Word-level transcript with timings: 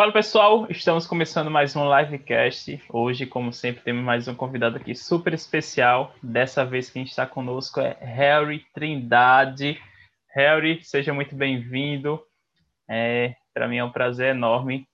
Fala 0.00 0.12
pessoal, 0.12 0.66
estamos 0.70 1.06
começando 1.06 1.50
mais 1.50 1.76
um 1.76 1.84
livecast. 1.94 2.82
Hoje, 2.88 3.26
como 3.26 3.52
sempre, 3.52 3.82
temos 3.82 4.02
mais 4.02 4.26
um 4.26 4.34
convidado 4.34 4.78
aqui 4.78 4.94
super 4.94 5.34
especial. 5.34 6.14
Dessa 6.22 6.64
vez 6.64 6.88
quem 6.88 7.02
está 7.02 7.26
conosco 7.26 7.80
é 7.80 7.98
Harry 8.00 8.64
Trindade. 8.72 9.78
Harry, 10.34 10.82
seja 10.82 11.12
muito 11.12 11.34
bem-vindo. 11.34 12.18
É, 12.88 13.34
Para 13.52 13.68
mim 13.68 13.76
é 13.76 13.84
um 13.84 13.92
prazer 13.92 14.34
enorme 14.34 14.88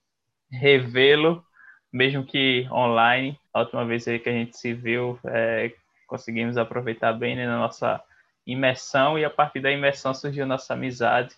revê-lo, 0.51 1.41
mesmo 1.89 2.25
que 2.25 2.67
online. 2.69 3.39
A 3.53 3.61
última 3.61 3.85
vez 3.85 4.03
que 4.03 4.27
a 4.27 4.33
gente 4.33 4.57
se 4.57 4.73
viu, 4.73 5.17
é, 5.23 5.71
conseguimos 6.05 6.57
aproveitar 6.57 7.13
bem 7.13 7.33
né, 7.33 7.47
na 7.47 7.57
nossa 7.57 8.03
imersão 8.45 9.17
e 9.17 9.23
a 9.23 9.29
partir 9.29 9.61
da 9.61 9.71
imersão 9.71 10.13
surgiu 10.13 10.45
nossa 10.45 10.73
amizade. 10.73 11.33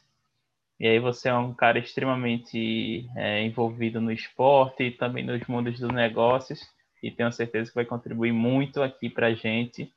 E 0.80 0.88
aí 0.88 0.98
você 0.98 1.28
é 1.28 1.34
um 1.34 1.54
cara 1.54 1.78
extremamente 1.78 3.06
é, 3.18 3.44
envolvido 3.44 4.00
no 4.00 4.14
esporte 4.14 4.84
e 4.84 4.92
também 4.92 5.26
nos 5.26 5.46
mundos 5.46 5.78
dos 5.78 5.92
negócios 5.92 6.62
e 7.04 7.12
tenho 7.12 7.32
certeza 7.34 7.70
que 7.70 7.76
vai 7.76 7.86
contribuir 7.86 8.32
muito 8.32 8.82
aqui 8.82 9.10
para 9.10 9.28
a 9.28 9.34
gente 9.34 9.94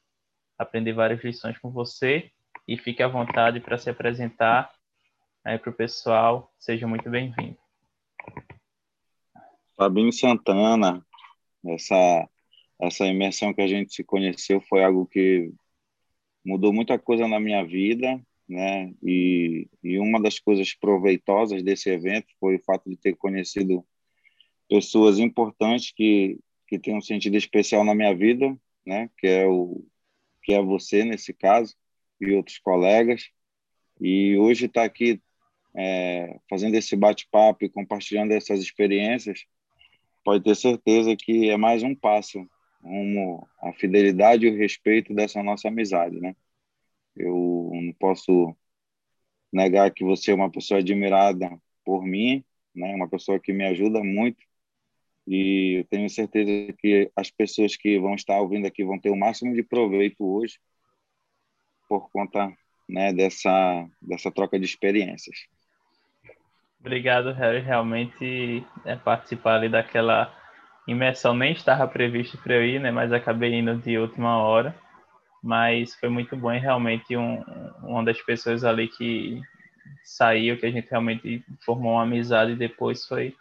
aprender 0.59 0.92
várias 0.92 1.23
lições 1.23 1.56
com 1.59 1.70
você 1.70 2.30
e 2.66 2.77
fique 2.77 3.03
à 3.03 3.06
vontade 3.06 3.61
para 3.61 3.79
se 3.79 3.91
apresentar 3.91 4.73
aí 5.45 5.56
para 5.56 5.70
o 5.70 5.75
pessoal. 5.75 6.53
Seja 6.59 6.87
muito 6.87 7.09
bem-vindo. 7.09 7.56
Fabinho 9.77 10.12
Santana, 10.12 11.05
essa 11.64 12.28
essa 12.80 13.06
imersão 13.06 13.55
que 13.55 13.62
a 13.62 13.69
gente 13.69 13.95
se 13.95 14.03
conheceu 14.03 14.61
foi 14.61 14.83
algo 14.83 15.06
que 15.06 15.53
mudou 16.45 16.73
muita 16.73 16.98
coisa 16.98 17.28
na 17.28 17.39
minha 17.39 17.64
vida 17.64 18.20
né? 18.52 18.92
E, 19.02 19.69
e 19.83 19.98
uma 19.98 20.20
das 20.20 20.38
coisas 20.38 20.74
proveitosas 20.74 21.62
desse 21.62 21.91
evento 21.91 22.27
foi 22.38 22.56
o 22.56 22.62
fato 22.62 22.88
de 22.88 22.97
ter 22.97 23.16
conhecido 23.16 23.84
pessoas 24.69 25.19
importantes 25.19 25.92
que 25.92 26.39
que 26.73 26.78
têm 26.78 26.97
um 26.97 27.03
sentido 27.03 27.36
especial 27.36 27.84
na 27.84 27.95
minha 27.95 28.14
vida, 28.14 28.56
né? 28.86 29.11
Que 29.19 29.27
é 29.27 29.47
o 29.47 29.84
que 30.42 30.55
é 30.55 30.62
você 30.62 31.05
nesse 31.05 31.34
caso 31.34 31.75
e 32.19 32.33
outros 32.33 32.58
colegas. 32.58 33.28
E 34.00 34.39
hoje 34.39 34.64
está 34.64 34.83
aqui 34.83 35.20
é, 35.77 36.39
fazendo 36.48 36.75
esse 36.75 36.97
bate-papo 36.97 37.64
e 37.64 37.69
compartilhando 37.69 38.33
essas 38.33 38.61
experiências, 38.61 39.45
pode 40.25 40.42
ter 40.42 40.56
certeza 40.56 41.14
que 41.14 41.50
é 41.50 41.58
mais 41.58 41.83
um 41.83 41.95
passo 41.95 42.48
rumo 42.83 43.47
à 43.61 43.73
fidelidade 43.75 44.47
e 44.47 44.50
o 44.50 44.56
respeito 44.56 45.12
dessa 45.12 45.42
nossa 45.42 45.69
amizade, 45.69 46.19
né? 46.20 46.34
Eu 47.16 47.70
não 47.72 47.92
posso 47.98 48.56
negar 49.52 49.91
que 49.91 50.05
você 50.05 50.30
é 50.30 50.34
uma 50.34 50.50
pessoa 50.50 50.80
admirada 50.80 51.50
por 51.84 52.05
mim, 52.05 52.42
né? 52.74 52.94
Uma 52.94 53.08
pessoa 53.08 53.38
que 53.38 53.52
me 53.52 53.64
ajuda 53.64 54.02
muito 54.02 54.42
e 55.27 55.80
eu 55.80 55.84
tenho 55.84 56.08
certeza 56.10 56.72
que 56.78 57.10
as 57.14 57.30
pessoas 57.30 57.77
que 57.77 57.98
vão 57.98 58.14
estar 58.14 58.40
ouvindo 58.40 58.66
aqui 58.66 58.84
vão 58.84 58.98
ter 58.98 59.10
o 59.10 59.16
máximo 59.16 59.55
de 59.55 59.62
proveito 59.62 60.24
hoje 60.24 60.58
por 61.88 62.10
conta, 62.10 62.50
né, 62.88 63.12
dessa 63.12 63.86
dessa 64.00 64.30
troca 64.33 64.58
de 64.58 64.64
experiências. 64.64 65.46
Obrigado, 66.80 67.33
Harry. 67.33 67.60
Realmente 67.60 68.66
é 68.84 68.96
participar 68.96 69.56
ali 69.56 69.68
daquela 69.68 70.34
imersão 70.88 71.34
nem 71.34 71.52
estava 71.52 71.86
previsto 71.86 72.36
para 72.38 72.55
eu 72.55 72.64
ir, 72.64 72.80
né? 72.80 72.90
Mas 72.90 73.12
acabei 73.12 73.55
indo 73.55 73.77
de 73.77 73.96
última 73.98 74.42
hora 74.42 74.74
mas 75.43 75.95
foi 75.97 76.09
muito 76.09 76.37
bom 76.37 76.53
e 76.53 76.59
realmente 76.59 77.17
um, 77.17 77.43
uma 77.83 78.05
das 78.05 78.21
pessoas 78.23 78.62
ali 78.65 78.89
que 78.89 79.41
saiu, 80.05 80.57
que 80.59 80.67
a 80.67 80.71
gente 80.71 80.89
realmente 80.89 81.45
formou 81.65 81.95
uma 81.95 82.03
amizade 82.03 82.55
depois 82.55 83.07
foi 83.07 83.35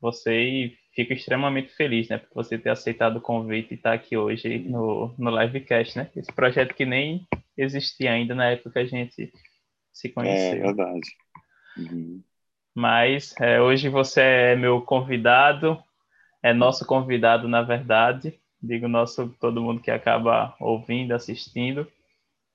você 0.00 0.40
e 0.40 0.78
fico 0.94 1.12
extremamente 1.12 1.72
feliz, 1.72 2.08
né, 2.08 2.18
por 2.18 2.34
você 2.34 2.58
ter 2.58 2.70
aceitado 2.70 3.16
o 3.16 3.20
convite 3.20 3.72
e 3.72 3.74
estar 3.74 3.92
aqui 3.92 4.16
hoje 4.16 4.58
no, 4.60 5.14
no 5.18 5.40
livecast, 5.40 5.96
né, 5.96 6.10
esse 6.14 6.32
projeto 6.32 6.74
que 6.74 6.84
nem 6.84 7.26
existia 7.56 8.12
ainda 8.12 8.34
na 8.34 8.50
época 8.50 8.70
que 8.72 8.78
a 8.78 8.84
gente 8.84 9.32
se 9.92 10.08
conheceu. 10.08 10.58
É 10.58 10.60
verdade. 10.60 11.00
Uhum. 11.76 12.22
Mas 12.74 13.34
é, 13.40 13.60
hoje 13.60 13.88
você 13.88 14.20
é 14.20 14.56
meu 14.56 14.80
convidado, 14.80 15.82
é 16.42 16.52
nosso 16.52 16.86
convidado, 16.86 17.46
na 17.46 17.62
verdade, 17.62 18.40
digo 18.62 18.86
nosso 18.86 19.28
todo 19.40 19.60
mundo 19.60 19.80
que 19.80 19.90
acaba 19.90 20.54
ouvindo, 20.60 21.12
assistindo 21.12 21.86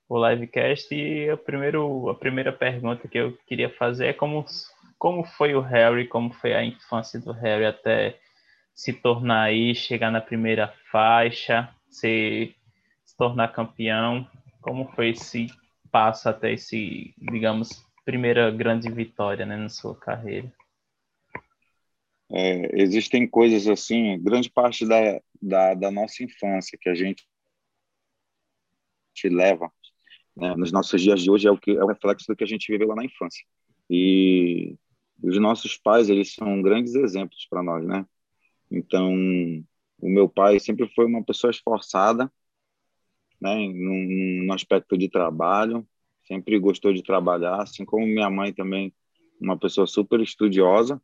o 0.08 0.28
livecast. 0.28 0.94
E 0.94 1.28
a, 1.28 1.36
primeiro, 1.36 2.08
a 2.08 2.14
primeira 2.14 2.52
pergunta 2.52 3.06
que 3.06 3.18
eu 3.18 3.36
queria 3.46 3.68
fazer 3.68 4.06
é 4.06 4.12
como, 4.12 4.44
como 4.98 5.24
foi 5.24 5.54
o 5.54 5.60
Harry, 5.60 6.08
como 6.08 6.32
foi 6.32 6.54
a 6.54 6.64
infância 6.64 7.20
do 7.20 7.32
Harry 7.32 7.66
até 7.66 8.18
se 8.74 8.92
tornar 8.92 9.42
aí, 9.42 9.74
chegar 9.74 10.10
na 10.10 10.20
primeira 10.20 10.72
faixa, 10.90 11.68
se, 11.90 12.54
se 13.04 13.16
tornar 13.16 13.48
campeão. 13.48 14.26
Como 14.60 14.88
foi 14.94 15.10
esse 15.10 15.48
passo 15.90 16.28
até 16.28 16.52
esse, 16.52 17.14
digamos, 17.18 17.84
primeira 18.04 18.50
grande 18.50 18.90
vitória 18.90 19.44
né, 19.44 19.56
na 19.56 19.68
sua 19.68 19.94
carreira? 19.94 20.50
É, 22.30 22.82
existem 22.82 23.26
coisas 23.26 23.66
assim, 23.66 24.22
grande 24.22 24.50
parte 24.50 24.86
da, 24.86 25.18
da, 25.40 25.74
da, 25.74 25.90
nossa 25.90 26.22
infância 26.22 26.78
que 26.80 26.88
a 26.88 26.94
gente 26.94 27.26
te 29.14 29.28
leva 29.28 29.72
né, 30.36 30.54
nos 30.56 30.70
nossos 30.72 31.00
dias 31.00 31.20
de 31.22 31.30
hoje 31.30 31.48
é 31.48 31.50
o 31.50 31.58
que 31.58 31.72
é 31.72 31.82
o 31.82 31.86
reflexo 31.86 32.26
do 32.28 32.36
que 32.36 32.44
a 32.44 32.46
gente 32.46 32.70
viveu 32.70 32.88
lá 32.88 32.94
na 32.94 33.04
infância. 33.04 33.44
E 33.90 34.76
os 35.22 35.38
nossos 35.38 35.76
pais, 35.76 36.08
eles 36.08 36.34
são 36.34 36.62
grandes 36.62 36.94
exemplos 36.94 37.46
para 37.50 37.62
nós, 37.62 37.84
né? 37.84 38.06
Então, 38.70 39.12
o 40.00 40.08
meu 40.08 40.28
pai 40.28 40.60
sempre 40.60 40.88
foi 40.94 41.06
uma 41.06 41.24
pessoa 41.24 41.50
esforçada, 41.50 42.30
né, 43.40 43.54
no, 43.68 44.52
aspecto 44.52 44.96
de 44.96 45.08
trabalho, 45.08 45.86
sempre 46.24 46.58
gostou 46.58 46.92
de 46.92 47.02
trabalhar, 47.02 47.62
assim 47.62 47.84
como 47.84 48.06
minha 48.06 48.30
mãe 48.30 48.52
também, 48.52 48.94
uma 49.40 49.58
pessoa 49.58 49.86
super 49.86 50.20
estudiosa 50.20 51.00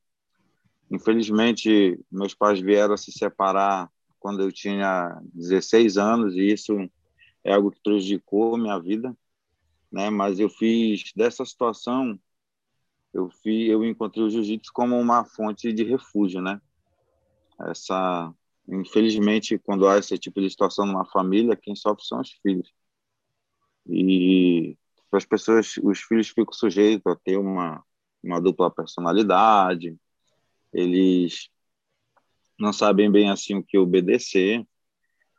Infelizmente, 0.90 1.98
meus 2.10 2.34
pais 2.34 2.60
vieram 2.60 2.94
a 2.94 2.96
se 2.96 3.10
separar 3.10 3.90
quando 4.24 4.40
eu 4.40 4.50
tinha 4.50 5.20
16 5.34 5.98
anos 5.98 6.34
e 6.34 6.50
isso 6.50 6.72
é 7.44 7.52
algo 7.52 7.70
que 7.70 7.82
prejudicou 7.82 8.56
minha 8.56 8.78
vida, 8.78 9.14
né? 9.92 10.08
Mas 10.08 10.40
eu 10.40 10.48
fiz 10.48 11.12
dessa 11.14 11.44
situação, 11.44 12.18
eu 13.12 13.28
fiz, 13.28 13.68
eu 13.68 13.84
encontrei 13.84 14.24
o 14.24 14.30
jiu-jitsu 14.30 14.72
como 14.72 14.98
uma 14.98 15.26
fonte 15.26 15.70
de 15.74 15.84
refúgio, 15.84 16.40
né? 16.40 16.58
Essa, 17.68 18.34
infelizmente, 18.66 19.58
quando 19.58 19.86
há 19.86 19.98
esse 19.98 20.16
tipo 20.16 20.40
de 20.40 20.48
situação 20.48 20.86
numa 20.86 21.04
família, 21.04 21.54
quem 21.54 21.76
sofre 21.76 22.06
são 22.06 22.22
os 22.22 22.30
filhos. 22.42 22.72
E 23.86 24.74
as 25.12 25.26
pessoas, 25.26 25.76
os 25.82 26.00
filhos 26.00 26.30
ficam 26.30 26.54
sujeitos 26.54 27.12
a 27.12 27.14
ter 27.14 27.36
uma 27.36 27.84
uma 28.22 28.40
dupla 28.40 28.70
personalidade, 28.70 29.94
eles 30.72 31.50
não 32.58 32.72
sabem 32.72 33.10
bem 33.10 33.30
assim 33.30 33.56
o 33.56 33.62
que 33.62 33.78
obedecer, 33.78 34.66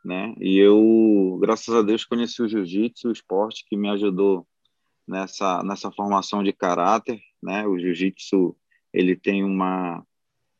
né? 0.04 0.34
E 0.38 0.56
eu, 0.58 1.38
graças 1.40 1.74
a 1.74 1.82
Deus, 1.82 2.04
conheci 2.04 2.42
o 2.42 2.48
jiu-jitsu, 2.48 3.08
o 3.08 3.12
esporte 3.12 3.64
que 3.68 3.76
me 3.76 3.88
ajudou 3.88 4.46
nessa 5.06 5.62
nessa 5.62 5.90
formação 5.90 6.42
de 6.42 6.52
caráter, 6.52 7.20
né? 7.42 7.66
O 7.66 7.78
jiu-jitsu 7.78 8.56
ele 8.92 9.16
tem 9.16 9.44
uma 9.44 10.04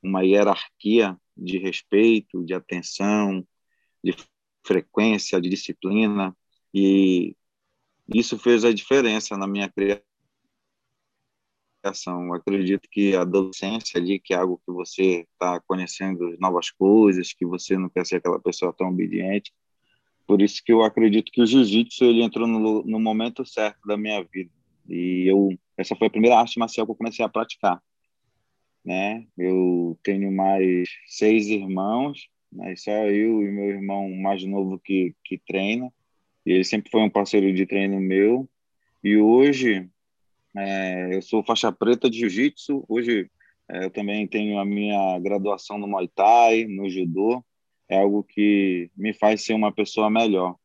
uma 0.02 0.22
hierarquia 0.22 1.18
de 1.36 1.58
respeito, 1.58 2.44
de 2.44 2.54
atenção, 2.54 3.46
de 4.02 4.14
frequência, 4.64 5.40
de 5.40 5.48
disciplina 5.48 6.36
e 6.72 7.36
isso 8.14 8.38
fez 8.38 8.64
a 8.64 8.72
diferença 8.72 9.36
na 9.36 9.46
minha 9.46 9.68
criação 9.68 10.05
eu 12.06 12.34
acredito 12.34 12.88
que 12.90 13.14
a 13.14 13.22
adolescência 13.22 14.00
ali, 14.00 14.18
que 14.18 14.34
é 14.34 14.36
algo 14.36 14.60
que 14.64 14.72
você 14.72 15.26
está 15.32 15.60
conhecendo 15.60 16.36
novas 16.38 16.70
coisas, 16.70 17.32
que 17.32 17.46
você 17.46 17.76
não 17.76 17.88
quer 17.88 18.06
ser 18.06 18.16
aquela 18.16 18.40
pessoa 18.40 18.72
tão 18.72 18.88
obediente. 18.88 19.52
Por 20.26 20.42
isso 20.42 20.62
que 20.64 20.72
eu 20.72 20.82
acredito 20.82 21.30
que 21.32 21.40
o 21.40 21.46
jiu-jitsu 21.46 22.04
ele 22.04 22.22
entrou 22.22 22.46
no, 22.46 22.82
no 22.82 23.00
momento 23.00 23.44
certo 23.46 23.78
da 23.86 23.96
minha 23.96 24.22
vida. 24.22 24.50
E 24.88 25.30
eu 25.30 25.50
essa 25.76 25.94
foi 25.94 26.06
a 26.06 26.10
primeira 26.10 26.38
arte 26.38 26.58
marcial 26.58 26.86
que 26.86 26.92
eu 26.92 26.96
comecei 26.96 27.24
a 27.24 27.28
praticar. 27.28 27.82
Né? 28.84 29.26
Eu 29.36 29.98
tenho 30.02 30.32
mais 30.32 30.88
seis 31.06 31.48
irmãos, 31.48 32.28
né? 32.50 32.74
só 32.76 32.90
eu 32.90 33.42
e 33.42 33.50
meu 33.50 33.66
irmão 33.66 34.10
mais 34.10 34.42
novo 34.44 34.78
que, 34.78 35.14
que 35.24 35.38
treina. 35.38 35.92
E 36.46 36.52
ele 36.52 36.64
sempre 36.64 36.90
foi 36.90 37.02
um 37.02 37.10
parceiro 37.10 37.52
de 37.52 37.66
treino 37.66 38.00
meu. 38.00 38.48
E 39.04 39.16
hoje 39.16 39.88
é, 40.56 41.16
eu 41.16 41.22
sou 41.22 41.44
faixa 41.44 41.70
preta 41.72 42.08
de 42.08 42.18
jiu-jitsu. 42.20 42.84
Hoje 42.88 43.30
é, 43.68 43.84
eu 43.84 43.90
também 43.90 44.26
tenho 44.26 44.58
a 44.58 44.64
minha 44.64 45.18
graduação 45.18 45.78
no 45.78 45.86
Muay 45.86 46.08
Thai, 46.08 46.64
no 46.64 46.88
judô. 46.88 47.44
É 47.88 47.98
algo 47.98 48.24
que 48.24 48.90
me 48.96 49.12
faz 49.12 49.44
ser 49.44 49.54
uma 49.54 49.72
pessoa 49.72 50.10
melhor. 50.10 50.56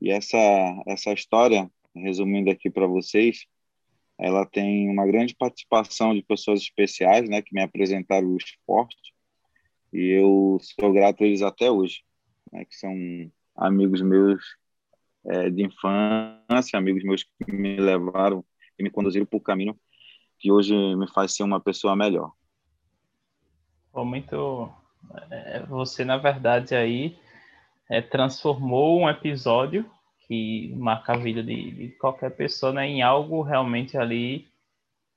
E 0.00 0.10
essa 0.10 0.38
essa 0.86 1.12
história, 1.12 1.70
resumindo 1.94 2.50
aqui 2.50 2.70
para 2.70 2.86
vocês, 2.86 3.46
ela 4.18 4.46
tem 4.46 4.88
uma 4.88 5.06
grande 5.06 5.34
participação 5.34 6.14
de 6.14 6.22
pessoas 6.22 6.60
especiais, 6.60 7.28
né, 7.28 7.42
que 7.42 7.54
me 7.54 7.62
apresentaram 7.62 8.28
o 8.28 8.36
esporte, 8.36 9.14
e 9.92 10.08
eu 10.10 10.58
sou 10.60 10.92
grato 10.92 11.22
a 11.22 11.26
eles 11.26 11.42
até 11.42 11.70
hoje, 11.70 12.02
né, 12.50 12.64
que 12.64 12.74
são 12.76 12.94
amigos 13.54 14.00
meus 14.00 14.42
é, 15.26 15.50
de 15.50 15.64
infância, 15.64 16.78
amigos 16.78 17.04
meus 17.04 17.24
que 17.24 17.52
me 17.52 17.76
levaram 17.76 18.44
e 18.78 18.82
me 18.82 18.90
conduziram 18.90 19.26
para 19.26 19.36
o 19.36 19.40
caminho 19.40 19.76
que 20.38 20.52
hoje 20.52 20.74
me 20.96 21.08
faz 21.08 21.34
ser 21.34 21.42
uma 21.42 21.60
pessoa 21.60 21.96
melhor. 21.96 22.32
Muito. 23.94 24.70
É, 25.30 25.62
você, 25.66 26.04
na 26.04 26.18
verdade, 26.18 26.74
aí 26.74 27.16
é, 27.88 28.02
transformou 28.02 29.00
um 29.00 29.08
episódio 29.08 29.88
que 30.26 30.74
marca 30.76 31.14
a 31.14 31.16
vida 31.16 31.42
de, 31.42 31.70
de 31.70 31.88
qualquer 31.92 32.30
pessoa 32.30 32.72
né, 32.72 32.86
em 32.86 33.00
algo 33.00 33.42
realmente 33.42 33.96
ali 33.96 34.46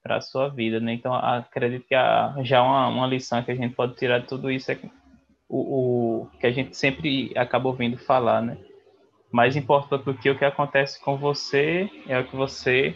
para 0.01 0.17
a 0.17 0.21
sua 0.21 0.47
vida. 0.47 0.79
Né? 0.79 0.94
Então, 0.94 1.13
acredito 1.13 1.88
que 1.88 1.95
a, 1.95 2.35
já 2.44 2.61
uma, 2.61 2.88
uma 2.88 3.07
lição 3.07 3.44
que 3.44 3.51
a 3.51 3.56
gente 3.56 3.75
pode 3.75 3.95
tirar 3.95 4.19
de 4.19 4.27
tudo 4.27 4.50
isso 4.50 4.71
é 4.71 4.79
o, 5.50 6.21
o 6.21 6.29
que 6.39 6.45
a 6.45 6.51
gente 6.51 6.77
sempre 6.77 7.33
acaba 7.35 7.67
ouvindo 7.67 7.97
falar, 7.97 8.41
né? 8.41 8.57
Mais 9.31 9.56
importante 9.56 10.06
do 10.06 10.13
que 10.13 10.29
o 10.29 10.38
que 10.38 10.45
acontece 10.45 11.00
com 11.03 11.17
você 11.17 11.89
é 12.07 12.19
o 12.19 12.27
que 12.27 12.35
você 12.35 12.95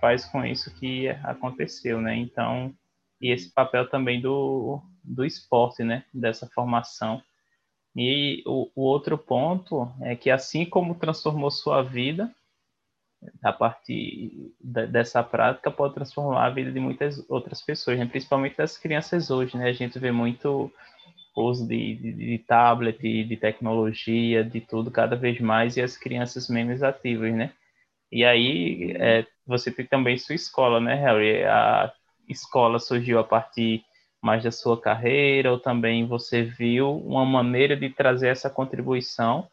faz 0.00 0.24
com 0.24 0.44
isso 0.44 0.74
que 0.74 1.08
aconteceu, 1.08 2.00
né? 2.00 2.16
Então, 2.16 2.74
e 3.20 3.30
esse 3.32 3.52
papel 3.52 3.88
também 3.88 4.20
do, 4.20 4.80
do 5.02 5.24
esporte, 5.24 5.82
né? 5.82 6.04
Dessa 6.12 6.46
formação. 6.48 7.22
E 7.96 8.42
o, 8.46 8.70
o 8.74 8.82
outro 8.82 9.18
ponto 9.18 9.92
é 10.02 10.14
que 10.14 10.30
assim 10.30 10.64
como 10.64 10.94
transformou 10.94 11.50
sua 11.50 11.82
vida, 11.82 12.32
a 13.42 13.52
partir 13.52 14.52
dessa 14.60 15.22
prática 15.24 15.70
pode 15.70 15.94
transformar 15.94 16.46
a 16.46 16.50
vida 16.50 16.70
de 16.70 16.78
muitas 16.78 17.28
outras 17.28 17.60
pessoas, 17.60 17.98
né? 17.98 18.06
principalmente 18.06 18.56
das 18.56 18.78
crianças 18.78 19.30
hoje, 19.30 19.56
né? 19.56 19.68
A 19.68 19.72
gente 19.72 19.98
vê 19.98 20.12
muito 20.12 20.72
uso 21.36 21.66
de, 21.66 21.94
de, 21.96 22.12
de 22.12 22.38
tablet, 22.38 23.00
de, 23.00 23.24
de, 23.24 23.36
tecnologia, 23.36 24.44
de 24.44 24.60
tudo 24.60 24.90
cada 24.90 25.16
vez 25.16 25.40
mais 25.40 25.76
e 25.76 25.82
as 25.82 25.96
crianças 25.96 26.48
menos 26.48 26.82
ativas, 26.82 27.32
né? 27.34 27.52
E 28.10 28.24
aí 28.24 28.92
é, 28.96 29.26
você 29.46 29.70
tem 29.70 29.86
também 29.86 30.16
sua 30.18 30.34
escola, 30.34 30.80
né, 30.80 30.94
Harry? 30.94 31.44
A 31.44 31.92
escola 32.28 32.78
surgiu 32.78 33.18
a 33.18 33.24
partir 33.24 33.84
mais 34.20 34.42
da 34.42 34.50
sua 34.50 34.80
carreira 34.80 35.52
ou 35.52 35.60
também 35.60 36.06
você 36.06 36.42
viu 36.42 36.96
uma 36.98 37.24
maneira 37.24 37.76
de 37.76 37.90
trazer 37.90 38.28
essa 38.28 38.50
contribuição 38.50 39.48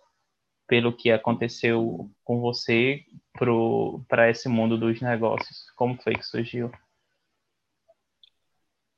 pelo 0.68 0.92
que 0.92 1.12
aconteceu 1.12 2.10
com 2.24 2.40
você 2.40 3.06
para 4.08 4.30
esse 4.30 4.50
mundo 4.50 4.78
dos 4.78 5.02
negócios? 5.02 5.70
Como 5.76 6.02
foi 6.02 6.14
que 6.14 6.24
surgiu? 6.26 6.72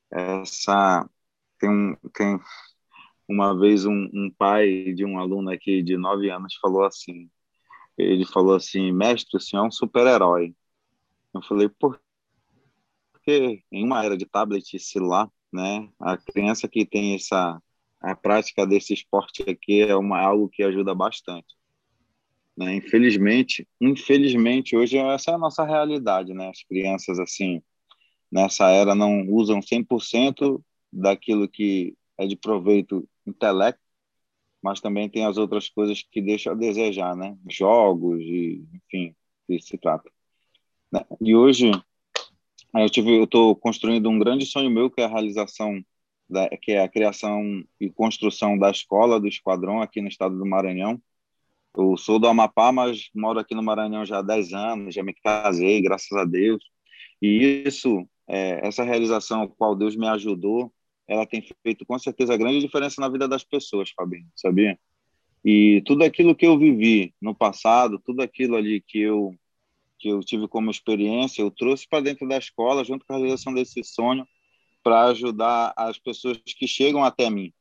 Essa 0.09 1.07
tem 1.59 1.69
um 1.69 1.95
tem 2.13 2.39
uma 3.27 3.57
vez 3.59 3.85
um, 3.85 4.09
um 4.13 4.31
pai 4.37 4.93
de 4.93 5.03
um 5.03 5.19
aluno 5.19 5.49
aqui 5.49 5.83
de 5.83 5.97
nove 5.97 6.29
anos 6.29 6.55
falou 6.61 6.85
assim 6.85 7.29
ele 7.97 8.25
falou 8.25 8.55
assim 8.55 8.91
mestre 8.91 9.37
o 9.37 9.39
senhor 9.39 9.63
é 9.63 9.67
um 9.67 9.71
super 9.71 10.05
herói 10.07 10.55
eu 11.33 11.41
falei 11.43 11.69
por 11.69 11.99
que 13.23 13.63
em 13.71 13.85
uma 13.85 14.03
era 14.03 14.17
de 14.17 14.25
tablet 14.25 14.75
e 14.75 14.79
celular 14.79 15.29
né? 15.51 15.89
A 15.99 16.17
criança 16.17 16.67
que 16.67 16.85
tem 16.85 17.15
essa 17.15 17.61
a 17.99 18.15
prática 18.15 18.65
desse 18.65 18.93
esporte 18.93 19.43
aqui 19.49 19.81
é 19.81 19.95
uma 19.95 20.19
algo 20.19 20.47
que 20.47 20.61
ajuda 20.61 20.93
bastante. 20.93 21.55
Né? 22.55 22.75
Infelizmente, 22.75 23.67
infelizmente 23.81 24.77
hoje 24.77 24.97
essa 24.97 25.31
é 25.31 25.33
a 25.33 25.37
nossa 25.37 25.63
realidade, 25.63 26.33
né? 26.33 26.49
As 26.49 26.63
crianças 26.63 27.19
assim 27.19 27.61
nessa 28.31 28.69
era 28.69 28.93
não 28.93 29.27
usam 29.29 29.61
100% 29.61 30.63
daquilo 30.91 31.47
que 31.47 31.95
é 32.17 32.27
de 32.27 32.35
proveito 32.35 33.07
intelecto, 33.25 33.81
mas 34.67 34.81
também 34.81 35.07
tem 35.07 35.23
as 35.25 35.37
outras 35.37 35.69
coisas 35.69 36.03
que 36.03 36.21
deixam 36.21 36.51
a 36.51 36.55
desejar, 36.55 37.15
né? 37.15 37.37
Jogos 37.49 38.19
e 38.19 38.67
enfim, 38.73 39.15
que 39.47 39.61
se 39.61 39.77
trata. 39.77 40.11
Né? 40.91 41.05
E 41.21 41.33
hoje 41.33 41.71
eu 42.75 42.89
tive, 42.89 43.17
eu 43.17 43.23
estou 43.23 43.55
construindo 43.55 44.09
um 44.09 44.19
grande 44.19 44.45
sonho 44.45 44.69
meu 44.69 44.91
que 44.91 44.99
é 44.99 45.05
a 45.05 45.07
realização 45.07 45.81
da, 46.29 46.49
que 46.49 46.73
é 46.73 46.81
a 46.83 46.89
criação 46.89 47.63
e 47.79 47.89
construção 47.89 48.57
da 48.57 48.69
escola 48.69 49.21
do 49.21 49.27
esquadrão 49.29 49.81
aqui 49.81 50.01
no 50.01 50.09
estado 50.09 50.37
do 50.37 50.45
Maranhão. 50.45 51.01
Eu 51.73 51.95
sou 51.95 52.19
do 52.19 52.27
Amapá, 52.27 52.69
mas 52.69 53.09
moro 53.15 53.39
aqui 53.39 53.55
no 53.55 53.63
Maranhão 53.63 54.05
já 54.05 54.19
há 54.19 54.21
10 54.21 54.51
anos, 54.51 54.95
já 54.95 55.01
me 55.01 55.13
casei, 55.13 55.81
graças 55.81 56.11
a 56.11 56.25
Deus. 56.25 56.61
E 57.21 57.63
isso, 57.65 58.05
é, 58.27 58.67
essa 58.67 58.83
realização 58.83 59.43
a 59.43 59.47
qual 59.47 59.77
Deus 59.77 59.95
me 59.95 60.07
ajudou, 60.09 60.73
ela 61.07 61.25
tem 61.25 61.41
feito 61.63 61.85
com 61.85 61.97
certeza 61.97 62.35
grande 62.35 62.59
diferença 62.59 62.99
na 62.99 63.09
vida 63.09 63.27
das 63.27 63.43
pessoas, 63.43 63.91
Fabinho, 63.91 64.27
sabia? 64.35 64.77
E 65.43 65.81
tudo 65.85 66.03
aquilo 66.03 66.35
que 66.35 66.45
eu 66.45 66.57
vivi 66.57 67.13
no 67.21 67.33
passado, 67.33 67.99
tudo 67.99 68.21
aquilo 68.21 68.55
ali 68.55 68.81
que 68.81 68.99
eu 68.99 69.33
que 69.99 70.09
eu 70.09 70.19
tive 70.19 70.47
como 70.47 70.69
experiência, 70.69 71.41
eu 71.41 71.49
trouxe 71.49 71.87
para 71.87 72.03
dentro 72.03 72.27
da 72.27 72.37
escola, 72.37 72.83
junto 72.83 73.03
com 73.03 73.13
a 73.13 73.17
realização 73.17 73.51
desse 73.51 73.83
sonho, 73.83 74.27
para 74.83 75.05
ajudar 75.05 75.73
as 75.75 75.97
pessoas 75.97 76.37
que 76.45 76.67
chegam 76.67 77.03
até 77.03 77.29
mim, 77.31 77.51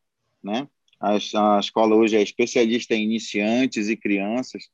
né? 0.42 0.68
A, 1.00 1.12
a 1.56 1.60
escola 1.60 1.94
hoje 1.94 2.14
é 2.14 2.22
especialista 2.22 2.94
em 2.94 3.04
iniciantes 3.04 3.88
e 3.88 3.96
crianças, 3.96 4.68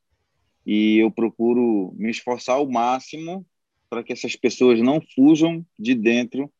e 0.65 0.97
eu 0.97 1.09
procuro 1.09 1.93
me 1.95 2.09
esforçar 2.09 2.55
ao 2.55 2.69
máximo 2.69 3.45
para 3.89 4.03
que 4.03 4.11
essas 4.11 4.35
pessoas 4.35 4.81
não 4.81 5.01
fujam 5.15 5.65
de 5.79 5.95
dentro 5.95 6.51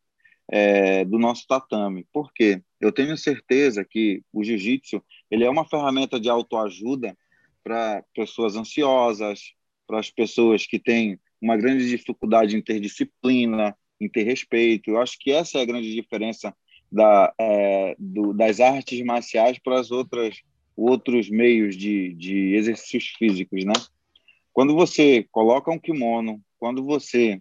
é, 0.52 1.06
do 1.06 1.18
nosso 1.18 1.46
tatame. 1.48 2.06
Por 2.12 2.32
quê? 2.34 2.62
Eu 2.80 2.92
tenho 2.92 3.18
certeza 3.18 3.86
que 3.86 4.22
o 4.32 4.44
jiu-jitsu 4.44 5.04
ele 5.30 5.44
é 5.44 5.50
uma 5.50 5.66
ferramenta 5.66 6.20
de 6.20 6.30
autoajuda 6.30 7.18
para 7.64 8.04
pessoas 8.14 8.56
ansiosas, 8.56 9.54
para 9.88 10.00
as 10.00 10.10
pessoas 10.10 10.66
que 10.66 10.80
têm 10.80 11.20
uma 11.42 11.58
grande 11.58 11.90
dificuldade 11.90 12.56
em 12.56 12.62
ter 12.62 12.80
disciplina, 12.80 13.76
em 14.00 14.10
ter 14.10 14.24
respeito. 14.24 14.90
Eu 14.90 15.02
acho 15.02 15.18
que 15.20 15.32
essa 15.32 15.60
é 15.60 15.62
a 15.62 15.66
grande 15.66 15.94
diferença 15.94 16.56
da, 16.92 17.34
é, 17.40 17.96
do, 17.98 18.34
das 18.34 18.60
artes 18.60 19.04
marciais 19.04 19.58
para 19.60 19.80
as 19.80 19.92
outras 19.92 20.42
outros 20.76 21.30
meios 21.30 21.78
de, 21.78 22.16
de 22.16 22.56
exercícios 22.56 23.14
físicos, 23.18 23.64
né? 23.64 23.74
Quando 24.52 24.74
você 24.74 25.24
coloca 25.32 25.72
um 25.72 25.78
kimono, 25.78 26.42
quando 26.60 26.84
você 26.84 27.40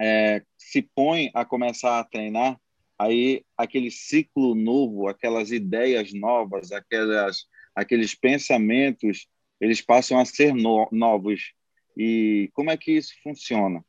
é, 0.00 0.42
se 0.56 0.80
põe 0.80 1.30
a 1.34 1.44
começar 1.44 2.00
a 2.00 2.04
treinar, 2.04 2.58
aí 2.98 3.44
aquele 3.56 3.90
ciclo 3.90 4.54
novo, 4.54 5.08
aquelas 5.08 5.50
ideias 5.50 6.12
novas, 6.14 6.72
aquelas, 6.72 7.46
aqueles 7.74 8.14
pensamentos 8.14 9.28
eles 9.60 9.82
passam 9.82 10.18
a 10.18 10.24
ser 10.24 10.54
no, 10.54 10.88
novos. 10.90 11.52
E 11.96 12.50
como 12.54 12.70
é 12.70 12.76
que 12.78 12.92
isso 12.92 13.12
funciona? 13.22 13.84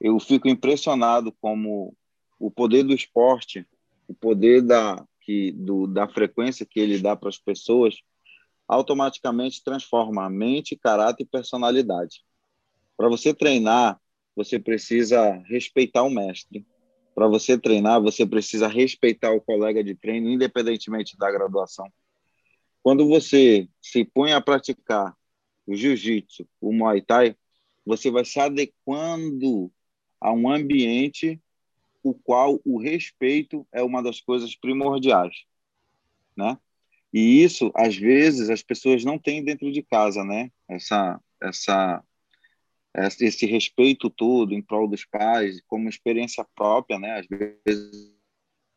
Eu 0.00 0.18
fico 0.18 0.48
impressionado 0.48 1.32
como 1.40 1.96
o 2.38 2.50
poder 2.50 2.82
do 2.82 2.94
esporte, 2.94 3.64
o 4.08 4.14
poder 4.14 4.62
da, 4.62 5.06
que, 5.20 5.52
do, 5.52 5.86
da 5.86 6.08
frequência 6.08 6.66
que 6.66 6.80
ele 6.80 6.98
dá 6.98 7.14
para 7.14 7.28
as 7.28 7.38
pessoas, 7.38 7.96
automaticamente 8.66 9.62
transforma 9.62 10.24
a 10.24 10.30
mente, 10.30 10.76
caráter 10.76 11.22
e 11.22 11.26
personalidade. 11.26 12.24
Para 12.96 13.08
você 13.08 13.32
treinar, 13.32 14.00
você 14.34 14.58
precisa 14.58 15.32
respeitar 15.46 16.02
o 16.02 16.10
mestre. 16.10 16.66
Para 17.14 17.26
você 17.28 17.58
treinar, 17.58 18.00
você 18.00 18.26
precisa 18.26 18.68
respeitar 18.68 19.32
o 19.32 19.40
colega 19.40 19.82
de 19.82 19.94
treino, 19.94 20.30
independentemente 20.30 21.16
da 21.18 21.30
graduação. 21.30 21.90
Quando 22.82 23.06
você 23.06 23.68
se 23.80 24.04
põe 24.04 24.32
a 24.32 24.40
praticar 24.40 25.14
o 25.66 25.74
jiu-jitsu, 25.74 26.48
o 26.60 26.72
muay 26.72 27.02
thai, 27.02 27.36
você 27.84 28.10
vai 28.10 28.24
se 28.24 28.40
adequando 28.40 29.70
a 30.20 30.32
um 30.32 30.50
ambiente 30.50 31.40
o 32.02 32.14
qual 32.14 32.60
o 32.64 32.78
respeito 32.78 33.66
é 33.72 33.82
uma 33.82 34.02
das 34.02 34.20
coisas 34.20 34.56
primordiais, 34.56 35.44
né? 36.36 36.58
E 37.12 37.42
isso, 37.42 37.72
às 37.74 37.96
vezes, 37.96 38.48
as 38.50 38.62
pessoas 38.62 39.04
não 39.04 39.18
têm 39.18 39.44
dentro 39.44 39.70
de 39.70 39.82
casa, 39.82 40.24
né? 40.24 40.50
Essa, 40.68 41.20
essa, 41.42 42.04
esse 42.94 43.46
respeito 43.46 44.10
todo 44.10 44.52
em 44.52 44.62
prol 44.62 44.88
dos 44.88 45.04
pais, 45.04 45.60
como 45.66 45.88
experiência 45.88 46.44
própria, 46.54 46.98
né? 46.98 47.20
Às 47.20 47.26
vezes, 47.26 48.14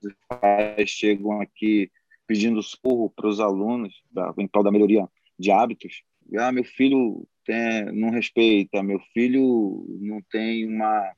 os 0.04 0.14
pais 0.28 0.90
chegam 0.90 1.42
aqui 1.42 1.92
pedindo 2.28 2.62
socorro 2.62 3.10
para 3.10 3.28
os 3.28 3.40
alunos 3.40 4.04
em 4.38 4.48
prol 4.48 4.64
da 4.64 4.72
melhoria 4.72 5.08
de 5.38 5.52
hábitos. 5.52 6.04
Ah, 6.38 6.52
meu 6.52 6.64
filho 6.64 7.28
tem, 7.46 7.86
não 7.94 8.10
respeita, 8.10 8.82
meu 8.82 9.00
filho 9.14 9.86
não 10.00 10.22
tem 10.32 10.66
uma, 10.66 11.14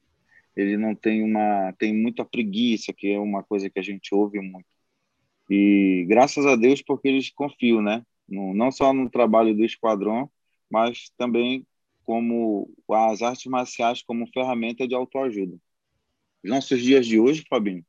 ele 0.55 0.77
não 0.77 0.95
tem 0.95 1.21
uma, 1.23 1.73
tem 1.73 1.93
muita 1.93 2.25
preguiça, 2.25 2.93
que 2.93 3.11
é 3.11 3.19
uma 3.19 3.43
coisa 3.43 3.69
que 3.69 3.79
a 3.79 3.83
gente 3.83 4.13
ouve 4.15 4.39
muito. 4.39 4.65
E 5.49 6.05
graças 6.07 6.45
a 6.45 6.55
Deus 6.55 6.81
porque 6.81 7.07
eles 7.07 7.29
confiam, 7.29 7.81
né? 7.81 8.03
Não 8.27 8.71
só 8.71 8.91
no 8.91 9.09
trabalho 9.09 9.55
do 9.55 9.63
esquadrão, 9.63 10.29
mas 10.69 11.11
também 11.17 11.65
como 12.05 12.69
as 12.89 13.21
artes 13.21 13.45
marciais 13.45 14.01
como 14.03 14.27
ferramenta 14.31 14.87
de 14.87 14.95
autoajuda. 14.95 15.57
Os 16.43 16.49
nossos 16.49 16.81
dias 16.81 17.05
de 17.05 17.19
hoje, 17.19 17.43
Fabinho, 17.49 17.83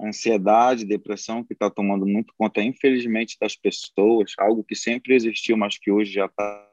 ansiedade, 0.00 0.84
depressão 0.84 1.42
que 1.42 1.52
está 1.52 1.68
tomando 1.68 2.06
muito 2.06 2.32
conta, 2.38 2.62
infelizmente, 2.62 3.36
das 3.40 3.56
pessoas, 3.56 4.32
algo 4.38 4.62
que 4.62 4.76
sempre 4.76 5.14
existiu, 5.14 5.56
mas 5.56 5.76
que 5.76 5.90
hoje 5.90 6.12
já 6.12 6.26
está 6.26 6.64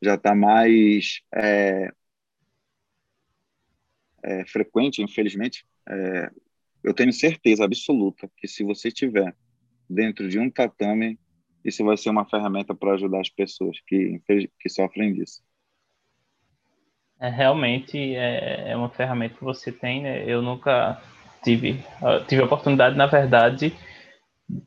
já 0.00 0.16
tá 0.16 0.32
mais 0.32 1.22
é, 1.34 1.90
é, 4.22 4.46
frequente, 4.46 5.02
infelizmente. 5.02 5.66
É, 5.88 6.30
eu 6.84 6.94
tenho 6.94 7.12
certeza 7.12 7.64
absoluta 7.64 8.30
que 8.36 8.46
se 8.46 8.62
você 8.62 8.92
tiver 8.92 9.34
dentro 9.90 10.28
de 10.28 10.38
um 10.38 10.50
tatame, 10.50 11.18
isso 11.64 11.84
vai 11.84 11.96
ser 11.96 12.10
uma 12.10 12.28
ferramenta 12.28 12.74
para 12.74 12.94
ajudar 12.94 13.20
as 13.20 13.28
pessoas 13.28 13.76
que, 13.86 14.22
que 14.60 14.68
sofrem 14.68 15.14
disso. 15.14 15.42
É, 17.20 17.28
realmente 17.28 18.14
é, 18.14 18.70
é 18.70 18.76
uma 18.76 18.88
ferramenta 18.88 19.34
que 19.34 19.44
você 19.44 19.72
tem, 19.72 20.02
né? 20.02 20.24
Eu 20.26 20.40
nunca 20.40 21.00
tive, 21.42 21.82
tive 22.28 22.42
a 22.42 22.44
oportunidade, 22.44 22.96
na 22.96 23.06
verdade, 23.06 23.70
de 23.70 23.76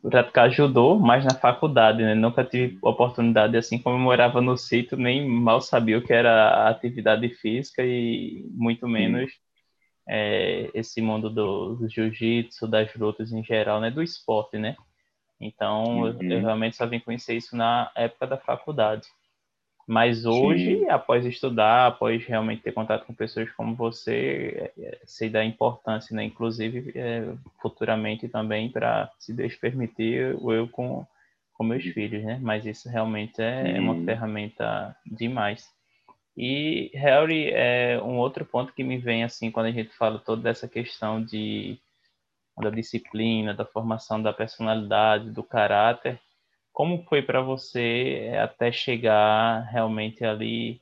praticar 0.01 0.51
judô, 0.51 0.99
mas 0.99 1.23
na 1.25 1.33
faculdade, 1.33 2.03
né? 2.03 2.13
Nunca 2.13 2.43
tive 2.43 2.77
oportunidade, 2.81 3.57
assim, 3.57 3.77
como 3.77 3.95
eu 3.95 3.99
morava 3.99 4.41
no 4.41 4.57
sítio, 4.57 4.97
nem 4.97 5.27
mal 5.27 5.61
sabia 5.61 5.97
o 5.97 6.01
que 6.01 6.13
era 6.13 6.49
a 6.49 6.69
atividade 6.69 7.29
física 7.29 7.83
e 7.83 8.45
muito 8.51 8.87
menos 8.87 9.31
é, 10.07 10.69
esse 10.73 11.01
mundo 11.01 11.29
do, 11.29 11.75
do 11.75 11.89
jiu-jitsu, 11.89 12.67
das 12.67 12.93
lutas 12.95 13.31
em 13.31 13.43
geral, 13.43 13.79
né? 13.79 13.89
Do 13.89 14.03
esporte, 14.03 14.57
né? 14.57 14.75
Então, 15.39 16.01
uhum. 16.01 16.21
eu 16.21 16.41
realmente 16.41 16.75
só 16.75 16.85
vim 16.85 16.99
conhecer 16.99 17.35
isso 17.35 17.55
na 17.55 17.89
época 17.95 18.27
da 18.27 18.37
faculdade. 18.37 19.07
Mas 19.91 20.25
hoje, 20.25 20.77
Sim. 20.77 20.89
após 20.89 21.25
estudar, 21.25 21.87
após 21.87 22.25
realmente 22.25 22.61
ter 22.61 22.71
contato 22.71 23.05
com 23.05 23.13
pessoas 23.13 23.51
como 23.51 23.75
você, 23.75 24.71
é, 24.77 24.85
é, 24.85 24.99
sei 25.03 25.29
da 25.29 25.43
importância, 25.43 26.15
né? 26.15 26.23
inclusive 26.23 26.93
é, 26.95 27.33
futuramente 27.61 28.29
também, 28.29 28.71
para, 28.71 29.11
se 29.19 29.33
Deus 29.33 29.53
permitir, 29.57 30.33
eu 30.41 30.69
com, 30.69 31.05
com 31.51 31.65
meus 31.65 31.83
filhos, 31.83 32.23
né? 32.23 32.39
Mas 32.41 32.65
isso 32.65 32.87
realmente 32.87 33.41
é, 33.41 33.75
é 33.75 33.81
uma 33.81 34.01
ferramenta 34.05 34.95
demais. 35.05 35.69
E, 36.37 36.89
Harry, 36.93 37.49
é 37.51 38.01
um 38.01 38.17
outro 38.17 38.45
ponto 38.45 38.71
que 38.71 38.85
me 38.85 38.97
vem, 38.97 39.25
assim, 39.25 39.51
quando 39.51 39.65
a 39.65 39.71
gente 39.71 39.89
fala 39.97 40.19
toda 40.19 40.41
dessa 40.41 40.69
questão 40.69 41.21
de 41.21 41.77
da 42.57 42.69
disciplina, 42.69 43.53
da 43.53 43.65
formação 43.65 44.21
da 44.21 44.31
personalidade, 44.31 45.31
do 45.31 45.43
caráter, 45.43 46.17
como 46.73 47.03
foi 47.03 47.21
para 47.21 47.41
você 47.41 48.29
eh, 48.31 48.39
até 48.39 48.71
chegar 48.71 49.61
realmente 49.71 50.23
ali? 50.23 50.81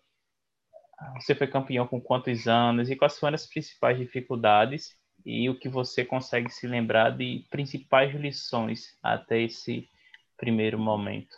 Você 1.15 1.33
foi 1.33 1.47
campeão 1.47 1.87
com 1.87 1.99
quantos 1.99 2.47
anos 2.47 2.89
e 2.89 2.95
quais 2.95 3.17
foram 3.17 3.35
as 3.35 3.47
principais 3.47 3.97
dificuldades 3.97 4.97
e 5.25 5.49
o 5.49 5.57
que 5.57 5.69
você 5.69 6.05
consegue 6.05 6.49
se 6.49 6.67
lembrar 6.67 7.11
de 7.11 7.45
principais 7.49 8.13
lições 8.13 8.97
até 9.01 9.41
esse 9.41 9.89
primeiro 10.37 10.77
momento? 10.77 11.37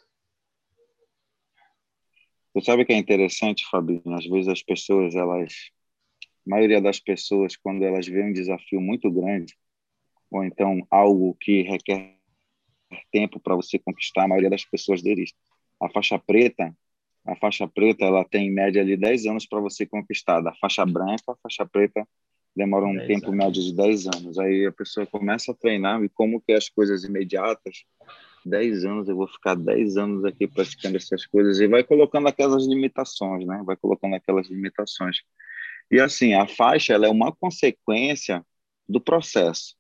Você 2.54 2.66
sabe 2.66 2.86
que 2.86 2.92
é 2.92 2.98
interessante, 2.98 3.66
Fabinho? 3.70 4.02
Às 4.14 4.26
vezes 4.26 4.50
as 4.50 4.62
pessoas, 4.62 5.16
elas, 5.16 5.72
a 6.46 6.50
maioria 6.50 6.82
das 6.82 7.00
pessoas, 7.00 7.56
quando 7.56 7.84
elas 7.84 8.06
veem 8.06 8.30
um 8.30 8.34
desafio 8.34 8.82
muito 8.82 9.10
grande, 9.10 9.56
ou 10.30 10.44
então 10.44 10.86
algo 10.90 11.36
que 11.40 11.62
requer 11.62 12.21
tempo 13.12 13.40
para 13.40 13.56
você 13.56 13.80
conquistar, 13.80 14.24
a 14.24 14.28
maioria 14.28 14.50
das 14.50 14.66
pessoas 14.66 15.02
desiste. 15.02 15.38
A 15.82 15.90
faixa 15.90 16.18
preta, 16.20 16.76
a 17.26 17.36
faixa 17.36 17.68
preta, 17.68 18.06
ela 18.06 18.24
tem 18.24 18.48
em 18.48 18.52
média 18.52 18.82
ali 18.82 18.98
10 18.98 19.26
anos 19.26 19.46
para 19.46 19.60
você 19.60 19.86
conquistar. 19.86 20.42
Da 20.42 20.54
faixa 20.56 20.86
branca, 20.86 21.32
a 21.32 21.36
faixa 21.42 21.66
preta 21.66 22.08
demora 22.56 22.86
um 22.86 22.98
tempo 23.08 23.28
anos. 23.28 23.38
médio 23.38 23.64
de 23.64 23.74
10 23.76 24.08
anos. 24.08 24.40
Aí 24.40 24.66
a 24.66 24.72
pessoa 24.72 25.06
começa 25.06 25.52
a 25.52 25.56
treinar 25.56 26.04
e 26.04 26.10
como 26.10 26.42
que 26.42 26.52
é 26.52 26.58
as 26.58 26.70
coisas 26.70 27.04
imediatas, 27.04 27.84
10 28.46 28.86
anos, 28.86 29.08
eu 29.08 29.16
vou 29.16 29.28
ficar 29.28 29.56
10 29.56 29.98
anos 29.98 30.26
aqui 30.26 30.48
praticando 30.48 30.98
essas 30.98 31.26
coisas 31.26 31.60
e 31.60 31.68
vai 31.68 31.84
colocando 31.84 32.28
aquelas 32.28 32.66
limitações, 32.66 33.46
né? 33.46 33.62
Vai 33.64 33.78
colocando 33.78 34.16
aquelas 34.16 34.50
limitações. 34.50 35.18
E 35.92 36.00
assim, 36.00 36.34
a 36.34 36.48
faixa 36.48 36.94
ela 36.94 37.06
é 37.06 37.10
uma 37.10 37.32
consequência 37.32 38.44
do 38.90 39.00
processo 39.00 39.76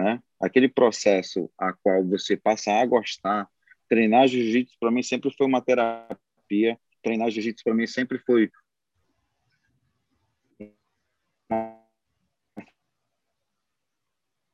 né? 0.00 0.22
Aquele 0.40 0.68
processo 0.68 1.50
a 1.58 1.72
qual 1.72 2.04
você 2.04 2.36
passa 2.36 2.72
a 2.72 2.86
gostar. 2.86 3.48
Treinar 3.88 4.26
jiu-jitsu 4.28 4.76
para 4.78 4.90
mim 4.90 5.02
sempre 5.02 5.30
foi 5.30 5.46
uma 5.46 5.60
terapia. 5.60 6.78
Treinar 7.02 7.30
jiu-jitsu 7.30 7.62
para 7.64 7.74
mim 7.74 7.86
sempre 7.86 8.18
foi 8.18 8.50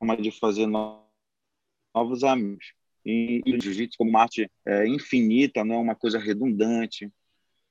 uma 0.01 0.17
de 0.17 0.31
fazer 0.31 0.67
novos 0.67 2.25
amigos. 2.25 2.75
E, 3.05 3.43
e 3.47 3.61
jiu-jitsu 3.61 3.97
como 3.97 4.19
arte 4.19 4.51
é, 4.65 4.87
infinita, 4.89 5.65
não 5.65 5.77
é 5.77 5.79
uma 5.79 5.95
coisa 5.95 6.19
redundante. 6.19 7.11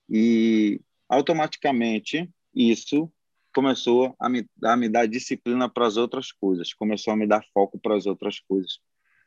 E 0.09 0.79
automaticamente 1.09 2.29
isso 2.53 3.11
começou 3.55 4.13
a 4.19 4.27
me, 4.27 4.45
a 4.65 4.75
me 4.75 4.89
dar 4.89 5.07
disciplina 5.07 5.69
para 5.69 5.87
as 5.87 5.95
outras 5.95 6.29
coisas, 6.29 6.73
começou 6.73 7.13
a 7.13 7.15
me 7.15 7.25
dar 7.25 7.41
foco 7.53 7.79
para 7.79 7.95
as 7.95 8.05
outras 8.05 8.37
coisas. 8.41 8.79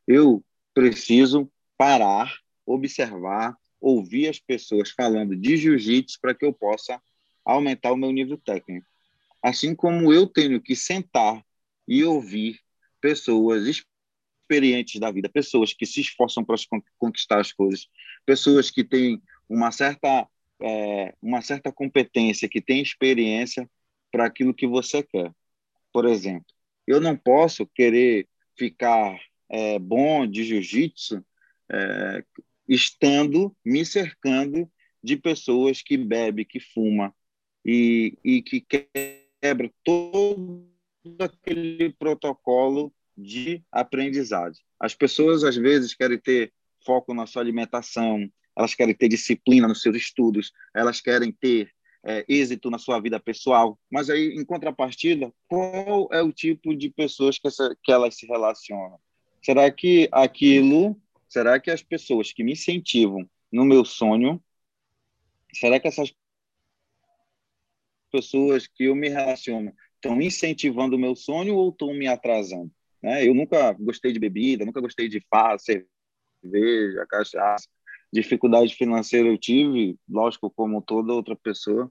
Eu 0.06 0.44
preciso 0.75 1.50
parar, 1.78 2.30
observar, 2.66 3.56
ouvir 3.80 4.28
as 4.28 4.38
pessoas 4.38 4.90
falando 4.90 5.35
de 5.35 5.56
jiu-jitsu 5.56 6.20
para 6.20 6.35
que 6.35 6.44
eu 6.44 6.52
possa 6.52 7.00
aumentar 7.42 7.90
o 7.90 7.97
meu 7.97 8.12
nível 8.12 8.37
técnico. 8.37 8.87
Assim 9.42 9.75
como 9.75 10.12
eu 10.12 10.26
tenho 10.26 10.61
que 10.61 10.76
sentar 10.76 11.42
e 11.87 12.04
ouvir 12.04 12.61
pessoas 13.00 13.64
experientes 13.66 15.00
da 15.00 15.11
vida, 15.11 15.30
pessoas 15.30 15.73
que 15.73 15.87
se 15.87 16.02
esforçam 16.02 16.44
para 16.44 16.56
conquistar 16.99 17.40
as 17.40 17.50
coisas, 17.50 17.88
pessoas 18.26 18.70
que 18.70 18.85
têm 18.85 19.23
uma 19.49 19.70
certa 19.70 20.28
é, 20.61 21.14
uma 21.23 21.40
certa 21.40 21.70
competência, 21.70 22.49
que 22.49 22.61
têm 22.61 22.82
experiência 22.82 23.70
para 24.11 24.27
aquilo 24.27 24.55
que 24.55 24.67
você 24.67 25.03
quer. 25.03 25.33
Por 25.93 26.05
exemplo, 26.05 26.47
eu 26.87 27.00
não 27.00 27.17
posso 27.17 27.67
querer 27.67 28.27
ficar 28.57 29.19
é, 29.49 29.79
bom 29.79 30.27
de 30.27 30.45
jiu-jitsu 30.45 31.25
é, 31.71 32.25
estando 32.69 33.55
me 33.65 33.85
cercando 33.85 34.71
de 35.03 35.17
pessoas 35.17 35.81
que 35.83 35.97
bebe, 35.97 36.45
que 36.45 36.61
fuma 36.61 37.15
e, 37.65 38.17
e 38.25 38.43
que 38.43 38.61
quebra 38.61 39.73
todo 39.85 40.69
aquele 41.19 41.91
protocolo 41.93 42.93
de 43.17 43.62
aprendizagem. 43.73 44.62
As 44.79 44.95
pessoas 44.95 45.45
às 45.45 45.57
vezes 45.57 45.95
querem 45.95 46.19
ter 46.19 46.53
foco 46.85 47.12
na 47.15 47.27
sua 47.27 47.43
alimentação, 47.43 48.31
elas 48.57 48.75
querem 48.75 48.95
ter 48.95 49.09
disciplina 49.09 49.69
nos 49.69 49.83
seus 49.83 49.97
estudos, 49.97 50.53
elas 50.75 51.00
querem 51.00 51.33
ter 51.33 51.71
é, 52.05 52.25
êxito 52.28 52.71
na 52.71 52.78
sua 52.78 53.00
vida 53.00 53.19
pessoal. 53.19 53.78
Mas 53.90 54.11
aí, 54.11 54.35
em 54.35 54.45
contrapartida, 54.45 55.33
qual 55.49 56.09
é 56.12 56.23
o 56.23 56.33
tipo 56.33 56.75
de 56.75 56.90
pessoas 56.90 57.38
que, 57.38 57.49
essa, 57.49 57.76
que 57.83 57.93
elas 57.93 58.17
se 58.17 58.26
relacionam? 58.26 58.99
Será 59.43 59.71
que 59.71 60.09
aquilo, 60.12 61.00
será 61.28 61.61
que 61.61 61.71
as 61.71 61.83
pessoas 61.83 62.33
que 62.33 62.43
me 62.43 62.52
incentivam 62.52 63.28
no 63.50 63.64
meu 63.64 63.85
sonho, 63.85 64.43
será 65.52 65.78
que 65.81 65.88
essas 65.88 66.12
pessoas 68.11 68.67
que 68.67 68.85
eu 68.85 68.95
me 68.95 69.09
relaciono 69.09 69.73
estão 69.95 70.21
incentivando 70.21 70.97
o 70.97 70.99
meu 70.99 71.14
sonho 71.14 71.57
ou 71.57 71.71
estão 71.71 71.95
me 71.95 72.07
atrasando? 72.07 72.71
Né? 73.02 73.26
Eu 73.26 73.35
nunca 73.35 73.73
gostei 73.73 74.12
de 74.12 74.19
bebida, 74.19 74.64
nunca 74.64 74.81
gostei 74.81 75.09
de 75.09 75.21
farra, 75.31 75.59
cerveja, 75.59 77.07
cachaça 77.09 77.69
dificuldade 78.12 78.75
financeira 78.75 79.29
eu 79.29 79.38
tive, 79.38 79.97
lógico, 80.09 80.50
como 80.50 80.83
toda 80.83 81.12
outra 81.12 81.37
pessoa, 81.37 81.91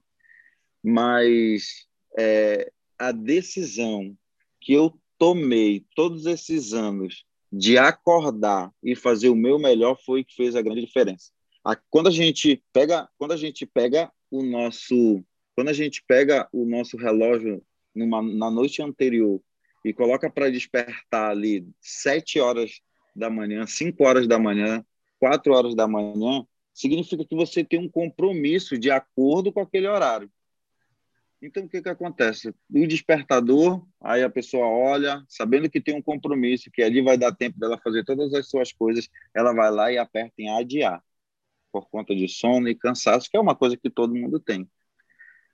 mas 0.82 1.86
é, 2.18 2.70
a 2.98 3.12
decisão 3.12 4.16
que 4.60 4.72
eu 4.72 4.98
tomei 5.18 5.84
todos 5.94 6.26
esses 6.26 6.72
anos 6.72 7.24
de 7.52 7.78
acordar 7.78 8.70
e 8.82 8.94
fazer 8.94 9.28
o 9.28 9.36
meu 9.36 9.58
melhor 9.58 9.96
foi 10.04 10.22
que 10.22 10.34
fez 10.34 10.54
a 10.54 10.62
grande 10.62 10.84
diferença. 10.84 11.30
A, 11.64 11.74
quando 11.74 12.08
a 12.08 12.12
gente 12.12 12.62
pega, 12.72 13.08
quando 13.18 13.32
a 13.32 13.36
gente 13.36 13.66
pega 13.66 14.10
o 14.30 14.42
nosso, 14.42 15.24
quando 15.54 15.68
a 15.68 15.72
gente 15.72 16.02
pega 16.06 16.48
o 16.52 16.64
nosso 16.64 16.96
relógio 16.96 17.62
numa, 17.94 18.22
na 18.22 18.50
noite 18.50 18.82
anterior 18.82 19.40
e 19.84 19.92
coloca 19.92 20.30
para 20.30 20.50
despertar 20.50 21.30
ali 21.30 21.66
sete 21.80 22.38
horas 22.38 22.80
da 23.14 23.30
manhã, 23.30 23.66
cinco 23.66 24.04
horas 24.04 24.26
da 24.26 24.38
manhã, 24.38 24.84
quatro 25.18 25.52
horas 25.52 25.74
da 25.74 25.86
manhã, 25.86 26.46
significa 26.72 27.24
que 27.24 27.34
você 27.34 27.64
tem 27.64 27.80
um 27.80 27.88
compromisso 27.88 28.78
de 28.78 28.90
acordo 28.90 29.52
com 29.52 29.60
aquele 29.60 29.88
horário. 29.88 30.30
Então, 31.40 31.64
o 31.64 31.68
que, 31.68 31.80
que 31.80 31.88
acontece? 31.88 32.48
O 32.48 32.86
despertador, 32.86 33.84
aí 34.00 34.24
a 34.24 34.30
pessoa 34.30 34.66
olha, 34.66 35.24
sabendo 35.28 35.70
que 35.70 35.80
tem 35.80 35.94
um 35.94 36.02
compromisso, 36.02 36.70
que 36.70 36.82
ali 36.82 37.00
vai 37.00 37.16
dar 37.16 37.34
tempo 37.34 37.58
dela 37.58 37.78
fazer 37.78 38.04
todas 38.04 38.34
as 38.34 38.48
suas 38.48 38.72
coisas, 38.72 39.08
ela 39.34 39.52
vai 39.52 39.70
lá 39.70 39.92
e 39.92 39.98
aperta 39.98 40.34
em 40.38 40.50
adiar, 40.50 41.02
por 41.72 41.88
conta 41.88 42.14
de 42.14 42.28
sono 42.28 42.68
e 42.68 42.74
cansaço, 42.74 43.30
que 43.30 43.36
é 43.36 43.40
uma 43.40 43.54
coisa 43.54 43.76
que 43.76 43.88
todo 43.88 44.16
mundo 44.16 44.40
tem. 44.40 44.68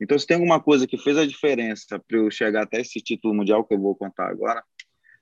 Então, 0.01 0.19
se 0.19 0.27
tem 0.27 0.37
alguma 0.37 0.61
coisa 0.61 0.87
que 0.87 0.99
fez 0.99 1.17
a 1.19 1.27
diferença 1.27 1.99
para 1.99 2.17
eu 2.17 2.31
chegar 2.31 2.63
até 2.65 2.81
esse 2.81 3.01
título 3.01 3.35
mundial 3.35 3.65
que 3.65 3.75
eu 3.75 3.81
vou 3.81 3.95
contar 3.95 4.29
agora, 4.29 4.63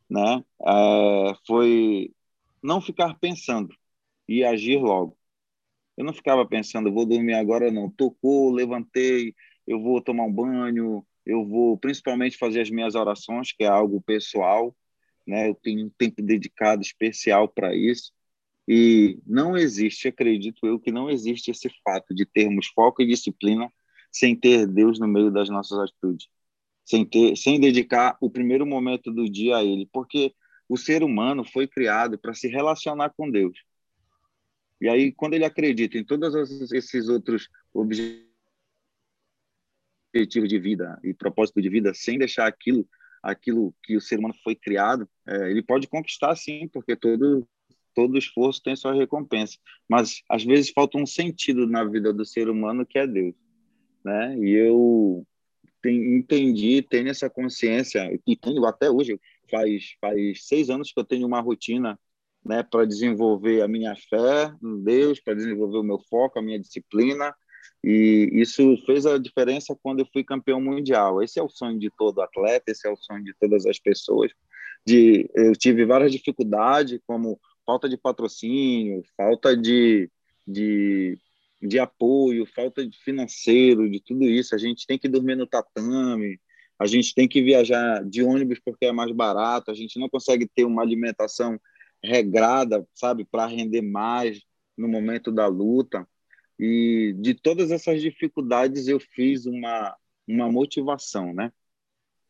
né, 0.09 0.45
é, 0.65 1.35
foi 1.47 2.13
não 2.63 2.81
ficar 2.81 3.19
pensando 3.19 3.75
e 4.39 4.45
agir 4.45 4.79
logo. 4.79 5.17
Eu 5.97 6.05
não 6.05 6.13
ficava 6.13 6.47
pensando, 6.47 6.93
vou 6.93 7.07
dormir 7.07 7.35
agora, 7.35 7.71
não. 7.71 7.91
Tocou, 7.91 8.51
levantei, 8.53 9.35
eu 9.67 9.81
vou 9.81 10.01
tomar 10.01 10.25
um 10.25 10.33
banho, 10.33 11.07
eu 11.27 11.47
vou 11.47 11.77
principalmente 11.79 12.39
fazer 12.39 12.61
as 12.63 12.71
minhas 12.71 12.95
orações, 12.95 13.53
que 13.53 13.65
é 13.65 13.69
algo 13.69 14.01
pessoal, 14.03 14.75
né? 15.27 15.49
Eu 15.49 15.55
tenho 15.55 15.87
um 15.87 15.91
tempo 15.91 16.23
dedicado 16.23 16.83
especial 16.83 17.49
para 17.49 17.75
isso. 17.75 18.13
E 18.67 19.21
não 19.27 19.57
existe, 19.57 20.09
acredito 20.09 20.67
eu, 20.67 20.79
que 20.79 20.93
não 20.93 21.11
existe 21.11 21.51
esse 21.51 21.69
fato 21.85 22.15
de 22.15 22.25
termos 22.25 22.69
foco 22.69 23.03
e 23.03 23.07
disciplina 23.07 23.71
sem 24.11 24.37
ter 24.37 24.67
Deus 24.67 24.99
no 25.01 25.09
meio 25.09 25.31
das 25.31 25.49
nossas 25.49 25.79
atitudes, 25.79 26.29
sem 26.85 27.05
ter, 27.05 27.37
sem 27.37 27.61
dedicar 27.61 28.17
o 28.21 28.31
primeiro 28.31 28.67
momento 28.67 29.11
do 29.13 29.29
dia 29.29 29.57
a 29.59 29.65
Ele, 29.65 29.89
porque 29.93 30.35
o 30.69 30.77
ser 30.77 31.03
humano 31.03 31.45
foi 31.45 31.67
criado 31.67 32.19
para 32.19 32.35
se 32.35 32.49
relacionar 32.49 33.11
com 33.17 33.31
Deus. 33.31 33.59
E 34.83 34.89
aí, 34.89 35.13
quando 35.13 35.35
ele 35.35 35.45
acredita 35.45 35.97
em 35.97 36.03
todos 36.03 36.73
esses 36.73 37.09
outros 37.09 37.49
objetivos 37.73 38.27
de 40.13 40.59
vida 40.59 40.99
e 41.05 41.15
propósito 41.15 41.63
de 41.63 41.69
vida, 41.69 41.95
sem 41.95 42.19
deixar 42.19 42.49
aquilo, 42.49 42.85
aquilo 43.23 43.73
que 43.81 43.97
o 43.97 44.01
ser 44.01 44.19
humano 44.19 44.35
foi 44.43 44.57
criado, 44.57 45.09
é, 45.25 45.53
ele 45.53 45.63
pode 45.63 45.87
conquistar 45.87 46.35
sim, 46.35 46.67
porque 46.67 46.97
todo 46.97 47.47
todo 47.95 48.19
esforço 48.19 48.61
tem 48.61 48.75
sua 48.75 48.93
recompensa. 48.93 49.57
Mas 49.89 50.23
às 50.29 50.43
vezes 50.43 50.71
falta 50.71 50.99
um 50.99 51.07
sentido 51.07 51.65
na 51.69 51.85
vida 51.85 52.13
do 52.13 52.25
ser 52.25 52.49
humano 52.49 52.85
que 52.85 52.99
é 52.99 53.07
Deus, 53.07 53.37
né? 54.05 54.37
E 54.37 54.51
eu 54.51 55.25
tem, 55.81 56.17
entendi, 56.17 56.83
tenho 56.83 57.09
essa 57.09 57.31
consciência 57.31 58.11
e 58.27 58.37
tenho 58.37 58.65
até 58.67 58.91
hoje. 58.91 59.21
Faz 59.49 59.95
faz 60.01 60.45
seis 60.45 60.71
anos 60.71 60.91
que 60.91 60.99
eu 60.99 61.05
tenho 61.05 61.25
uma 61.25 61.41
rotina 61.41 61.97
né, 62.45 62.63
para 62.63 62.85
desenvolver 62.85 63.63
a 63.63 63.69
minha 63.69 63.95
fé 63.95 64.53
em 64.63 64.83
Deus, 64.83 65.21
para 65.21 65.35
desenvolver 65.35 65.79
o 65.79 65.83
meu 65.83 65.99
foco, 66.11 66.39
a 66.39 66.43
minha 66.43 66.59
disciplina, 66.59 67.35
e 67.85 68.31
isso 68.33 68.77
fez 68.87 69.07
a 69.07 69.19
diferença 69.19 69.77
quando 69.83 70.01
eu 70.01 70.09
fui 70.13 70.23
campeão 70.23 70.61
mundial. 70.61 71.23
Esse 71.23 71.39
é 71.41 71.43
o 71.43 71.49
sonho 71.49 71.79
de 71.79 71.91
todo 71.99 72.21
atleta, 72.21 72.71
esse 72.71 72.87
é 72.87 72.91
o 72.91 72.97
sonho 72.97 73.25
de 73.25 73.35
todas 73.41 73.67
as 73.67 73.79
pessoas. 73.79 74.31
De, 74.87 75.29
eu 75.35 75.53
tive 75.55 75.85
várias 75.85 76.13
dificuldades, 76.13 77.01
como 77.07 77.41
falta 77.67 77.89
de 77.89 77.97
patrocínio, 77.97 79.03
falta 79.17 79.57
de, 79.57 80.09
de, 80.47 81.19
de 81.61 81.79
apoio, 81.79 82.47
falta 82.47 82.87
de 82.87 82.97
financeiro, 82.99 83.91
de 83.91 84.01
tudo 84.01 84.25
isso. 84.25 84.55
A 84.55 84.59
gente 84.59 84.87
tem 84.87 84.99
que 84.99 85.09
dormir 85.09 85.37
no 85.37 85.47
tatame, 85.47 86.41
a 86.79 86.87
gente 86.87 87.15
tem 87.15 87.29
que 87.29 87.43
viajar 87.43 88.05
de 88.05 88.23
ônibus 88.23 88.61
porque 88.65 88.87
é 88.87 88.93
mais 88.93 89.11
barato, 89.13 89.71
a 89.71 89.75
gente 89.75 89.99
não 89.99 90.09
consegue 90.09 90.49
ter 90.49 90.65
uma 90.65 90.83
alimentação 90.83 91.61
regrada, 92.03 92.87
sabe, 92.95 93.25
para 93.25 93.47
render 93.47 93.83
mais 93.83 94.43
no 94.77 94.89
momento 94.89 95.31
da 95.33 95.47
luta. 95.47 96.09
E 96.59 97.15
de 97.19 97.35
todas 97.35 97.71
essas 97.71 98.01
dificuldades 98.01 98.89
eu 98.89 99.01
fiz 99.01 99.47
uma 99.47 99.97
uma 100.27 100.51
motivação, 100.51 101.35
né? 101.35 101.53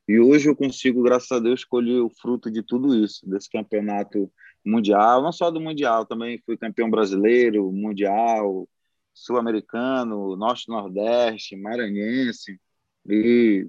E 0.09 0.19
hoje 0.19 0.49
eu 0.49 0.57
consigo, 0.57 1.03
graças 1.03 1.31
a 1.31 1.39
Deus, 1.39 1.65
colher 1.65 2.01
o 2.03 2.11
fruto 2.11 2.51
de 2.51 2.63
tudo 2.63 2.95
isso, 3.05 3.29
desse 3.29 3.51
campeonato 3.51 4.31
mundial, 4.65 5.23
não 5.23 5.33
só 5.33 5.51
do 5.51 5.61
mundial, 5.61 6.07
também 6.07 6.41
fui 6.45 6.57
campeão 6.57 6.91
brasileiro, 6.91 7.71
mundial, 7.73 8.69
sul-americano, 9.15 10.37
norte-nordeste, 10.37 11.57
maranhense. 11.57 12.61
E 13.09 13.69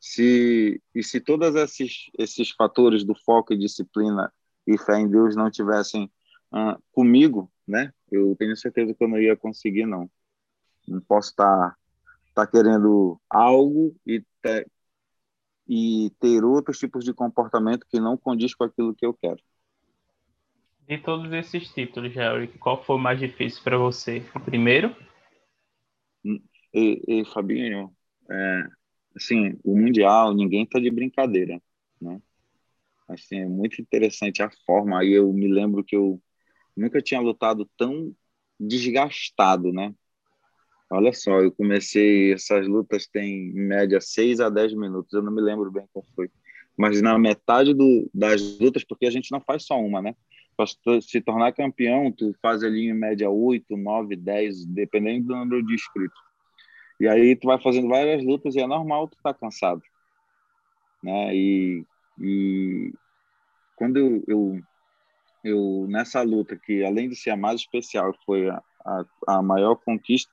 se 0.00 0.82
e 0.94 1.02
se 1.02 1.20
todos 1.20 1.54
esses 1.54 2.10
esses 2.18 2.50
fatores 2.50 3.04
do 3.04 3.14
foco 3.14 3.52
e 3.52 3.58
disciplina 3.58 4.32
e 4.66 4.78
fé 4.78 4.98
em 4.98 5.08
Deus 5.08 5.36
não 5.36 5.50
tivessem 5.50 6.10
uh, 6.52 6.80
comigo, 6.92 7.50
né? 7.66 7.92
Eu 8.10 8.36
tenho 8.36 8.56
certeza 8.56 8.94
que 8.94 9.02
eu 9.02 9.08
não 9.08 9.18
ia 9.18 9.36
conseguir, 9.36 9.86
não. 9.86 10.10
Não 10.86 11.00
posso 11.00 11.30
estar 11.30 11.70
tá, 11.70 11.76
tá 12.34 12.46
querendo 12.46 13.20
algo 13.28 13.96
e 14.06 14.22
ter, 14.40 14.70
e 15.68 16.10
ter 16.20 16.44
outros 16.44 16.78
tipos 16.78 17.04
de 17.04 17.12
comportamento 17.12 17.86
que 17.88 18.00
não 18.00 18.16
condiz 18.16 18.54
com 18.54 18.64
aquilo 18.64 18.94
que 18.94 19.06
eu 19.06 19.14
quero. 19.14 19.40
De 20.86 20.98
todos 20.98 21.32
esses 21.32 21.72
títulos, 21.72 22.12
Jerry, 22.12 22.48
qual 22.58 22.82
foi 22.82 22.96
o 22.96 22.98
mais 22.98 23.18
difícil 23.18 23.62
para 23.62 23.78
você? 23.78 24.22
O 24.34 24.40
primeiro? 24.40 24.94
E, 26.74 27.02
e 27.06 27.24
Fabinho, 27.26 27.94
é, 28.30 28.62
assim, 29.16 29.58
o 29.64 29.76
Mundial, 29.76 30.34
ninguém 30.34 30.66
tá 30.66 30.78
de 30.78 30.90
brincadeira, 30.90 31.60
né? 32.00 32.20
Assim, 33.12 33.40
é 33.40 33.46
muito 33.46 33.80
interessante 33.80 34.42
a 34.42 34.50
forma. 34.66 35.00
Aí 35.00 35.12
eu 35.12 35.32
me 35.32 35.48
lembro 35.48 35.84
que 35.84 35.96
eu 35.96 36.20
nunca 36.76 37.00
tinha 37.02 37.20
lutado 37.20 37.68
tão 37.76 38.14
desgastado, 38.58 39.72
né? 39.72 39.94
Olha 40.90 41.12
só, 41.12 41.40
eu 41.40 41.50
comecei, 41.50 42.32
essas 42.34 42.68
lutas 42.68 43.06
têm 43.06 43.48
em 43.48 43.54
média 43.54 44.00
6 44.00 44.40
a 44.40 44.50
10 44.50 44.74
minutos, 44.74 45.12
eu 45.12 45.22
não 45.22 45.32
me 45.32 45.40
lembro 45.40 45.70
bem 45.70 45.86
qual 45.90 46.04
foi. 46.14 46.30
Mas 46.76 47.00
na 47.00 47.18
metade 47.18 47.72
do, 47.72 48.10
das 48.12 48.58
lutas, 48.58 48.84
porque 48.84 49.06
a 49.06 49.10
gente 49.10 49.32
não 49.32 49.40
faz 49.40 49.64
só 49.64 49.80
uma, 49.80 50.02
né? 50.02 50.14
Para 50.54 50.66
se 51.00 51.20
tornar 51.22 51.52
campeão, 51.52 52.12
tu 52.12 52.34
faz 52.42 52.62
ali 52.62 52.88
em 52.88 52.94
média 52.94 53.30
8, 53.30 53.74
9, 53.74 54.16
10, 54.16 54.66
dependendo 54.66 55.28
do 55.28 55.36
número 55.36 55.64
de 55.66 55.74
inscritos. 55.74 56.20
E 57.00 57.08
aí 57.08 57.36
tu 57.36 57.46
vai 57.46 57.60
fazendo 57.60 57.88
várias 57.88 58.22
lutas 58.22 58.54
e 58.54 58.60
é 58.60 58.66
normal 58.66 59.08
tu 59.08 59.16
estar 59.16 59.32
tá 59.32 59.40
cansado. 59.40 59.82
Né? 61.02 61.34
E, 61.34 61.86
e 62.20 62.92
quando 63.82 63.96
eu, 63.96 64.22
eu, 64.28 64.62
eu, 65.42 65.86
nessa 65.88 66.22
luta, 66.22 66.56
que 66.56 66.84
além 66.84 67.08
de 67.08 67.16
ser 67.16 67.30
a 67.30 67.36
mais 67.36 67.62
especial, 67.62 68.16
foi 68.24 68.48
a, 68.48 68.62
a, 68.86 69.04
a 69.26 69.42
maior 69.42 69.74
conquista, 69.74 70.30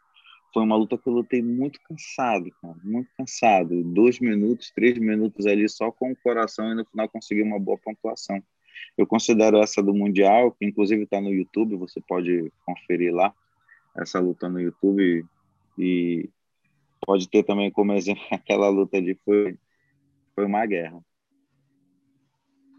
foi 0.54 0.62
uma 0.62 0.76
luta 0.76 1.00
que 1.00 1.10
eu 1.10 1.14
lutei 1.14 1.42
muito 1.42 1.80
cansado, 1.82 2.52
cara, 2.62 2.76
muito 2.84 3.10
cansado. 3.18 3.84
Dois 3.86 4.20
minutos, 4.20 4.70
três 4.70 5.00
minutos 5.00 5.48
ali 5.48 5.68
só 5.68 5.92
com 5.92 6.12
o 6.12 6.16
coração 6.16 6.72
e 6.72 6.76
no 6.76 6.86
final 6.86 7.10
consegui 7.10 7.42
uma 7.42 7.60
boa 7.60 7.80
pontuação. 7.80 8.40
Eu 8.96 9.08
considero 9.08 9.58
essa 9.58 9.82
do 9.82 9.96
Mundial, 9.96 10.52
que 10.52 10.64
inclusive 10.64 11.02
está 11.02 11.20
no 11.20 11.34
YouTube, 11.34 11.76
você 11.76 12.00
pode 12.02 12.54
conferir 12.64 13.12
lá, 13.12 13.34
essa 13.98 14.20
luta 14.20 14.48
no 14.48 14.62
YouTube. 14.62 15.26
E 15.76 16.30
pode 17.04 17.28
ter 17.28 17.42
também 17.42 17.72
como 17.72 17.94
exemplo 17.94 18.22
aquela 18.30 18.70
luta 18.70 18.98
ali, 18.98 19.18
foi, 19.26 19.58
foi 20.36 20.46
uma 20.46 20.64
guerra. 20.68 21.04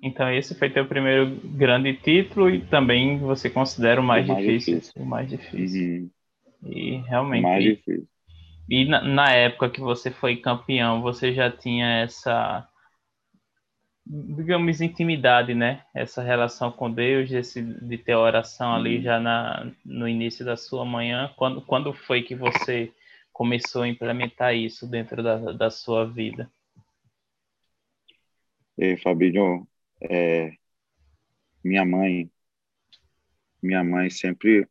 Então 0.02 0.32
esse 0.32 0.54
foi 0.54 0.70
teu 0.70 0.86
primeiro 0.86 1.26
grande 1.44 1.94
título 1.94 2.48
e 2.48 2.60
também 2.60 3.18
você 3.18 3.50
considera 3.50 4.00
o 4.00 4.04
mais, 4.04 4.24
o 4.28 4.32
mais 4.32 4.44
difícil, 4.44 4.74
difícil, 4.76 5.02
O 5.02 5.06
mais 5.06 5.28
difícil. 5.28 6.10
Uhum. 6.62 6.72
E 6.72 6.96
realmente. 7.06 7.44
O 7.44 7.48
mais 7.48 7.64
difícil. 7.64 8.08
E 8.68 8.84
na, 8.84 9.02
na, 9.02 9.32
época 9.32 9.68
que 9.68 9.80
você 9.80 10.10
foi 10.10 10.36
campeão, 10.36 11.02
você 11.02 11.34
já 11.34 11.50
tinha 11.50 12.02
essa, 12.02 12.66
digamos, 14.06 14.80
intimidade, 14.80 15.54
né? 15.54 15.82
Essa 15.92 16.22
relação 16.22 16.70
com 16.70 16.90
Deus, 16.90 17.32
esse, 17.32 17.60
de 17.60 17.98
ter 17.98 18.14
oração 18.14 18.72
ali 18.72 18.98
uhum. 18.98 19.02
já 19.02 19.18
na, 19.18 19.72
no 19.84 20.08
início 20.08 20.44
da 20.44 20.56
sua 20.56 20.84
manhã. 20.84 21.32
Quando, 21.36 21.60
quando 21.62 21.92
foi 21.92 22.22
que 22.22 22.36
você 22.36 22.92
começou 23.32 23.82
a 23.82 23.88
implementar 23.88 24.54
isso 24.54 24.88
dentro 24.88 25.20
da, 25.20 25.36
da 25.52 25.70
sua 25.70 26.06
vida? 26.06 26.48
E, 28.78 28.96
Fabinho, 28.98 29.66
é, 30.00 30.52
minha 31.64 31.84
mãe, 31.84 32.30
minha 33.62 33.84
mãe 33.84 34.10
sempre 34.10 34.66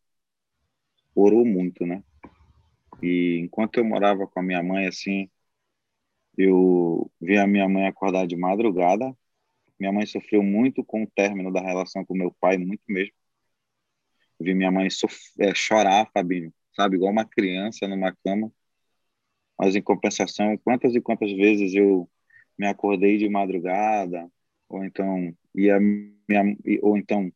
orou 1.16 1.46
muito, 1.46 1.86
né? 1.86 2.04
E 3.02 3.40
enquanto 3.40 3.78
eu 3.78 3.86
morava 3.86 4.28
com 4.28 4.40
a 4.40 4.44
minha 4.44 4.62
mãe, 4.64 4.88
assim, 4.88 5.30
eu 6.38 7.12
via 7.22 7.44
a 7.44 7.48
minha 7.48 7.68
mãe 7.68 7.88
acordar 7.88 8.26
de 8.28 8.36
madrugada. 8.36 9.16
Minha 9.80 9.92
mãe 9.94 10.06
sofreu 10.06 10.44
muito 10.44 10.84
com 10.84 11.04
o 11.04 11.08
término 11.08 11.52
da 11.52 11.62
relação 11.62 12.06
com 12.06 12.16
meu 12.16 12.34
pai, 12.40 12.58
muito 12.58 12.84
mesmo. 12.88 13.14
Eu 14.40 14.46
vi 14.46 14.54
minha 14.54 14.72
mãe 14.72 14.88
é, 15.40 15.54
chorar, 15.56 16.10
Fabinho, 16.14 16.54
sabe? 16.76 16.96
Igual 16.96 17.12
uma 17.12 17.26
criança 17.26 17.88
numa 17.88 18.16
cama. 18.24 18.52
Mas, 19.58 19.76
em 19.76 19.82
compensação, 19.82 20.58
quantas 20.58 20.96
e 20.96 21.02
quantas 21.02 21.32
vezes 21.34 21.74
eu 21.76 22.10
me 22.58 22.68
acordei 22.68 23.18
de 23.18 23.28
madrugada, 23.30 24.30
ou 24.70 24.84
então 24.86 25.36
ia 25.56 25.80
minha, 25.80 26.58
ou 26.82 26.98
então 26.98 27.32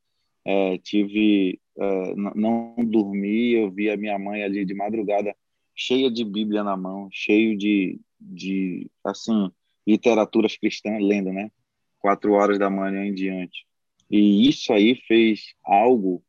é, 0.45 0.77
tive 0.77 1.59
é, 1.77 2.15
não 2.15 2.75
dormi 2.85 3.53
eu 3.53 3.71
vi 3.71 3.89
a 3.89 3.97
minha 3.97 4.17
mãe 4.19 4.43
ali 4.43 4.65
de 4.65 4.73
madrugada 4.73 5.35
cheia 5.75 6.11
de 6.11 6.23
Bíblia 6.23 6.63
na 6.63 6.77
mão 6.77 7.09
cheio 7.11 7.57
de 7.57 7.99
de 8.19 8.89
assim 9.03 9.51
literaturas 9.85 10.55
cristãs 10.57 11.01
lendo 11.03 11.33
né 11.33 11.51
quatro 11.99 12.33
horas 12.33 12.59
da 12.59 12.69
manhã 12.69 13.05
em 13.05 13.13
diante 13.13 13.65
e 14.09 14.47
isso 14.47 14.71
aí 14.73 14.95
fez 15.07 15.55
algo 15.63 16.23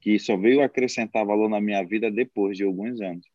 que 0.00 0.18
só 0.18 0.36
veio 0.36 0.62
acrescentar 0.62 1.24
valor 1.24 1.48
na 1.48 1.60
minha 1.60 1.82
vida 1.84 2.10
depois 2.10 2.56
de 2.56 2.64
alguns 2.64 3.00
anos 3.00 3.32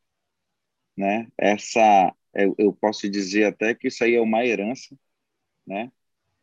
né? 0.97 1.27
Essa, 1.37 2.13
eu, 2.33 2.55
eu 2.57 2.73
posso 2.73 3.09
dizer 3.09 3.45
até 3.45 3.75
que 3.75 3.87
isso 3.87 4.03
aí 4.03 4.15
é 4.15 4.21
uma 4.21 4.43
herança, 4.43 4.97
né? 5.65 5.91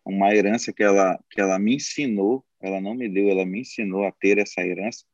Uma 0.05 0.35
herança 0.35 0.73
que 0.73 0.83
ela, 0.83 1.19
que 1.31 1.40
ela 1.40 1.59
me 1.59 1.77
ensinou, 1.77 2.45
ela 2.61 2.81
não 2.81 2.95
me 2.95 3.09
deu, 3.09 3.29
ela 3.31 3.45
me 3.45 3.61
ensinou 3.61 4.05
a 4.05 4.12
ter 4.12 4.38
essa 4.38 4.61
herança, 4.61 5.05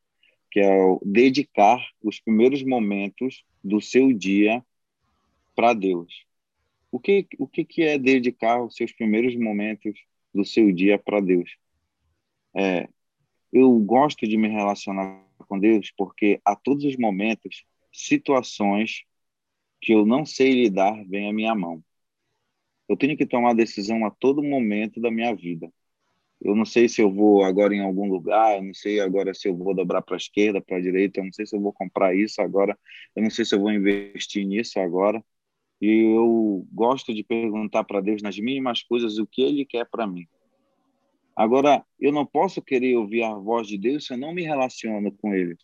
que 0.49 0.59
é 0.59 0.69
o 0.69 1.01
dedicar 1.05 1.79
os 2.03 2.19
primeiros 2.19 2.63
momentos 2.63 3.43
do 3.63 3.79
seu 3.79 4.11
dia 4.11 4.63
para 5.55 5.73
Deus. 5.73 6.25
O 6.91 6.99
que, 6.99 7.25
o 7.39 7.47
que, 7.47 7.63
que 7.63 7.83
é 7.83 7.97
dedicar 7.97 8.61
os 8.61 8.75
seus 8.75 8.91
primeiros 8.91 9.35
momentos 9.35 9.97
do 10.33 10.43
seu 10.43 10.71
dia 10.73 10.99
para 10.99 11.21
Deus? 11.21 11.55
É, 12.53 12.89
eu 13.51 13.77
gosto 13.79 14.27
de 14.27 14.35
me 14.35 14.49
relacionar 14.49 15.23
com 15.47 15.57
Deus 15.57 15.91
porque 15.97 16.41
a 16.43 16.55
todos 16.55 16.83
os 16.83 16.97
momentos, 16.97 17.65
situações 17.91 19.03
que 19.81 19.93
eu 19.93 20.05
não 20.05 20.25
sei 20.25 20.51
lidar 20.51 21.03
vêm 21.05 21.29
à 21.29 21.33
minha 21.33 21.55
mão. 21.55 21.83
Eu 22.91 22.97
tenho 22.97 23.15
que 23.15 23.25
tomar 23.25 23.53
decisão 23.53 24.05
a 24.05 24.11
todo 24.11 24.43
momento 24.43 24.99
da 24.99 25.09
minha 25.09 25.33
vida. 25.33 25.71
Eu 26.41 26.53
não 26.53 26.65
sei 26.65 26.89
se 26.89 27.01
eu 27.01 27.09
vou 27.09 27.41
agora 27.41 27.73
em 27.73 27.79
algum 27.79 28.05
lugar, 28.09 28.57
eu 28.57 28.63
não 28.63 28.73
sei 28.73 28.99
agora 28.99 29.33
se 29.33 29.47
eu 29.47 29.55
vou 29.55 29.73
dobrar 29.73 30.01
para 30.01 30.17
a 30.17 30.17
esquerda, 30.17 30.59
para 30.59 30.75
a 30.75 30.81
direita, 30.81 31.21
eu 31.21 31.23
não 31.23 31.31
sei 31.31 31.45
se 31.45 31.55
eu 31.55 31.61
vou 31.61 31.71
comprar 31.71 32.13
isso 32.13 32.41
agora, 32.41 32.77
eu 33.15 33.23
não 33.23 33.29
sei 33.29 33.45
se 33.45 33.55
eu 33.55 33.61
vou 33.61 33.71
investir 33.71 34.45
nisso 34.45 34.77
agora. 34.77 35.23
E 35.79 35.89
eu 36.17 36.67
gosto 36.73 37.13
de 37.13 37.23
perguntar 37.23 37.85
para 37.85 38.01
Deus 38.01 38.21
nas 38.21 38.37
mínimas 38.37 38.83
coisas 38.83 39.17
o 39.17 39.25
que 39.25 39.41
Ele 39.41 39.63
quer 39.63 39.87
para 39.89 40.05
mim. 40.05 40.27
Agora, 41.33 41.85
eu 41.97 42.11
não 42.11 42.25
posso 42.25 42.61
querer 42.61 42.97
ouvir 42.97 43.23
a 43.23 43.33
voz 43.35 43.69
de 43.69 43.77
Deus 43.77 44.05
se 44.05 44.13
eu 44.13 44.17
não 44.17 44.33
me 44.33 44.43
relaciono 44.43 45.13
com 45.13 45.33
Ele. 45.33 45.55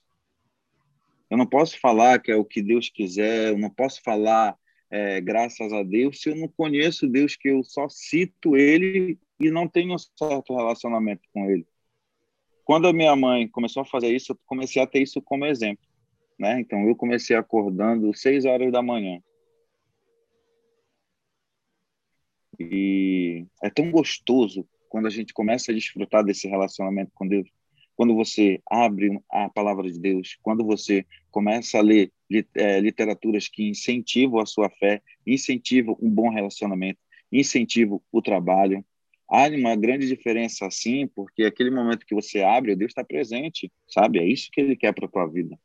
Eu 1.29 1.37
não 1.37 1.45
posso 1.45 1.77
falar 1.77 2.21
que 2.21 2.31
é 2.31 2.37
o 2.37 2.45
que 2.45 2.61
Deus 2.61 2.89
quiser, 2.89 3.49
eu 3.49 3.57
não 3.57 3.69
posso 3.69 4.01
falar 4.01 4.57
é, 4.89 5.19
graças 5.21 5.71
a 5.73 5.83
Deus 5.83 6.21
se 6.21 6.29
eu 6.29 6.35
não 6.35 6.47
conheço 6.47 7.07
Deus, 7.07 7.35
que 7.35 7.49
eu 7.49 7.63
só 7.63 7.87
cito 7.89 8.55
Ele 8.55 9.17
e 9.39 9.51
não 9.51 9.67
tenho 9.67 9.93
um 9.93 9.97
certo 9.97 10.55
relacionamento 10.55 11.21
com 11.33 11.49
Ele. 11.49 11.65
Quando 12.63 12.87
a 12.87 12.93
minha 12.93 13.15
mãe 13.15 13.47
começou 13.47 13.81
a 13.81 13.85
fazer 13.85 14.13
isso, 14.13 14.33
eu 14.33 14.39
comecei 14.45 14.81
a 14.81 14.87
ter 14.87 15.01
isso 15.01 15.21
como 15.21 15.45
exemplo. 15.45 15.85
Né? 16.37 16.59
Então, 16.59 16.87
eu 16.87 16.95
comecei 16.95 17.35
acordando 17.35 18.13
seis 18.13 18.45
horas 18.45 18.71
da 18.71 18.81
manhã. 18.81 19.21
E 22.59 23.45
é 23.63 23.69
tão 23.69 23.89
gostoso 23.91 24.67
quando 24.89 25.05
a 25.05 25.09
gente 25.09 25.33
começa 25.33 25.71
a 25.71 25.75
desfrutar 25.75 26.23
desse 26.23 26.47
relacionamento 26.47 27.11
com 27.13 27.27
Deus. 27.27 27.49
Quando 27.97 28.13
você 28.13 28.61
abre 28.69 29.19
a 29.27 29.49
palavra 29.49 29.91
de 29.91 29.99
Deus, 29.99 30.37
quando 30.43 30.63
você 30.63 31.03
começa 31.31 31.79
a 31.79 31.81
ler 31.81 32.11
é, 32.53 32.79
literaturas 32.79 33.47
que 33.47 33.67
incentivam 33.67 34.39
a 34.39 34.45
sua 34.45 34.69
fé, 34.69 35.01
incentivam 35.25 35.97
um 35.99 36.07
bom 36.07 36.29
relacionamento, 36.29 36.99
incentivam 37.31 37.99
o 38.11 38.21
trabalho. 38.21 38.85
Há 39.27 39.47
uma 39.47 39.75
grande 39.75 40.07
diferença 40.07 40.67
assim, 40.67 41.07
porque 41.07 41.43
aquele 41.43 41.71
momento 41.71 42.05
que 42.05 42.13
você 42.13 42.43
abre, 42.43 42.75
Deus 42.75 42.91
está 42.91 43.03
presente, 43.03 43.71
sabe? 43.89 44.19
É 44.19 44.25
isso 44.25 44.51
que 44.51 44.61
Ele 44.61 44.75
quer 44.75 44.93
para 44.93 45.07
a 45.07 45.09
tua 45.09 45.25
vida. 45.25 45.57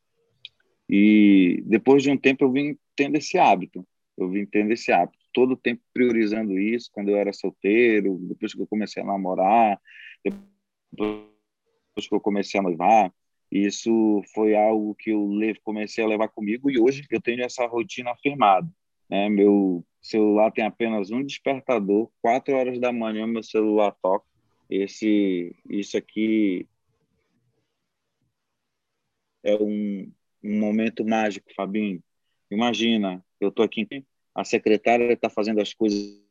E 0.89 1.63
depois 1.67 2.01
de 2.01 2.09
um 2.09 2.17
tempo 2.17 2.45
eu 2.45 2.51
vim 2.51 2.75
tendo 2.95 3.15
esse 3.15 3.37
hábito, 3.37 3.85
eu 4.17 4.27
vim 4.27 4.43
tendo 4.43 4.73
esse 4.73 4.91
hábito 4.91 5.19
todo 5.31 5.53
o 5.53 5.57
tempo 5.57 5.83
priorizando 5.93 6.57
isso 6.57 6.89
quando 6.91 7.09
eu 7.09 7.15
era 7.15 7.31
solteiro, 7.31 8.17
depois 8.23 8.55
que 8.55 8.61
eu 8.61 8.67
comecei 8.67 9.03
a 9.03 9.05
namorar, 9.05 9.79
depois 10.23 11.32
que 11.95 12.13
eu 12.13 12.19
comecei 12.19 12.59
a 12.59 12.63
noivar. 12.63 13.13
Isso 13.51 14.21
foi 14.33 14.55
algo 14.55 14.95
que 14.95 15.11
eu 15.11 15.29
comecei 15.63 16.03
a 16.03 16.07
levar 16.07 16.27
comigo 16.29 16.71
e 16.71 16.79
hoje 16.79 17.05
eu 17.11 17.21
tenho 17.21 17.43
essa 17.43 17.65
rotina 17.67 18.11
afirmada. 18.11 18.67
Né? 19.09 19.29
Meu 19.29 19.85
celular 20.01 20.51
tem 20.51 20.65
apenas 20.65 21.11
um 21.11 21.23
despertador, 21.23 22.09
quatro 22.21 22.55
horas 22.55 22.79
da 22.79 22.91
manhã 22.91 23.27
meu 23.27 23.43
celular 23.43 23.95
toca. 24.01 24.25
Esse, 24.69 25.55
isso 25.69 25.95
aqui 25.97 26.67
é 29.43 29.55
um, 29.55 30.11
um 30.43 30.59
momento 30.59 31.05
mágico, 31.05 31.53
Fabinho. 31.55 32.01
Imagina, 32.49 33.23
eu 33.39 33.49
estou 33.49 33.63
aqui 33.63 33.85
a 34.33 34.43
secretária 34.43 35.13
está 35.13 35.29
fazendo 35.29 35.61
as 35.61 35.73
coisas 35.73 36.22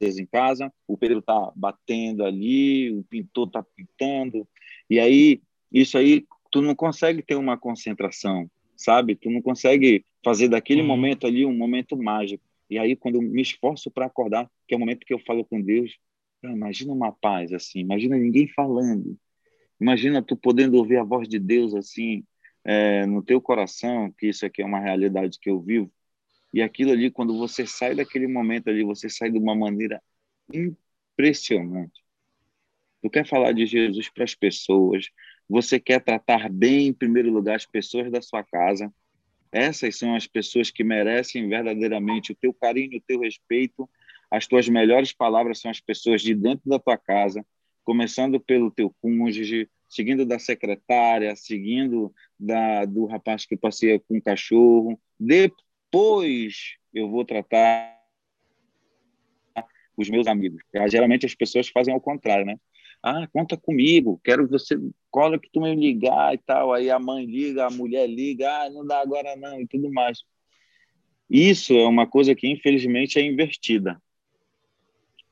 em 0.00 0.26
casa, 0.26 0.72
o 0.86 0.96
pedreiro 0.96 1.20
está 1.20 1.52
batendo 1.54 2.24
ali, 2.24 2.92
o 2.92 3.02
pintor 3.04 3.48
está 3.48 3.62
pintando, 3.62 4.46
e 4.88 5.00
aí, 5.00 5.42
isso 5.72 5.98
aí, 5.98 6.24
tu 6.50 6.62
não 6.62 6.74
consegue 6.74 7.22
ter 7.22 7.34
uma 7.34 7.56
concentração, 7.56 8.48
sabe? 8.76 9.16
Tu 9.16 9.30
não 9.30 9.42
consegue 9.42 10.04
fazer 10.24 10.48
daquele 10.48 10.80
uhum. 10.80 10.86
momento 10.86 11.26
ali 11.26 11.44
um 11.44 11.56
momento 11.56 11.96
mágico. 11.96 12.44
E 12.68 12.78
aí, 12.78 12.96
quando 12.96 13.16
eu 13.16 13.22
me 13.22 13.42
esforço 13.42 13.90
para 13.90 14.06
acordar, 14.06 14.50
que 14.66 14.74
é 14.74 14.76
o 14.76 14.80
momento 14.80 15.04
que 15.04 15.14
eu 15.14 15.18
falo 15.20 15.44
com 15.44 15.60
Deus, 15.60 15.96
imagina 16.42 16.92
uma 16.92 17.12
paz 17.12 17.52
assim, 17.52 17.80
imagina 17.80 18.16
ninguém 18.16 18.46
falando, 18.48 19.16
imagina 19.80 20.22
tu 20.22 20.36
podendo 20.36 20.76
ouvir 20.76 20.96
a 20.96 21.04
voz 21.04 21.28
de 21.28 21.38
Deus 21.38 21.74
assim, 21.74 22.24
é, 22.64 23.06
no 23.06 23.22
teu 23.22 23.40
coração, 23.40 24.12
que 24.18 24.28
isso 24.28 24.44
aqui 24.44 24.62
é 24.62 24.64
uma 24.66 24.80
realidade 24.80 25.38
que 25.40 25.50
eu 25.50 25.60
vivo, 25.60 25.90
e 26.56 26.62
aquilo 26.62 26.90
ali, 26.90 27.10
quando 27.10 27.36
você 27.36 27.66
sai 27.66 27.94
daquele 27.94 28.26
momento 28.26 28.68
ali, 28.68 28.82
você 28.82 29.10
sai 29.10 29.30
de 29.30 29.36
uma 29.36 29.54
maneira 29.54 30.02
impressionante. 30.50 32.02
Tu 33.02 33.10
quer 33.10 33.26
falar 33.26 33.52
de 33.52 33.66
Jesus 33.66 34.08
para 34.08 34.24
as 34.24 34.34
pessoas, 34.34 35.10
você 35.46 35.78
quer 35.78 36.02
tratar 36.02 36.48
bem, 36.48 36.86
em 36.86 36.94
primeiro 36.94 37.30
lugar, 37.30 37.56
as 37.56 37.66
pessoas 37.66 38.10
da 38.10 38.22
sua 38.22 38.42
casa. 38.42 38.90
Essas 39.52 39.98
são 39.98 40.14
as 40.14 40.26
pessoas 40.26 40.70
que 40.70 40.82
merecem 40.82 41.46
verdadeiramente 41.46 42.32
o 42.32 42.34
teu 42.34 42.54
carinho, 42.54 42.96
o 42.96 43.02
teu 43.06 43.20
respeito. 43.20 43.86
As 44.30 44.46
tuas 44.46 44.66
melhores 44.66 45.12
palavras 45.12 45.60
são 45.60 45.70
as 45.70 45.78
pessoas 45.78 46.22
de 46.22 46.34
dentro 46.34 46.66
da 46.70 46.78
tua 46.78 46.96
casa, 46.96 47.44
começando 47.84 48.40
pelo 48.40 48.70
teu 48.70 48.96
cônjuge, 49.02 49.68
seguindo 49.86 50.24
da 50.24 50.38
secretária, 50.38 51.36
seguindo 51.36 52.14
da, 52.40 52.86
do 52.86 53.04
rapaz 53.04 53.44
que 53.44 53.58
passeia 53.58 54.00
com 54.00 54.16
o 54.16 54.22
cachorro, 54.22 54.98
depois 55.90 56.76
eu 56.92 57.08
vou 57.10 57.24
tratar 57.24 57.96
os 59.96 60.10
meus 60.10 60.26
amigos. 60.26 60.62
Geralmente 60.88 61.24
as 61.24 61.34
pessoas 61.34 61.68
fazem 61.68 61.94
ao 61.94 62.00
contrário, 62.00 62.44
né? 62.44 62.58
Ah, 63.02 63.26
conta 63.32 63.56
comigo, 63.56 64.20
quero 64.24 64.48
você, 64.48 64.76
cola 65.10 65.38
que 65.38 65.48
tu 65.50 65.60
me 65.60 65.74
ligar 65.74 66.34
e 66.34 66.38
tal. 66.38 66.72
Aí 66.72 66.90
a 66.90 66.98
mãe 66.98 67.24
liga, 67.24 67.66
a 67.66 67.70
mulher 67.70 68.06
liga, 68.06 68.50
ah, 68.50 68.70
não 68.70 68.86
dá 68.86 69.00
agora 69.00 69.36
não 69.36 69.60
e 69.60 69.66
tudo 69.66 69.90
mais. 69.92 70.18
Isso 71.30 71.72
é 71.74 71.86
uma 71.86 72.06
coisa 72.06 72.34
que 72.34 72.48
infelizmente 72.48 73.18
é 73.18 73.22
invertida. 73.22 74.00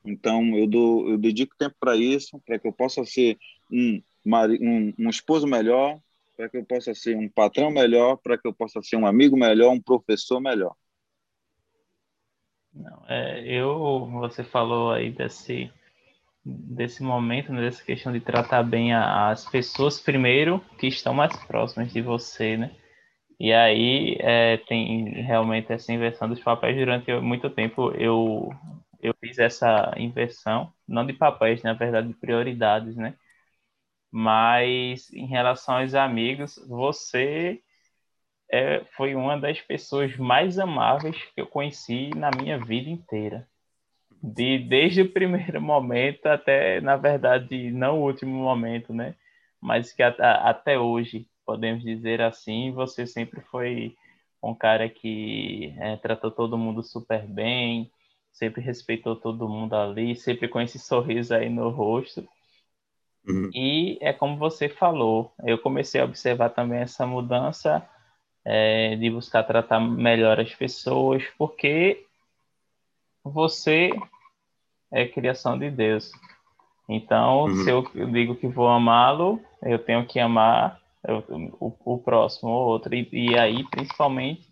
Então 0.03 0.57
eu 0.57 0.67
dou, 0.67 1.09
eu 1.09 1.17
dedico 1.17 1.55
tempo 1.57 1.75
para 1.79 1.95
isso, 1.95 2.39
para 2.45 2.59
que 2.59 2.67
eu 2.67 2.73
possa 2.73 3.03
ser 3.05 3.37
um, 3.71 4.01
um, 4.25 4.93
um 4.99 5.09
esposo 5.09 5.47
melhor, 5.47 5.99
para 6.35 6.49
que 6.49 6.57
eu 6.57 6.65
possa 6.65 6.93
ser 6.93 7.15
um 7.15 7.29
patrão 7.29 7.71
melhor, 7.71 8.17
para 8.17 8.37
que 8.37 8.47
eu 8.47 8.53
possa 8.53 8.81
ser 8.81 8.97
um 8.97 9.07
amigo 9.07 9.37
melhor, 9.37 9.71
um 9.71 9.81
professor 9.81 10.39
melhor. 10.39 10.75
Não, 12.73 13.05
é, 13.07 13.41
eu, 13.45 14.05
você 14.19 14.43
falou 14.43 14.91
aí 14.91 15.09
desse, 15.09 15.71
desse 16.43 17.01
momento, 17.01 17.53
né, 17.53 17.61
dessa 17.61 17.83
questão 17.83 18.11
de 18.11 18.19
tratar 18.19 18.63
bem 18.63 18.93
as 18.93 19.49
pessoas 19.49 19.99
primeiro 19.99 20.59
que 20.77 20.87
estão 20.87 21.13
mais 21.13 21.35
próximas 21.45 21.91
de 21.91 22.01
você, 22.01 22.57
né? 22.57 22.75
E 23.39 23.51
aí 23.51 24.17
é, 24.19 24.57
tem 24.57 25.09
realmente 25.23 25.71
essa 25.71 25.91
inversão 25.91 26.29
dos 26.29 26.39
papéis 26.39 26.77
durante 26.77 27.11
muito 27.19 27.49
tempo. 27.49 27.91
Eu, 27.91 28.49
eu 29.01 29.13
fiz 29.19 29.39
essa 29.39 29.93
inversão, 29.97 30.71
não 30.87 31.05
de 31.05 31.13
papéis, 31.13 31.61
na 31.63 31.73
verdade, 31.73 32.07
de 32.09 32.13
prioridades, 32.13 32.95
né? 32.95 33.15
Mas 34.17 35.11
em 35.11 35.25
relação 35.25 35.75
aos 35.75 35.93
amigos, 35.93 36.57
você 36.69 37.61
é, 38.49 38.81
foi 38.95 39.13
uma 39.13 39.37
das 39.37 39.59
pessoas 39.59 40.15
mais 40.15 40.57
amáveis 40.57 41.21
que 41.33 41.41
eu 41.41 41.45
conheci 41.45 42.11
na 42.15 42.31
minha 42.31 42.57
vida 42.57 42.89
inteira. 42.89 43.45
De, 44.23 44.57
desde 44.57 45.01
o 45.01 45.11
primeiro 45.11 45.61
momento 45.61 46.27
até, 46.27 46.79
na 46.79 46.95
verdade, 46.95 47.69
não 47.71 47.99
o 47.99 48.05
último 48.05 48.31
momento, 48.33 48.93
né? 48.93 49.15
Mas 49.59 49.91
que 49.91 50.01
a, 50.01 50.15
a, 50.17 50.49
até 50.49 50.79
hoje, 50.79 51.27
podemos 51.45 51.83
dizer 51.83 52.21
assim, 52.21 52.71
você 52.71 53.05
sempre 53.05 53.41
foi 53.41 53.97
um 54.41 54.55
cara 54.55 54.87
que 54.87 55.75
é, 55.77 55.97
tratou 55.97 56.31
todo 56.31 56.57
mundo 56.57 56.81
super 56.81 57.27
bem, 57.27 57.91
sempre 58.31 58.61
respeitou 58.61 59.17
todo 59.17 59.49
mundo 59.49 59.75
ali, 59.75 60.15
sempre 60.15 60.47
com 60.47 60.61
esse 60.61 60.79
sorriso 60.79 61.35
aí 61.35 61.49
no 61.49 61.69
rosto. 61.69 62.25
Uhum. 63.27 63.49
E 63.53 63.97
é 64.01 64.13
como 64.13 64.37
você 64.37 64.69
falou, 64.69 65.33
eu 65.43 65.57
comecei 65.57 65.99
a 65.99 66.05
observar 66.05 66.49
também 66.49 66.79
essa 66.79 67.05
mudança 67.05 67.87
é, 68.43 68.95
de 68.95 69.09
buscar 69.09 69.43
tratar 69.43 69.79
melhor 69.79 70.39
as 70.39 70.53
pessoas, 70.53 71.23
porque 71.37 72.05
você 73.23 73.89
é 74.91 75.07
criação 75.07 75.57
de 75.57 75.71
Deus. 75.71 76.11
Então, 76.87 77.45
uhum. 77.45 77.63
se 77.63 77.69
eu 77.69 77.83
digo 78.11 78.35
que 78.35 78.47
vou 78.47 78.67
amá-lo, 78.67 79.41
eu 79.63 79.79
tenho 79.79 80.05
que 80.05 80.19
amar 80.19 80.79
o, 81.59 81.73
o 81.93 81.97
próximo, 81.97 82.49
o 82.51 82.67
outro. 82.67 82.93
E, 82.93 83.07
e 83.11 83.37
aí, 83.37 83.63
principalmente, 83.69 84.47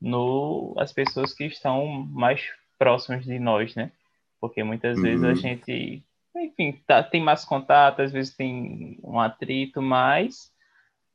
no 0.00 0.74
as 0.78 0.92
pessoas 0.92 1.34
que 1.34 1.44
estão 1.44 1.86
mais 1.86 2.42
próximas 2.78 3.24
de 3.24 3.38
nós, 3.38 3.74
né? 3.74 3.92
Porque 4.40 4.62
muitas 4.62 4.96
uhum. 4.96 5.02
vezes 5.02 5.24
a 5.24 5.28
uhum. 5.28 5.36
gente, 5.36 6.02
enfim, 6.46 6.72
tá, 6.86 7.02
tem 7.02 7.22
mais 7.22 7.44
contato, 7.44 8.00
às 8.00 8.12
vezes 8.12 8.34
tem 8.34 8.98
um 9.02 9.20
atrito, 9.20 9.82
mas 9.82 10.52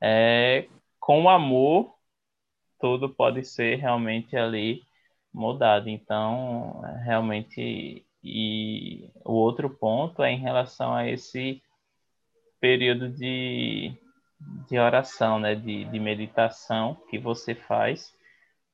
é, 0.02 0.68
com 1.00 1.24
o 1.24 1.30
amor 1.30 1.96
tudo 2.80 3.08
pode 3.08 3.46
ser 3.46 3.78
realmente 3.78 4.36
ali 4.36 4.82
mudado. 5.34 5.88
Então, 5.88 6.82
realmente, 7.06 8.06
e 8.24 9.10
o 9.24 9.34
outro 9.34 9.70
ponto 9.70 10.24
é 10.24 10.32
em 10.32 10.40
relação 10.40 10.94
a 10.94 11.08
esse 11.08 11.62
período 12.60 13.08
de, 13.10 13.94
de 14.68 14.80
oração, 14.80 15.40
né, 15.40 15.56
de, 15.56 15.86
de 15.86 16.00
meditação 16.00 16.98
que 17.10 17.18
você 17.18 17.56
faz, 17.56 18.14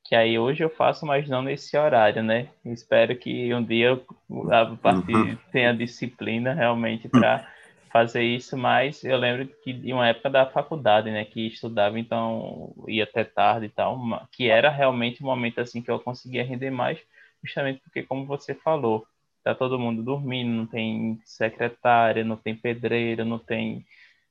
que 0.07 0.15
aí 0.15 0.39
hoje 0.39 0.63
eu 0.63 0.69
faço, 0.69 1.05
mas 1.05 1.27
não 1.27 1.41
nesse 1.41 1.77
horário, 1.77 2.23
né? 2.23 2.47
Espero 2.63 3.13
que 3.17 3.53
um 3.53 3.61
dia 3.61 3.87
eu, 3.87 4.05
a 4.51 4.65
partir 4.77 5.13
uhum. 5.13 5.37
tenha 5.51 5.73
disciplina 5.73 6.53
realmente 6.53 7.09
para 7.09 7.45
fazer 7.91 8.23
isso, 8.23 8.57
mas 8.57 9.03
eu 9.03 9.17
lembro 9.17 9.49
que 9.63 9.73
de 9.73 9.91
uma 9.91 10.07
época 10.07 10.29
da 10.29 10.45
faculdade, 10.45 11.11
né, 11.11 11.25
que 11.25 11.47
estudava, 11.47 11.99
então 11.99 12.73
ia 12.87 13.03
até 13.03 13.23
tarde 13.23 13.65
e 13.65 13.69
tal, 13.69 13.99
que 14.31 14.49
era 14.49 14.69
realmente 14.69 15.21
um 15.21 15.25
momento 15.25 15.59
assim 15.59 15.81
que 15.81 15.91
eu 15.91 15.99
conseguia 15.99 16.43
render 16.43 16.69
mais, 16.69 16.99
justamente 17.43 17.81
porque 17.81 18.03
como 18.03 18.25
você 18.25 18.53
falou, 18.53 19.05
tá 19.43 19.53
todo 19.53 19.79
mundo 19.79 20.01
dormindo, 20.03 20.51
não 20.51 20.65
tem 20.65 21.19
secretária, 21.25 22.23
não 22.23 22.37
tem 22.37 22.55
pedreira, 22.55 23.25
não 23.25 23.39
tem 23.39 23.85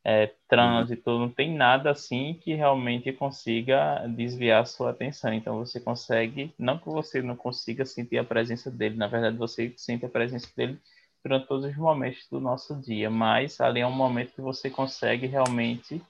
é, 0.09 0.33
trânsito, 0.47 1.19
não 1.19 1.29
tem 1.29 1.53
nada 1.53 1.91
assim 1.91 2.39
que 2.41 2.55
realmente 2.55 3.13
consiga 3.13 4.07
desviar 4.07 4.63
a 4.63 4.65
sua 4.65 4.91
atenção. 4.91 5.33
Então 5.33 5.59
você 5.59 5.81
consegue, 5.81 6.55
não 6.57 6.79
que 6.79 6.87
você 6.87 7.21
não 7.21 7.35
consiga 7.35 7.85
sentir 7.85 8.17
a 8.17 8.23
presença 8.23 8.71
dele, 8.71 8.95
na 8.95 9.09
verdade 9.09 9.37
você 9.37 9.75
sente 9.77 10.07
a 10.07 10.09
presença 10.09 10.49
dele 10.57 10.79
durante 11.25 11.49
todos 11.49 11.65
os 11.65 11.77
momentos 11.77 12.25
do 12.31 12.39
nosso 12.39 12.81
dia, 12.81 13.11
mas 13.11 13.61
ali 13.61 13.81
é 13.81 13.87
um 13.87 13.91
momento 13.91 14.33
que 14.33 14.41
você 14.41 14.71
consegue 14.71 15.27
realmente 15.27 16.01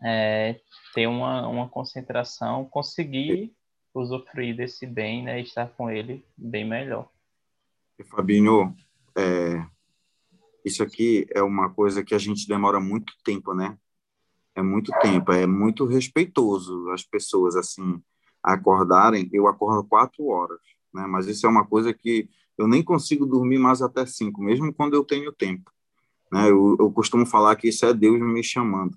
é, 0.00 0.60
ter 0.94 1.08
uma, 1.08 1.48
uma 1.48 1.68
concentração, 1.68 2.64
conseguir 2.66 3.52
usufruir 3.92 4.54
desse 4.54 4.86
bem, 4.86 5.24
né, 5.24 5.40
estar 5.40 5.66
com 5.70 5.90
ele 5.90 6.24
bem 6.36 6.64
melhor. 6.64 7.08
Fabinho, 8.04 8.72
é, 9.18 9.66
isso 10.64 10.82
aqui 10.82 11.26
é 11.30 11.42
uma 11.42 11.70
coisa 11.70 12.04
que 12.04 12.14
a 12.14 12.18
gente 12.18 12.46
demora 12.46 12.80
muito 12.80 13.12
tempo, 13.24 13.54
né? 13.54 13.76
É 14.54 14.62
muito 14.62 14.92
tempo, 15.00 15.32
é 15.32 15.46
muito 15.46 15.86
respeitoso 15.86 16.90
as 16.90 17.02
pessoas, 17.02 17.56
assim, 17.56 18.02
acordarem. 18.42 19.28
Eu 19.32 19.46
acordo 19.46 19.84
quatro 19.84 20.26
horas, 20.26 20.60
né? 20.92 21.06
Mas 21.06 21.26
isso 21.26 21.46
é 21.46 21.48
uma 21.48 21.66
coisa 21.66 21.92
que 21.92 22.28
eu 22.56 22.68
nem 22.68 22.82
consigo 22.82 23.26
dormir 23.26 23.58
mais 23.58 23.80
até 23.80 24.04
cinco, 24.04 24.42
mesmo 24.42 24.72
quando 24.72 24.94
eu 24.94 25.04
tenho 25.04 25.32
tempo. 25.32 25.70
Né? 26.30 26.50
Eu, 26.50 26.76
eu 26.78 26.90
costumo 26.92 27.26
falar 27.26 27.56
que 27.56 27.68
isso 27.68 27.84
é 27.86 27.92
Deus 27.92 28.20
me 28.20 28.42
chamando. 28.42 28.96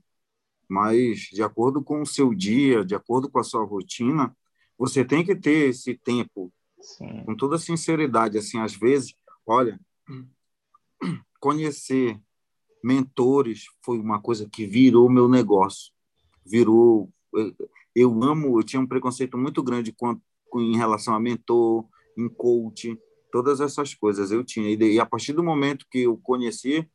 Mas, 0.68 1.30
de 1.32 1.44
acordo 1.44 1.82
com 1.82 2.02
o 2.02 2.06
seu 2.06 2.34
dia, 2.34 2.84
de 2.84 2.96
acordo 2.96 3.30
com 3.30 3.40
a 3.40 3.44
sua 3.44 3.64
rotina, 3.64 4.36
você 4.78 5.06
tem 5.06 5.24
que 5.24 5.36
ter 5.36 5.70
esse 5.70 5.96
tempo, 5.96 6.52
Sim. 6.82 7.24
com 7.24 7.36
toda 7.36 7.58
sinceridade. 7.58 8.38
Assim, 8.38 8.60
às 8.60 8.76
vezes, 8.76 9.16
olha, 9.46 9.80
conhecer 11.46 12.20
mentores 12.84 13.66
foi 13.84 14.00
uma 14.00 14.20
coisa 14.20 14.50
que 14.50 14.66
virou 14.66 15.08
meu 15.08 15.30
negócio. 15.30 15.94
Virou. 16.44 17.14
Eu 17.94 18.24
amo, 18.24 18.58
eu 18.60 18.64
tinha 18.64 18.82
um 18.82 18.88
preconceito 18.88 19.38
muito 19.38 19.62
grande 19.62 19.92
com, 19.92 20.20
em 20.56 20.76
relação 20.76 21.14
a 21.14 21.20
mentor, 21.20 21.86
em 22.18 22.28
coach, 22.28 23.00
todas 23.32 23.62
essas 23.62 23.94
coisas 23.94 24.32
eu 24.32 24.44
tinha. 24.44 24.72
E, 24.72 25.00
a 25.00 25.06
partir 25.06 25.34
do 25.34 25.44
momento 25.44 25.86
que 25.92 26.00
eu 26.00 26.18
conheci 26.18 26.90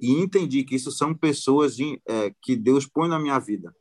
e 0.00 0.12
entendi 0.12 0.62
que 0.62 0.76
isso 0.76 0.92
são 0.92 1.12
pessoas 1.12 1.76
é, 2.06 2.32
que 2.40 2.54
Deus 2.54 2.86
põe 2.86 3.08
na 3.08 3.18
minha 3.18 3.40
vida 3.40 3.74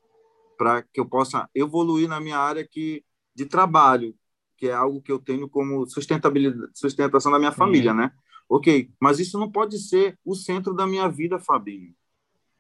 para 0.57 0.81
que 0.81 0.99
eu 0.99 1.05
possa 1.05 1.47
evoluir 1.53 2.09
na 2.09 2.19
minha 2.19 2.39
área 2.39 2.67
que, 2.67 3.03
de 3.35 3.45
trabalho, 3.45 4.15
que 4.57 4.67
é 4.67 4.73
algo 4.73 4.99
que 4.99 5.11
eu 5.11 5.19
tenho 5.19 5.47
como 5.47 5.85
sustentabilidade, 5.85 6.71
sustentação 6.73 7.31
da 7.31 7.37
minha 7.37 7.51
família, 7.51 7.93
né? 7.93 8.11
Ok, 8.49 8.89
mas 8.99 9.19
isso 9.19 9.37
não 9.37 9.51
pode 9.51 9.77
ser 9.77 10.17
o 10.23 10.33
centro 10.33 10.73
da 10.73 10.87
minha 10.87 11.07
vida, 11.09 11.37
Fabinho. 11.39 11.93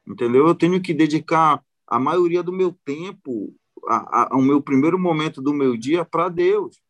Entendeu? 0.05 0.47
Eu 0.47 0.55
tenho 0.55 0.81
que 0.81 0.93
dedicar 0.93 1.63
a 1.85 1.99
maioria 1.99 2.43
do 2.43 2.51
meu 2.51 2.77
tempo, 2.83 3.55
ao 3.87 4.41
meu 4.41 4.61
primeiro 4.61 4.99
momento 4.99 5.41
do 5.41 5.53
meu 5.53 5.77
dia 5.77 6.03
para 6.03 6.27
Deus. 6.27 6.81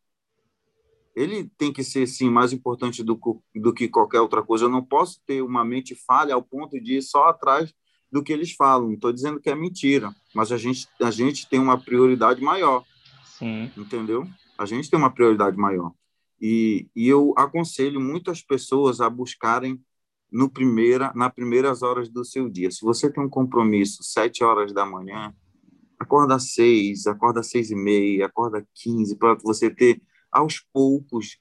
Ele 1.14 1.50
tem 1.56 1.72
que 1.72 1.82
ser, 1.82 2.06
sim, 2.06 2.30
mais 2.30 2.52
importante 2.52 3.02
do, 3.02 3.18
do 3.54 3.72
que 3.72 3.88
qualquer 3.88 4.20
outra 4.20 4.42
coisa. 4.42 4.64
Eu 4.64 4.68
não 4.68 4.84
posso 4.84 5.20
ter 5.26 5.42
uma 5.42 5.64
mente 5.64 5.94
falha 5.94 6.34
ao 6.34 6.42
ponto 6.42 6.80
de 6.80 6.98
ir 6.98 7.02
só 7.02 7.24
atrás 7.24 7.72
do 8.10 8.22
que 8.22 8.32
eles 8.32 8.52
falam. 8.52 8.88
Não 8.88 8.94
estou 8.94 9.12
dizendo 9.12 9.40
que 9.40 9.50
é 9.50 9.54
mentira, 9.54 10.14
mas 10.34 10.52
a 10.52 10.56
gente, 10.56 10.88
a 11.00 11.10
gente 11.10 11.48
tem 11.48 11.58
uma 11.58 11.78
prioridade 11.78 12.40
maior. 12.40 12.84
Sim. 13.24 13.70
Entendeu? 13.76 14.26
A 14.56 14.64
gente 14.64 14.90
tem 14.90 14.98
uma 14.98 15.10
prioridade 15.10 15.56
maior. 15.56 15.92
E, 16.40 16.88
e 16.94 17.08
eu 17.08 17.34
aconselho 17.36 18.00
muitas 18.00 18.42
pessoas 18.42 19.00
a 19.00 19.10
buscarem 19.10 19.80
no 20.30 20.48
primeira, 20.48 21.12
nas 21.14 21.32
primeiras 21.32 21.82
horas 21.82 22.08
do 22.08 22.24
seu 22.24 22.48
dia. 22.48 22.70
Se 22.70 22.82
você 22.82 23.10
tem 23.10 23.22
um 23.22 23.28
compromisso 23.28 24.02
sete 24.02 24.44
horas 24.44 24.72
da 24.72 24.84
manhã, 24.84 25.34
acorda 25.98 26.36
às 26.36 26.52
seis, 26.52 27.06
acorda 27.06 27.40
às 27.40 27.48
seis 27.48 27.70
e 27.70 27.74
meia, 27.74 28.26
acorda 28.26 28.66
quinze, 28.74 29.16
para 29.16 29.34
você 29.42 29.70
ter 29.70 30.00
aos 30.30 30.60
poucos 30.72 31.38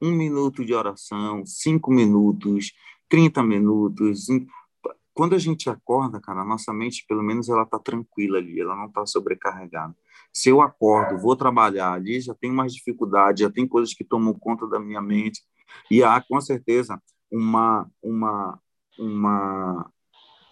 um 0.00 0.10
minuto 0.10 0.64
de 0.64 0.72
oração, 0.72 1.44
cinco 1.44 1.92
minutos, 1.92 2.72
trinta 3.08 3.42
minutos. 3.42 4.26
Quando 5.12 5.34
a 5.34 5.38
gente 5.38 5.68
acorda, 5.68 6.18
cara, 6.20 6.40
a 6.40 6.44
nossa 6.44 6.72
mente, 6.72 7.04
pelo 7.06 7.22
menos, 7.22 7.48
ela 7.50 7.64
está 7.64 7.78
tranquila 7.78 8.38
ali, 8.38 8.58
ela 8.60 8.74
não 8.74 8.86
está 8.86 9.04
sobrecarregada. 9.04 9.94
Se 10.32 10.48
eu 10.48 10.60
acordo, 10.60 11.20
vou 11.20 11.34
trabalhar 11.34 11.92
ali, 11.92 12.20
já 12.20 12.34
tem 12.34 12.52
mais 12.52 12.72
dificuldade, 12.74 13.42
já 13.42 13.50
tem 13.50 13.66
coisas 13.66 13.92
que 13.94 14.04
tomam 14.04 14.32
conta 14.34 14.66
da 14.66 14.78
minha 14.78 15.02
mente. 15.02 15.42
E 15.90 16.02
há, 16.02 16.20
com 16.20 16.40
certeza, 16.40 17.00
uma, 17.30 17.88
uma, 18.02 18.60
uma, 18.98 19.90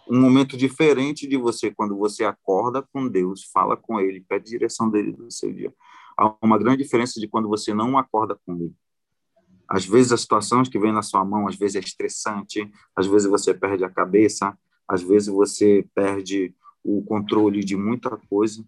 um 0.09 0.19
momento 0.19 0.57
diferente 0.57 1.27
de 1.27 1.37
você 1.37 1.71
quando 1.71 1.97
você 1.97 2.23
acorda 2.25 2.85
com 2.93 3.07
Deus, 3.07 3.49
fala 3.53 3.77
com 3.77 3.99
Ele, 3.99 4.21
pede 4.27 4.49
direção 4.49 4.89
dele 4.89 5.15
no 5.17 5.31
seu 5.31 5.53
dia. 5.53 5.73
Há 6.17 6.35
uma 6.41 6.57
grande 6.57 6.83
diferença 6.83 7.19
de 7.19 7.27
quando 7.27 7.47
você 7.47 7.73
não 7.73 7.97
acorda 7.97 8.37
com 8.45 8.55
Ele. 8.55 8.75
Às 9.69 9.85
vezes, 9.85 10.11
as 10.11 10.21
situações 10.21 10.67
que 10.67 10.79
vêm 10.79 10.91
na 10.91 11.03
sua 11.03 11.23
mão, 11.23 11.47
às 11.47 11.55
vezes 11.55 11.75
é 11.75 11.79
estressante, 11.79 12.69
às 12.95 13.05
vezes 13.05 13.29
você 13.29 13.53
perde 13.53 13.85
a 13.85 13.89
cabeça, 13.89 14.57
às 14.87 15.03
vezes 15.03 15.27
você 15.27 15.87
perde 15.93 16.55
o 16.83 17.03
controle 17.03 17.63
de 17.63 17.77
muita 17.77 18.17
coisa. 18.29 18.65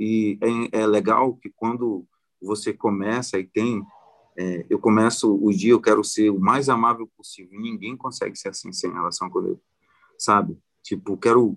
E 0.00 0.38
é, 0.72 0.80
é 0.80 0.86
legal 0.86 1.34
que 1.34 1.50
quando 1.50 2.06
você 2.40 2.72
começa 2.72 3.38
e 3.38 3.44
tem. 3.44 3.84
É, 4.38 4.64
eu 4.70 4.78
começo 4.78 5.34
o 5.36 5.52
dia, 5.52 5.72
eu 5.72 5.80
quero 5.80 6.02
ser 6.02 6.30
o 6.30 6.40
mais 6.40 6.70
amável 6.70 7.06
possível. 7.14 7.60
Ninguém 7.60 7.94
consegue 7.94 8.34
ser 8.36 8.48
assim 8.48 8.72
sem 8.72 8.90
relação 8.90 9.28
com 9.28 9.42
Deus, 9.42 9.58
sabe? 10.18 10.58
Tipo, 10.82 11.18
quero. 11.18 11.56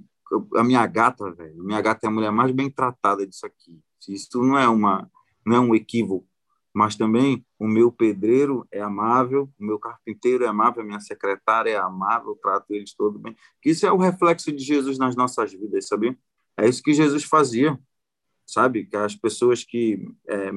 A 0.55 0.63
minha 0.63 0.85
gata, 0.87 1.31
velho, 1.31 1.63
minha 1.63 1.79
gata 1.79 2.05
é 2.05 2.09
a 2.09 2.11
mulher 2.11 2.31
mais 2.31 2.51
bem 2.51 2.69
tratada 2.69 3.25
disso 3.25 3.45
aqui. 3.45 3.79
Isso 4.09 4.41
não 4.41 4.57
é 4.57 4.67
uma, 4.67 5.09
não 5.45 5.55
é 5.55 5.59
um 5.59 5.75
equívoco, 5.75 6.27
mas 6.73 6.95
também 6.95 7.45
o 7.59 7.67
meu 7.67 7.91
pedreiro 7.91 8.67
é 8.71 8.81
amável, 8.81 9.49
o 9.59 9.63
meu 9.63 9.77
carpinteiro 9.77 10.43
é 10.43 10.47
amável, 10.47 10.81
a 10.81 10.85
minha 10.85 10.99
secretária 10.99 11.69
é 11.69 11.77
amável, 11.77 12.31
eu 12.31 12.35
trato 12.35 12.73
eles 12.73 12.95
todo 12.95 13.19
bem. 13.19 13.35
Isso 13.63 13.85
é 13.85 13.91
o 13.91 13.97
reflexo 13.97 14.51
de 14.51 14.63
Jesus 14.63 14.97
nas 14.97 15.15
nossas 15.15 15.53
vidas, 15.53 15.87
sabe? 15.87 16.17
É 16.57 16.67
isso 16.67 16.81
que 16.81 16.93
Jesus 16.93 17.23
fazia 17.23 17.79
sabe? 18.45 18.85
Que 18.85 18.95
as 18.95 19.15
pessoas 19.15 19.63
que, 19.63 20.07
é, 20.27 20.51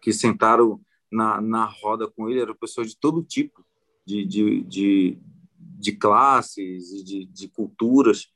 que 0.00 0.12
sentaram 0.12 0.80
na, 1.10 1.40
na 1.40 1.64
roda 1.64 2.10
com 2.10 2.28
ele 2.28 2.40
eram 2.40 2.54
pessoas 2.54 2.90
de 2.90 2.96
todo 2.96 3.22
tipo, 3.22 3.64
de, 4.04 4.24
de, 4.24 4.60
de, 4.62 5.18
de 5.58 5.92
classes 5.92 6.92
e 6.92 7.04
de, 7.04 7.24
de 7.26 7.48
culturas. 7.48 8.32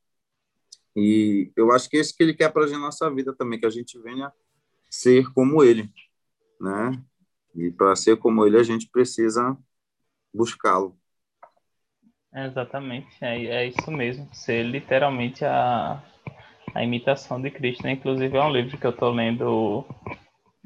E 0.97 1.53
eu 1.57 1.73
acho 1.73 1.89
que 1.89 1.97
é 1.97 2.01
isso 2.01 2.17
que 2.17 2.23
ele 2.23 2.35
quer 2.35 2.53
para 2.53 2.65
a 2.65 2.79
nossa 2.79 3.11
vida 3.11 3.35
também, 3.35 3.59
que 3.59 3.67
a 3.67 3.71
gente 3.71 3.99
venha 3.99 4.33
ser 4.91 5.31
como 5.33 5.63
ele, 5.63 5.93
né? 6.61 7.03
E 7.55 7.71
para 7.71 7.95
ser 7.97 8.17
como 8.17 8.47
ele, 8.47 8.59
a 8.59 8.63
gente 8.63 8.89
precisa 8.89 9.57
buscá-lo. 10.33 10.97
exatamente, 12.33 13.09
é, 13.21 13.47
é 13.47 13.67
isso 13.69 13.91
mesmo. 13.91 14.29
Ser 14.33 14.63
literalmente 14.63 15.45
a, 15.45 16.03
a 16.79 16.85
Imitação 16.85 17.41
de 17.41 17.51
Cristo, 17.51 17.83
né? 17.83 17.93
Inclusive 17.93 18.37
é 18.37 18.43
um 18.43 18.53
livro 18.53 18.79
que 18.79 18.87
eu 18.87 18.91
estou 18.91 19.11
lendo, 19.11 19.85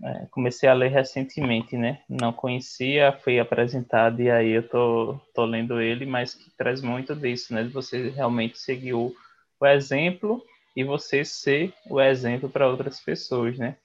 é, 0.04 0.26
comecei 0.30 0.68
a 0.68 0.74
ler 0.74 0.90
recentemente, 0.90 1.74
né? 1.76 2.00
Não 2.08 2.32
conhecia, 2.32 3.18
fui 3.24 3.40
apresentado 3.40 4.20
e 4.20 4.30
aí 4.30 4.50
eu 4.50 4.68
tô, 4.68 5.18
tô 5.34 5.44
lendo 5.46 5.80
ele, 5.80 6.04
mas 6.04 6.34
que 6.34 6.50
traz 6.50 6.82
muito 6.82 7.16
disso, 7.16 7.54
né? 7.54 7.64
De 7.64 7.70
você 7.70 8.10
realmente 8.10 8.58
seguir 8.58 8.92
o, 8.92 9.14
o 9.58 9.66
exemplo 9.66 10.44
e 10.76 10.84
você 10.84 11.24
ser 11.24 11.72
o 11.88 11.98
exemplo 11.98 12.48
para 12.48 12.68
outras 12.68 13.00
pessoas, 13.00 13.58
né? 13.58 13.76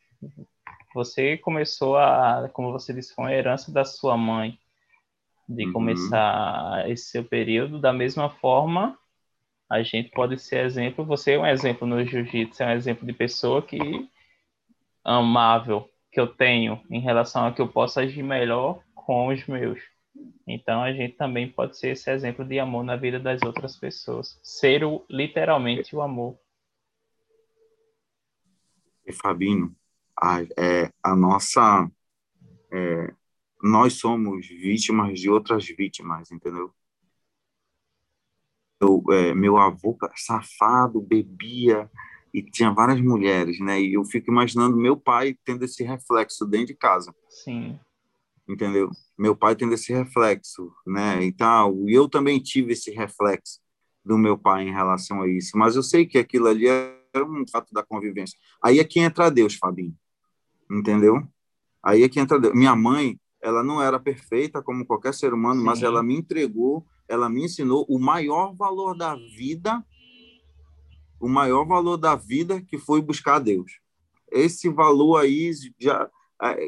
Você 0.93 1.37
começou 1.37 1.97
a, 1.97 2.49
como 2.51 2.73
você 2.73 2.93
disse, 2.93 3.13
foi 3.13 3.25
uma 3.25 3.33
herança 3.33 3.71
da 3.71 3.85
sua 3.85 4.17
mãe, 4.17 4.57
de 5.47 5.65
uhum. 5.65 5.71
começar 5.71 6.89
esse 6.89 7.05
seu 7.05 7.23
período. 7.23 7.79
Da 7.79 7.93
mesma 7.93 8.29
forma, 8.29 8.97
a 9.69 9.83
gente 9.83 10.09
pode 10.11 10.39
ser 10.39 10.65
exemplo. 10.65 11.05
Você 11.05 11.33
é 11.33 11.39
um 11.39 11.45
exemplo 11.45 11.87
no 11.87 12.03
jiu-jitsu, 12.05 12.63
é 12.63 12.67
um 12.67 12.71
exemplo 12.71 13.05
de 13.05 13.13
pessoa 13.13 13.61
que 13.61 14.09
amável 15.03 15.89
que 16.11 16.19
eu 16.19 16.27
tenho 16.27 16.81
em 16.89 16.99
relação 16.99 17.45
a 17.45 17.53
que 17.53 17.61
eu 17.61 17.67
possa 17.67 18.01
agir 18.01 18.23
melhor 18.23 18.81
com 18.93 19.27
os 19.27 19.45
meus. 19.45 19.79
Então 20.47 20.81
a 20.81 20.91
gente 20.91 21.15
também 21.15 21.49
pode 21.49 21.77
ser 21.77 21.89
esse 21.89 22.09
exemplo 22.09 22.45
de 22.45 22.59
amor 22.59 22.83
na 22.83 22.95
vida 22.95 23.19
das 23.19 23.41
outras 23.43 23.75
pessoas. 23.75 24.39
Ser 24.41 24.83
o, 24.83 25.05
literalmente 25.09 25.95
o 25.95 26.01
amor. 26.01 26.37
E 29.05 29.13
Fabinho, 29.13 29.75
a, 30.19 30.41
é, 30.41 30.91
a 31.03 31.15
nossa. 31.15 31.89
É, 32.71 33.13
nós 33.61 33.93
somos 33.93 34.47
vítimas 34.47 35.19
de 35.19 35.29
outras 35.29 35.65
vítimas, 35.65 36.31
entendeu? 36.31 36.73
Eu, 38.79 39.03
é, 39.11 39.33
meu 39.33 39.57
avô 39.57 39.97
safado 40.15 41.01
bebia 41.01 41.89
e 42.33 42.43
tinha 42.43 42.71
várias 42.71 43.01
mulheres, 43.01 43.59
né? 43.59 43.81
E 43.81 43.93
eu 43.93 44.05
fico 44.05 44.29
imaginando 44.31 44.77
meu 44.77 44.95
pai 44.95 45.35
tendo 45.43 45.65
esse 45.65 45.83
reflexo 45.83 46.45
dentro 46.45 46.67
de 46.67 46.75
casa. 46.75 47.13
Sim 47.29 47.79
entendeu? 48.47 48.89
Meu 49.17 49.35
pai 49.35 49.55
tendo 49.55 49.73
esse 49.73 49.91
reflexo, 49.91 50.71
né, 50.85 51.23
e 51.23 51.31
tal. 51.31 51.87
E 51.87 51.93
eu 51.93 52.07
também 52.07 52.39
tive 52.39 52.73
esse 52.73 52.91
reflexo 52.91 53.59
do 54.05 54.17
meu 54.17 54.37
pai 54.37 54.67
em 54.67 54.71
relação 54.71 55.21
a 55.21 55.27
isso. 55.27 55.57
Mas 55.57 55.75
eu 55.75 55.83
sei 55.83 56.05
que 56.05 56.17
aquilo 56.17 56.47
ali 56.47 56.67
era 56.67 57.25
um 57.25 57.43
fato 57.51 57.73
da 57.73 57.83
convivência. 57.83 58.39
Aí 58.63 58.79
é 58.79 58.83
que 58.83 58.99
entra 58.99 59.29
Deus, 59.29 59.55
Fabinho. 59.55 59.93
Entendeu? 60.71 61.27
Aí 61.83 62.03
é 62.03 62.09
que 62.09 62.19
entra 62.19 62.39
Deus. 62.39 62.53
Minha 62.53 62.75
mãe, 62.75 63.19
ela 63.41 63.63
não 63.63 63.81
era 63.81 63.99
perfeita 63.99 64.61
como 64.61 64.85
qualquer 64.85 65.13
ser 65.13 65.33
humano, 65.33 65.59
Sim. 65.59 65.65
mas 65.65 65.83
ela 65.83 66.01
me 66.01 66.15
entregou, 66.15 66.85
ela 67.07 67.29
me 67.29 67.43
ensinou 67.43 67.85
o 67.87 67.99
maior 67.99 68.53
valor 68.55 68.95
da 68.95 69.15
vida, 69.15 69.83
o 71.19 71.27
maior 71.27 71.65
valor 71.65 71.97
da 71.97 72.15
vida 72.15 72.61
que 72.61 72.77
foi 72.77 73.01
buscar 73.01 73.39
Deus. 73.39 73.79
Esse 74.31 74.69
valor 74.69 75.17
aí 75.17 75.51
já 75.79 76.09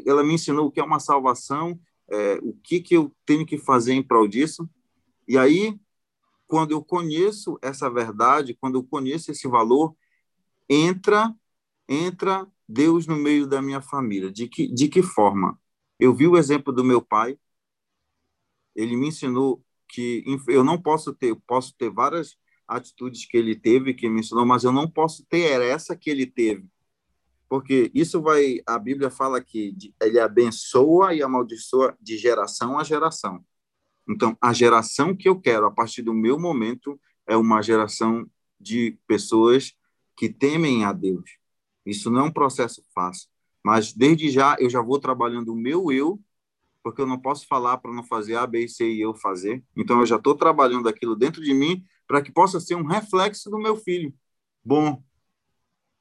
ela 0.05 0.23
me 0.23 0.33
ensinou 0.33 0.67
o 0.67 0.71
que 0.71 0.79
é 0.79 0.83
uma 0.83 0.99
salvação, 0.99 1.79
é, 2.09 2.39
o 2.41 2.53
que, 2.53 2.79
que 2.81 2.95
eu 2.95 3.13
tenho 3.25 3.45
que 3.45 3.57
fazer 3.57 3.93
em 3.93 4.01
prol 4.01 4.27
disso. 4.27 4.67
E 5.27 5.37
aí, 5.37 5.79
quando 6.47 6.71
eu 6.71 6.83
conheço 6.83 7.59
essa 7.61 7.87
verdade, 7.87 8.57
quando 8.59 8.79
eu 8.79 8.83
conheço 8.83 9.29
esse 9.29 9.47
valor, 9.47 9.95
entra 10.67 11.35
entra 11.87 12.47
Deus 12.67 13.07
no 13.07 13.15
meio 13.15 13.47
da 13.47 13.61
minha 13.61 13.81
família. 13.81 14.31
De 14.31 14.47
que, 14.47 14.67
de 14.67 14.87
que 14.87 15.01
forma? 15.01 15.59
Eu 15.99 16.13
vi 16.13 16.27
o 16.27 16.37
exemplo 16.37 16.71
do 16.73 16.83
meu 16.83 17.01
pai, 17.01 17.37
ele 18.75 18.95
me 18.95 19.07
ensinou 19.07 19.63
que 19.87 20.23
eu 20.47 20.63
não 20.63 20.81
posso 20.81 21.13
ter, 21.13 21.35
posso 21.47 21.75
ter 21.75 21.89
várias 21.89 22.37
atitudes 22.67 23.25
que 23.25 23.35
ele 23.37 23.55
teve, 23.55 23.93
que 23.93 24.07
me 24.07 24.19
ensinou, 24.21 24.45
mas 24.45 24.63
eu 24.63 24.71
não 24.71 24.89
posso 24.89 25.25
ter 25.25 25.61
essa 25.61 25.95
que 25.95 26.09
ele 26.09 26.25
teve 26.25 26.69
porque 27.49 27.91
isso 27.95 28.21
vai, 28.21 28.59
a 28.65 28.77
Bíblia 28.77 29.09
fala 29.09 29.41
que 29.41 29.75
ele 29.99 30.19
abençoa 30.19 31.15
e 31.15 31.23
amaldiçoa 31.23 31.97
de 31.99 32.15
geração 32.15 32.77
a 32.77 32.83
geração. 32.83 33.43
Então, 34.07 34.37
a 34.39 34.53
geração 34.53 35.15
que 35.15 35.27
eu 35.27 35.39
quero 35.39 35.65
a 35.65 35.71
partir 35.71 36.03
do 36.03 36.13
meu 36.13 36.39
momento 36.39 36.99
é 37.27 37.35
uma 37.35 37.61
geração 37.61 38.29
de 38.59 38.97
pessoas 39.07 39.73
que 40.15 40.29
temem 40.29 40.85
a 40.85 40.93
Deus. 40.93 41.37
Isso 41.83 42.11
não 42.11 42.19
é 42.19 42.23
um 42.23 42.31
processo 42.31 42.83
fácil, 42.93 43.27
mas 43.63 43.93
desde 43.93 44.29
já 44.29 44.55
eu 44.59 44.69
já 44.69 44.81
vou 44.81 44.99
trabalhando 44.99 45.53
o 45.53 45.55
meu 45.55 45.91
eu, 45.91 46.19
porque 46.83 47.01
eu 47.01 47.07
não 47.07 47.19
posso 47.19 47.47
falar 47.47 47.77
para 47.77 47.91
não 47.93 48.03
fazer 48.03 48.35
A, 48.35 48.47
B, 48.47 48.67
C 48.67 48.89
e 48.89 49.01
eu 49.01 49.13
fazer. 49.13 49.63
Então 49.75 49.99
eu 49.99 50.05
já 50.05 50.15
estou 50.17 50.35
trabalhando 50.35 50.87
aquilo 50.89 51.15
dentro 51.15 51.41
de 51.43 51.53
mim 51.53 51.83
para 52.07 52.21
que 52.21 52.31
possa 52.31 52.59
ser 52.59 52.75
um 52.75 52.85
reflexo 52.85 53.49
do 53.49 53.59
meu 53.59 53.75
filho. 53.75 54.13
Bom, 54.63 55.03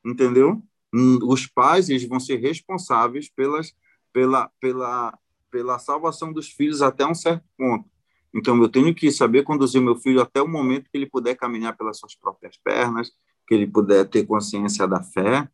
entendeu? 0.05 0.62
Hum, 0.94 1.18
os 1.23 1.47
pais 1.47 1.88
eles 1.88 2.07
vão 2.09 2.21
ser 2.21 2.37
responsáveis 2.37 3.29
pelas, 3.29 3.75
pela, 4.12 4.51
pela, 4.61 5.18
pela 5.51 5.79
salvação 5.79 6.33
dos 6.33 6.51
filhos 6.51 6.83
até 6.83 7.07
um 7.07 7.14
certo 7.14 7.44
ponto. 7.57 7.88
Então, 8.35 8.61
eu 8.62 8.68
tenho 8.68 8.94
que 8.94 9.11
saber 9.11 9.42
conduzir 9.42 9.81
meu 9.81 9.97
filho 9.97 10.21
até 10.21 10.40
o 10.42 10.49
momento 10.49 10.90
que 10.90 10.97
ele 10.99 11.07
puder 11.07 11.35
caminhar 11.35 11.77
pelas 11.77 11.99
suas 11.99 12.14
próprias 12.14 12.57
pernas, 12.59 13.11
que 13.47 13.55
ele 13.55 13.66
puder 13.66 14.09
ter 14.09 14.27
consciência 14.27 14.87
da 14.87 15.03
fé, 15.03 15.49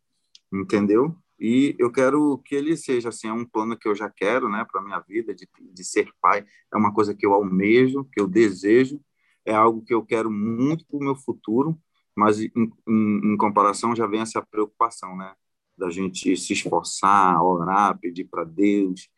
entendeu? 0.51 1.15
E 1.39 1.75
eu 1.77 1.91
quero 1.91 2.37
que 2.39 2.55
ele 2.55 2.77
seja 2.77 3.09
assim, 3.09 3.27
é 3.27 3.33
um 3.33 3.45
plano 3.45 3.77
que 3.77 3.87
eu 3.87 3.95
já 3.95 4.09
quero, 4.09 4.49
né, 4.49 4.65
para 4.71 4.81
minha 4.81 4.99
vida 4.99 5.33
de, 5.33 5.47
de 5.59 5.83
ser 5.83 6.09
pai. 6.21 6.45
É 6.73 6.77
uma 6.77 6.93
coisa 6.93 7.13
que 7.13 7.25
eu 7.25 7.33
almejo, 7.33 8.05
que 8.11 8.21
eu 8.21 8.27
desejo, 8.27 9.01
é 9.45 9.53
algo 9.53 9.83
que 9.83 9.93
eu 9.93 10.05
quero 10.05 10.31
muito 10.31 10.85
para 10.87 10.97
o 10.97 11.03
meu 11.03 11.15
futuro 11.15 11.77
mas 12.15 12.39
em, 12.39 12.51
em, 12.87 13.33
em, 13.33 13.37
comparação 13.37 13.95
já 13.95 14.07
vem 14.07 14.21
essa 14.21 14.41
preocupação, 14.41 15.15
né? 15.17 15.33
Da 15.77 15.89
gente 15.89 16.35
se 16.37 16.53
esforçar, 16.53 17.43
orar, 17.43 17.99
pedir 17.99 18.25
para 18.25 18.45
Deus, 18.45 19.09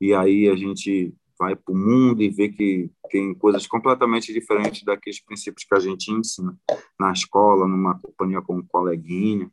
e 0.00 0.14
aí 0.14 0.48
a 0.48 0.56
gente 0.56 1.14
vai 1.38 1.54
para 1.54 1.74
o 1.74 1.76
mundo 1.76 2.22
e 2.22 2.30
vê 2.30 2.48
que 2.48 2.90
tem 3.10 3.34
coisas 3.34 3.66
completamente 3.66 4.32
diferentes 4.32 4.82
daqueles 4.82 5.22
princípios 5.22 5.66
que 5.68 5.74
a 5.74 5.80
gente 5.80 6.10
ensina 6.10 6.58
na 6.98 7.12
escola, 7.12 7.68
numa 7.68 7.98
companhia 7.98 8.40
com 8.40 8.56
um 8.56 8.66
coleguinha. 8.66 9.50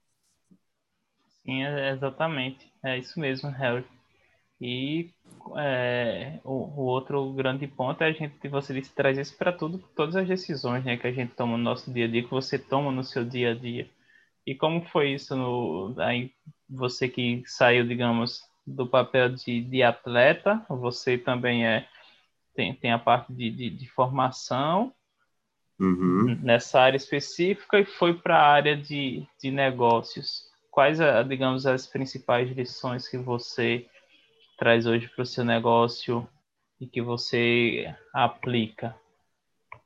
Sim, 1.45 1.63
é, 1.63 1.91
exatamente. 1.91 2.71
É 2.83 2.97
isso 2.97 3.19
mesmo, 3.19 3.49
Harry. 3.49 3.85
E 4.61 5.11
é, 5.57 6.39
o, 6.43 6.51
o, 6.53 6.85
outro 6.85 7.33
grande 7.33 7.67
ponto 7.67 8.01
é 8.01 8.07
a 8.07 8.11
gente, 8.13 8.47
você 8.47 8.73
disse, 8.73 8.95
traz 8.95 9.17
isso 9.17 9.37
para 9.37 9.51
tudo, 9.51 9.77
todas 9.95 10.15
as 10.15 10.27
decisões 10.27 10.85
né, 10.85 10.95
que 10.95 11.07
a 11.07 11.11
gente 11.11 11.33
toma 11.33 11.57
no 11.57 11.63
nosso 11.63 11.91
dia 11.91 12.05
a 12.05 12.07
dia, 12.07 12.23
que 12.23 12.29
você 12.29 12.57
toma 12.57 12.91
no 12.91 13.03
seu 13.03 13.25
dia 13.25 13.51
a 13.51 13.55
dia. 13.55 13.89
E 14.45 14.55
como 14.55 14.85
foi 14.85 15.13
isso 15.13 15.35
no, 15.35 15.93
aí, 15.99 16.31
você 16.69 17.09
que 17.09 17.43
saiu, 17.45 17.85
digamos, 17.85 18.41
do 18.65 18.87
papel 18.87 19.29
de, 19.29 19.61
de 19.61 19.83
atleta, 19.83 20.65
você 20.69 21.17
também 21.17 21.65
é 21.65 21.87
tem, 22.55 22.73
tem 22.73 22.91
a 22.91 22.99
parte 22.99 23.33
de, 23.33 23.49
de, 23.49 23.69
de 23.69 23.89
formação 23.89 24.93
uhum. 25.79 26.37
nessa 26.41 26.79
área 26.79 26.97
específica 26.97 27.79
e 27.79 27.85
foi 27.85 28.13
para 28.13 28.37
a 28.37 28.47
área 28.47 28.77
de, 28.77 29.27
de 29.41 29.51
negócios. 29.51 30.52
Quais, 30.73 30.97
digamos, 31.29 31.67
as 31.67 31.85
principais 31.85 32.49
lições 32.49 33.07
que 33.07 33.15
você 33.15 33.85
traz 34.57 34.87
hoje 34.87 35.07
para 35.07 35.21
o 35.21 35.25
seu 35.25 35.45
negócio 35.45 36.27
e 36.81 36.87
que 36.87 36.99
você 36.99 37.95
aplica? 38.11 38.95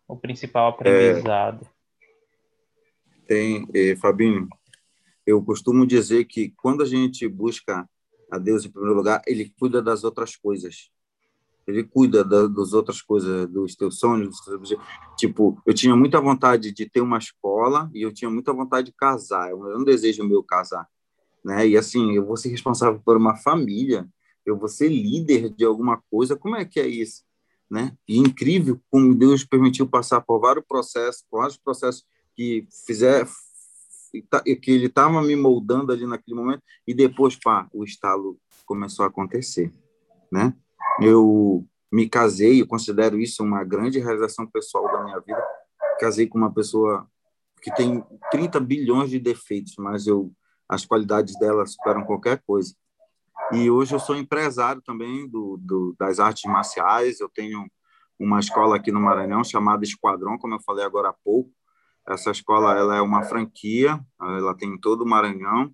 O 0.08 0.16
principal 0.16 0.70
aprendizado. 0.70 1.68
É, 3.26 3.28
tem, 3.28 3.68
eh, 3.74 3.98
Fabinho, 3.98 4.48
eu 5.26 5.44
costumo 5.44 5.86
dizer 5.86 6.24
que 6.24 6.54
quando 6.56 6.84
a 6.84 6.86
gente 6.86 7.28
busca 7.28 7.86
a 8.32 8.38
Deus 8.38 8.64
em 8.64 8.72
primeiro 8.72 8.96
lugar, 8.96 9.22
Ele 9.28 9.54
cuida 9.60 9.82
das 9.82 10.06
outras 10.06 10.38
coisas. 10.38 10.90
Ele 11.68 11.84
cuida 11.84 12.24
da, 12.24 12.48
das 12.48 12.74
outras 12.74 13.02
coisas, 13.02 13.48
dos 13.48 13.76
teus 13.76 14.00
sonhos. 14.00 14.38
Tipo, 15.18 15.62
eu 15.66 15.74
tinha 15.74 15.96
muita 15.96 16.22
vontade 16.22 16.72
de 16.72 16.90
ter 16.90 17.02
uma 17.02 17.18
escola 17.18 17.92
e 17.94 18.02
eu 18.02 18.14
tinha 18.14 18.32
muita 18.32 18.54
vontade 18.54 18.88
de 18.88 18.94
casar. 18.98 19.52
Eu 19.52 19.60
não 19.60 19.84
desejo 19.84 20.24
meu 20.24 20.42
casar, 20.42 20.88
né? 21.44 21.68
E 21.68 21.78
assim, 21.78 22.14
eu 22.14 22.26
vou 22.26 22.38
ser 22.38 22.50
responsável 22.50 23.02
por 23.04 23.18
uma 23.18 23.36
família 23.36 24.08
eu 24.48 24.58
vou 24.58 24.70
ser 24.70 24.88
líder 24.88 25.50
de 25.50 25.66
alguma 25.66 26.02
coisa, 26.10 26.36
como 26.36 26.56
é 26.56 26.64
que 26.64 26.80
é 26.80 26.88
isso? 26.88 27.24
Né? 27.70 27.96
E 28.08 28.18
incrível 28.18 28.80
como 28.90 29.14
Deus 29.14 29.44
permitiu 29.44 29.88
passar 29.88 30.22
por 30.22 30.40
vários 30.40 30.66
processos, 30.66 31.26
por 31.30 31.40
vários 31.40 31.58
processos 31.58 32.06
que 32.34 32.66
fizer 32.86 33.28
que 34.62 34.72
ele 34.72 34.86
estava 34.86 35.22
me 35.22 35.36
moldando 35.36 35.92
ali 35.92 36.08
naquele 36.08 36.38
momento 36.38 36.64
e 36.88 36.94
depois 36.94 37.36
pá, 37.36 37.68
o 37.74 37.84
estalo 37.84 38.40
começou 38.66 39.04
a 39.04 39.10
acontecer, 39.10 39.72
né? 40.32 40.56
Eu 41.00 41.66
me 41.92 42.10
casei, 42.10 42.62
eu 42.62 42.68
considero 42.68 43.20
isso 43.20 43.44
uma 43.44 43.64
grande 43.64 44.00
realização 44.00 44.46
pessoal 44.48 44.92
da 44.92 45.04
minha 45.04 45.20
vida. 45.20 45.44
Casei 46.00 46.28
com 46.28 46.38
uma 46.38 46.54
pessoa 46.54 47.08
que 47.62 47.74
tem 47.74 48.04
30 48.32 48.60
bilhões 48.60 49.10
de 49.10 49.20
defeitos, 49.20 49.76
mas 49.78 50.08
eu 50.08 50.32
as 50.70 50.86
qualidades 50.86 51.38
dela 51.40 51.66
superam 51.66 52.04
qualquer 52.04 52.42
coisa. 52.46 52.76
E 53.54 53.70
hoje 53.70 53.96
eu 53.96 54.00
sou 54.00 54.16
empresário 54.16 54.82
também 54.82 55.28
do, 55.28 55.58
do, 55.62 55.96
das 55.98 56.20
artes 56.20 56.44
marciais. 56.52 57.20
Eu 57.20 57.30
tenho 57.30 57.66
uma 58.20 58.40
escola 58.40 58.76
aqui 58.76 58.92
no 58.92 59.00
Maranhão 59.00 59.44
chamada 59.44 59.86
Esquadrão, 59.86 60.38
como 60.38 60.56
eu 60.56 60.62
falei 60.62 60.84
agora 60.84 61.10
há 61.10 61.16
pouco. 61.24 61.50
Essa 62.06 62.32
escola 62.32 62.78
ela 62.78 62.98
é 62.98 63.02
uma 63.02 63.24
franquia, 63.24 64.00
ela 64.20 64.54
tem 64.54 64.70
em 64.70 64.78
todo 64.78 65.02
o 65.02 65.08
Maranhão. 65.08 65.74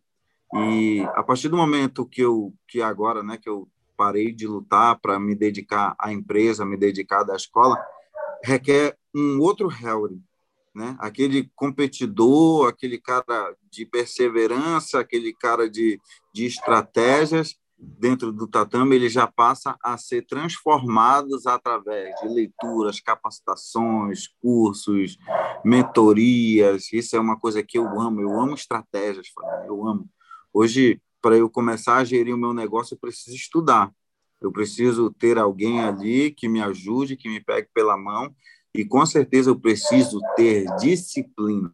E 0.54 1.02
a 1.16 1.24
partir 1.24 1.50
do 1.50 1.58
momento 1.58 2.06
que 2.06 2.22
eu 2.22 2.54
que 2.68 2.82
agora, 2.82 3.24
né, 3.24 3.38
que 3.38 3.50
eu 3.50 3.68
parei 4.04 4.34
de 4.34 4.46
lutar 4.46 5.00
para 5.00 5.18
me 5.18 5.34
dedicar 5.34 5.96
à 5.98 6.12
empresa, 6.12 6.66
me 6.66 6.76
dedicar 6.76 7.24
à 7.32 7.36
escola, 7.38 7.82
requer 8.44 8.98
um 9.16 9.40
outro 9.40 9.70
Harry, 9.70 10.22
né? 10.76 10.98
Aquele 11.00 11.50
competidor, 11.56 12.68
aquele 12.68 12.98
cara 13.00 13.56
de 13.72 13.86
perseverança, 13.86 15.00
aquele 15.00 15.34
cara 15.34 15.70
de, 15.70 16.02
de 16.34 16.46
estratégias 16.46 17.56
dentro 17.78 18.34
do 18.34 18.46
tatame, 18.46 18.94
ele 18.94 19.08
já 19.08 19.26
passa 19.26 19.78
a 19.82 19.98
ser 19.98 20.26
transformados 20.26 21.48
através 21.48 22.14
de 22.20 22.28
leituras, 22.28 23.00
capacitações, 23.00 24.28
cursos, 24.42 25.18
mentorias. 25.64 26.92
Isso 26.92 27.16
é 27.16 27.20
uma 27.22 27.40
coisa 27.40 27.64
que 27.64 27.78
eu 27.78 27.88
amo. 28.02 28.20
Eu 28.20 28.38
amo 28.38 28.54
estratégias, 28.54 29.28
eu 29.66 29.88
amo. 29.88 30.10
Hoje, 30.54 31.02
para 31.24 31.38
eu 31.38 31.50
começar 31.50 31.96
a 31.96 32.04
gerir 32.04 32.36
o 32.36 32.38
meu 32.38 32.54
negócio, 32.54 32.96
eu 32.96 33.00
preciso 33.00 33.34
estudar. 33.34 33.90
Eu 34.42 34.52
preciso 34.52 35.10
ter 35.10 35.38
alguém 35.38 35.82
ali 35.82 36.32
que 36.32 36.50
me 36.50 36.62
ajude, 36.62 37.16
que 37.16 37.30
me 37.30 37.40
pegue 37.40 37.70
pela 37.74 37.96
mão, 37.96 38.36
e 38.76 38.84
com 38.84 39.06
certeza 39.06 39.50
eu 39.50 39.58
preciso 39.58 40.20
ter 40.36 40.66
disciplina. 40.76 41.74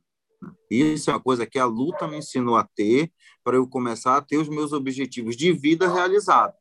Isso 0.69 1.09
é 1.09 1.13
uma 1.13 1.19
coisa 1.19 1.47
que 1.47 1.57
a 1.57 1.65
luta 1.65 2.07
me 2.07 2.17
ensinou 2.17 2.55
a 2.55 2.63
ter 2.63 3.11
para 3.43 3.57
eu 3.57 3.67
começar 3.67 4.17
a 4.17 4.21
ter 4.21 4.37
os 4.37 4.47
meus 4.47 4.71
objetivos 4.71 5.35
de 5.35 5.51
vida 5.51 5.91
realizados. 5.91 6.55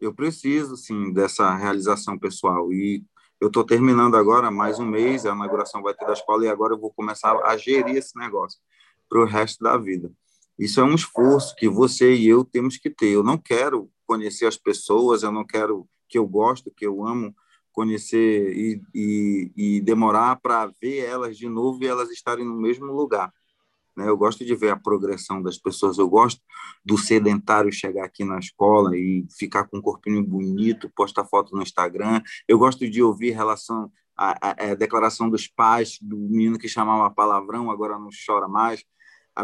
Eu 0.00 0.14
preciso, 0.14 0.76
sim, 0.76 1.12
dessa 1.12 1.52
realização 1.52 2.16
pessoal. 2.16 2.72
E 2.72 3.04
eu 3.40 3.48
estou 3.48 3.64
terminando 3.64 4.16
agora 4.16 4.52
mais 4.52 4.78
um 4.78 4.86
mês, 4.86 5.26
a 5.26 5.34
inauguração 5.34 5.82
vai 5.82 5.94
ter 5.94 6.06
da 6.06 6.12
escola, 6.12 6.44
e 6.44 6.48
agora 6.48 6.74
eu 6.74 6.78
vou 6.78 6.92
começar 6.92 7.36
a 7.44 7.56
gerir 7.56 7.96
esse 7.96 8.16
negócio 8.16 8.60
para 9.08 9.20
o 9.20 9.26
resto 9.26 9.64
da 9.64 9.76
vida. 9.76 10.12
Isso 10.58 10.80
é 10.80 10.84
um 10.84 10.94
esforço 10.94 11.54
que 11.56 11.68
você 11.68 12.14
e 12.14 12.28
eu 12.28 12.44
temos 12.44 12.76
que 12.76 12.90
ter. 12.90 13.08
Eu 13.08 13.22
não 13.22 13.36
quero 13.36 13.90
conhecer 14.06 14.46
as 14.46 14.56
pessoas, 14.56 15.22
eu 15.22 15.32
não 15.32 15.44
quero 15.44 15.88
que 16.08 16.18
eu 16.18 16.26
gosto, 16.26 16.70
que 16.70 16.86
eu 16.86 17.06
amo 17.06 17.34
conhecer 17.72 18.56
e, 18.56 18.80
e, 18.94 19.52
e 19.56 19.80
demorar 19.80 20.36
para 20.36 20.70
ver 20.80 21.04
elas 21.04 21.36
de 21.36 21.48
novo 21.48 21.82
e 21.82 21.88
elas 21.88 22.10
estarem 22.10 22.44
no 22.44 22.54
mesmo 22.54 22.86
lugar. 22.86 23.32
Né? 23.96 24.08
Eu 24.08 24.16
gosto 24.16 24.44
de 24.44 24.54
ver 24.54 24.70
a 24.70 24.76
progressão 24.76 25.42
das 25.42 25.58
pessoas, 25.58 25.98
eu 25.98 26.08
gosto 26.08 26.40
do 26.84 26.96
sedentário 26.96 27.72
chegar 27.72 28.04
aqui 28.04 28.24
na 28.24 28.38
escola 28.38 28.96
e 28.96 29.26
ficar 29.36 29.64
com 29.64 29.78
um 29.78 29.82
corpinho 29.82 30.22
bonito, 30.22 30.90
postar 30.94 31.24
foto 31.24 31.54
no 31.56 31.62
Instagram. 31.62 32.22
Eu 32.46 32.58
gosto 32.58 32.88
de 32.88 33.02
ouvir 33.02 33.30
relação 33.30 33.90
a, 34.16 34.50
a, 34.50 34.70
a 34.70 34.74
declaração 34.74 35.28
dos 35.28 35.48
pais 35.48 35.98
do 36.00 36.16
menino 36.16 36.58
que 36.58 36.68
chamava 36.68 37.10
palavrão, 37.10 37.70
agora 37.70 37.98
não 37.98 38.08
chora 38.24 38.46
mais. 38.46 38.84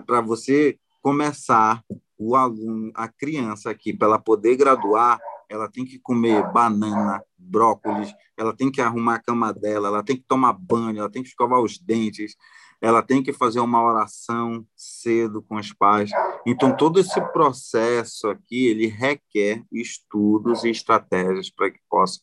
Para 0.07 0.21
você 0.21 0.79
começar 1.01 1.83
o 2.19 2.37
aluno, 2.37 2.93
a 2.95 3.09
criança 3.09 3.71
aqui, 3.71 3.93
para 3.93 4.09
ela 4.09 4.19
poder 4.19 4.57
graduar, 4.57 5.19
ela 5.49 5.69
tem 5.69 5.85
que 5.85 5.99
comer 5.99 6.53
banana, 6.53 7.23
brócolis, 7.37 8.15
ela 8.37 8.55
tem 8.55 8.71
que 8.71 8.81
arrumar 8.81 9.17
a 9.17 9.23
cama 9.23 9.53
dela, 9.53 9.89
ela 9.89 10.03
tem 10.03 10.17
que 10.17 10.25
tomar 10.29 10.53
banho, 10.53 10.99
ela 10.99 11.11
tem 11.11 11.23
que 11.23 11.29
escovar 11.29 11.61
os 11.61 11.79
dentes, 11.79 12.37
ela 12.81 13.03
tem 13.03 13.23
que 13.23 13.33
fazer 13.33 13.61
uma 13.61 13.83
oração 13.83 14.67
cedo 14.77 15.43
com 15.43 15.57
os 15.57 15.73
pais. 15.73 16.11
Então, 16.47 16.77
todo 16.77 17.01
esse 17.01 17.21
processo 17.33 18.29
aqui, 18.29 18.67
ele 18.67 18.87
requer 18.87 19.65
estudos 19.73 20.65
e 20.65 20.71
estratégias 20.71 21.51
para 21.51 21.71
que 21.71 21.81
possa 21.89 22.21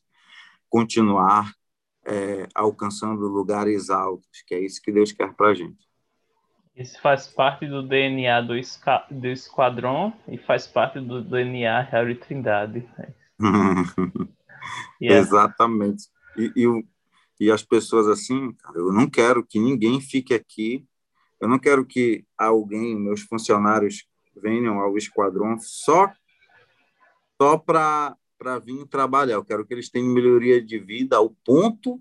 continuar 0.70 1.54
é, 2.06 2.48
alcançando 2.56 3.28
lugares 3.28 3.90
altos, 3.90 4.42
que 4.46 4.56
é 4.56 4.60
isso 4.60 4.82
que 4.82 4.92
Deus 4.92 5.12
quer 5.12 5.34
para 5.34 5.50
a 5.50 5.54
gente. 5.54 5.87
Isso 6.78 7.02
faz 7.02 7.28
parte 7.28 7.66
do 7.66 7.82
DNA 7.82 8.40
do, 8.42 8.54
do 9.10 9.28
Esquadrão 9.28 10.14
e 10.28 10.38
faz 10.38 10.68
parte 10.68 11.00
do 11.00 11.24
DNA 11.24 11.82
Harry 11.82 12.14
Trindade. 12.14 12.88
yeah. 15.02 15.20
Exatamente. 15.20 16.04
E, 16.38 16.52
e, 16.56 16.86
e, 17.40 17.52
as 17.52 17.64
pessoas 17.64 18.08
assim, 18.08 18.54
cara, 18.54 18.78
eu 18.78 18.94
não 18.94 19.10
quero 19.10 19.44
que 19.44 19.60
ninguém 19.60 20.00
fique 20.00 20.36
aqui, 20.36 20.86
eu 21.42 21.48
não 21.48 21.58
quero 21.58 21.84
que 21.84 22.24
alguém, 22.38 22.96
meus 22.96 23.22
funcionários, 23.22 24.06
venham 24.36 24.80
ao 24.80 24.96
Esquadrão 24.96 25.58
só, 25.60 26.12
só 27.42 27.58
para 27.58 28.16
vir 28.64 28.86
trabalhar. 28.86 29.34
Eu 29.34 29.46
quero 29.46 29.66
que 29.66 29.74
eles 29.74 29.90
tenham 29.90 30.14
melhoria 30.14 30.64
de 30.64 30.78
vida 30.78 31.18
ao 31.18 31.32
ponto 31.44 32.00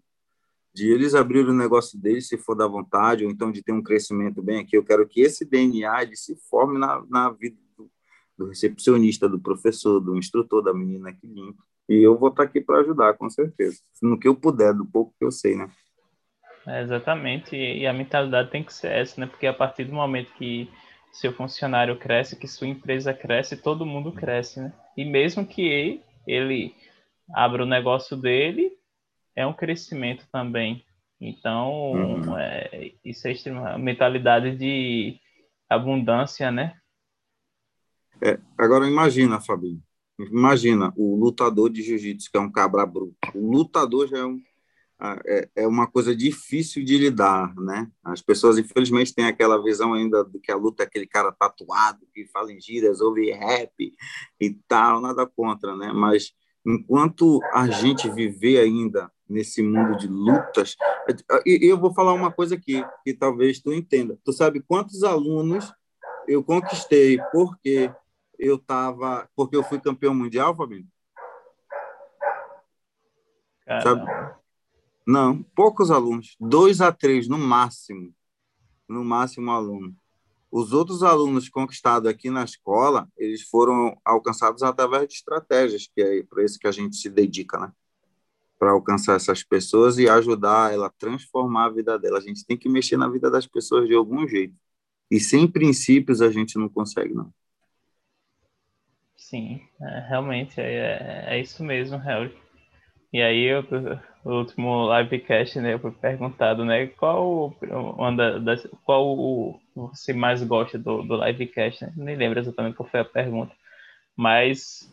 de 0.76 0.92
eles 0.92 1.14
abrirem 1.14 1.52
o 1.52 1.56
negócio 1.56 1.98
deles, 1.98 2.28
se 2.28 2.36
for 2.36 2.54
da 2.54 2.66
vontade, 2.66 3.24
ou 3.24 3.30
então 3.30 3.50
de 3.50 3.62
ter 3.62 3.72
um 3.72 3.82
crescimento 3.82 4.42
bem 4.42 4.60
aqui. 4.60 4.76
Eu 4.76 4.84
quero 4.84 5.08
que 5.08 5.22
esse 5.22 5.42
DNA 5.42 6.02
ele 6.02 6.16
se 6.16 6.36
forme 6.50 6.78
na, 6.78 7.02
na 7.08 7.30
vida 7.30 7.56
do, 7.78 7.90
do 8.36 8.48
recepcionista, 8.48 9.26
do 9.26 9.40
professor, 9.40 10.00
do 10.00 10.18
instrutor, 10.18 10.62
da 10.62 10.74
menina 10.74 11.14
que 11.14 11.26
limpa. 11.26 11.62
E 11.88 11.94
eu 12.06 12.18
vou 12.18 12.28
estar 12.28 12.42
aqui 12.42 12.60
para 12.60 12.80
ajudar, 12.80 13.14
com 13.14 13.30
certeza. 13.30 13.78
No 14.02 14.20
que 14.20 14.28
eu 14.28 14.34
puder, 14.34 14.74
do 14.74 14.84
pouco 14.84 15.14
que 15.18 15.24
eu 15.24 15.30
sei, 15.30 15.56
né? 15.56 15.70
É, 16.66 16.82
exatamente. 16.82 17.56
E 17.56 17.86
a 17.86 17.92
mentalidade 17.94 18.50
tem 18.50 18.62
que 18.62 18.74
ser 18.74 18.92
essa, 18.92 19.18
né? 19.18 19.26
Porque 19.26 19.46
a 19.46 19.54
partir 19.54 19.84
do 19.84 19.94
momento 19.94 20.30
que 20.34 20.68
seu 21.10 21.32
funcionário 21.32 21.98
cresce, 21.98 22.36
que 22.36 22.46
sua 22.46 22.66
empresa 22.66 23.14
cresce, 23.14 23.56
todo 23.56 23.86
mundo 23.86 24.12
cresce, 24.12 24.60
né? 24.60 24.74
E 24.94 25.06
mesmo 25.06 25.46
que 25.46 26.02
ele 26.26 26.74
abra 27.34 27.62
o 27.62 27.66
negócio 27.66 28.14
dele, 28.14 28.76
é 29.36 29.46
um 29.46 29.52
crescimento 29.52 30.26
também. 30.32 30.84
Então, 31.20 31.92
uhum. 31.92 32.38
é, 32.38 32.92
isso 33.04 33.28
é 33.28 33.52
uma 33.52 33.78
mentalidade 33.78 34.56
de 34.56 35.18
abundância, 35.68 36.50
né? 36.50 36.74
É, 38.22 38.38
agora 38.56 38.88
imagina, 38.88 39.40
Fabinho, 39.40 39.82
imagina 40.18 40.92
o 40.96 41.16
lutador 41.16 41.70
de 41.70 41.82
jiu-jitsu, 41.82 42.30
que 42.30 42.36
é 42.36 42.40
um 42.40 42.50
cabra 42.50 42.86
bruto. 42.86 43.14
O 43.34 43.50
lutador 43.50 44.08
já 44.08 44.18
é, 44.18 44.24
um, 44.24 44.40
é, 45.26 45.48
é, 45.56 45.66
uma 45.66 45.86
coisa 45.86 46.16
difícil 46.16 46.84
de 46.84 46.96
lidar, 46.96 47.54
né? 47.56 47.90
As 48.02 48.22
pessoas, 48.22 48.58
infelizmente, 48.58 49.14
têm 49.14 49.26
aquela 49.26 49.62
visão 49.62 49.92
ainda 49.92 50.24
de 50.24 50.38
que 50.38 50.50
a 50.50 50.56
luta 50.56 50.82
é 50.82 50.86
aquele 50.86 51.06
cara 51.06 51.32
tatuado, 51.32 52.06
que 52.14 52.26
fala 52.26 52.52
em 52.52 52.60
gírias, 52.60 53.00
ouve 53.00 53.30
rap 53.32 53.94
e 54.40 54.50
tal, 54.66 55.00
nada 55.00 55.26
contra, 55.26 55.76
né? 55.76 55.92
Mas 55.92 56.32
enquanto 56.66 57.40
a 57.52 57.68
gente 57.68 58.10
viver 58.10 58.58
ainda 58.58 59.10
nesse 59.28 59.62
mundo 59.62 59.96
de 59.96 60.08
lutas. 60.08 60.76
E 61.44 61.60
eu 61.62 61.78
vou 61.78 61.94
falar 61.94 62.12
uma 62.12 62.32
coisa 62.32 62.56
aqui 62.56 62.84
que 63.04 63.14
talvez 63.14 63.60
tu 63.60 63.72
entenda. 63.72 64.18
Tu 64.24 64.32
sabe 64.32 64.60
quantos 64.60 65.04
alunos 65.04 65.72
eu 66.26 66.42
conquistei 66.42 67.18
porque 67.30 67.92
eu 68.38 68.58
tava, 68.58 69.28
porque 69.36 69.56
eu 69.56 69.62
fui 69.62 69.80
campeão 69.80 70.14
mundial, 70.14 70.54
Fabinho? 70.56 70.86
Sabe? 73.82 74.04
Não, 75.06 75.42
poucos 75.54 75.90
alunos, 75.90 76.36
dois 76.40 76.80
a 76.80 76.90
três 76.92 77.28
no 77.28 77.38
máximo, 77.38 78.12
no 78.88 79.04
máximo 79.04 79.52
aluno. 79.52 79.94
Os 80.58 80.72
outros 80.72 81.02
alunos 81.02 81.50
conquistados 81.50 82.08
aqui 82.08 82.30
na 82.30 82.42
escola, 82.42 83.06
eles 83.14 83.42
foram 83.42 83.94
alcançados 84.02 84.62
através 84.62 85.06
de 85.06 85.12
estratégias, 85.12 85.86
que 85.86 86.00
é 86.00 86.22
para 86.22 86.42
isso 86.42 86.58
que 86.58 86.66
a 86.66 86.72
gente 86.72 86.96
se 86.96 87.10
dedica, 87.10 87.58
né? 87.58 87.70
para 88.58 88.70
alcançar 88.70 89.16
essas 89.16 89.42
pessoas 89.42 89.98
e 89.98 90.08
ajudar 90.08 90.72
ela 90.72 90.86
a 90.86 90.92
transformar 90.98 91.66
a 91.66 91.70
vida 91.70 91.98
dela. 91.98 92.16
A 92.16 92.22
gente 92.22 92.42
tem 92.46 92.56
que 92.56 92.70
mexer 92.70 92.96
na 92.96 93.06
vida 93.06 93.30
das 93.30 93.46
pessoas 93.46 93.86
de 93.86 93.92
algum 93.92 94.26
jeito. 94.26 94.54
E 95.10 95.20
sem 95.20 95.46
princípios 95.46 96.22
a 96.22 96.30
gente 96.30 96.56
não 96.56 96.70
consegue, 96.70 97.12
não. 97.12 97.30
Sim, 99.14 99.60
é, 99.78 100.08
realmente 100.08 100.58
é, 100.58 100.72
é, 100.72 101.24
é, 101.36 101.38
isso 101.38 101.62
mesmo, 101.62 101.98
Harry. 101.98 102.34
E 103.12 103.20
aí, 103.20 103.42
eu, 103.42 103.62
o 104.26 104.38
último 104.38 104.98
livecast, 104.98 105.60
né, 105.60 105.74
eu 105.74 105.78
fui 105.78 105.92
perguntado, 105.92 106.64
né, 106.64 106.86
qual, 106.88 107.54
uma 107.96 108.12
das, 108.40 108.66
qual 108.84 109.06
o, 109.06 109.60
você 109.74 110.12
mais 110.12 110.42
gosta 110.42 110.78
do, 110.78 111.02
do 111.02 111.24
livecast, 111.24 111.84
né? 111.84 111.92
Nem 111.96 112.16
lembro 112.16 112.38
exatamente 112.38 112.76
qual 112.76 112.88
foi 112.88 113.00
a 113.00 113.04
pergunta. 113.04 113.54
Mas 114.16 114.92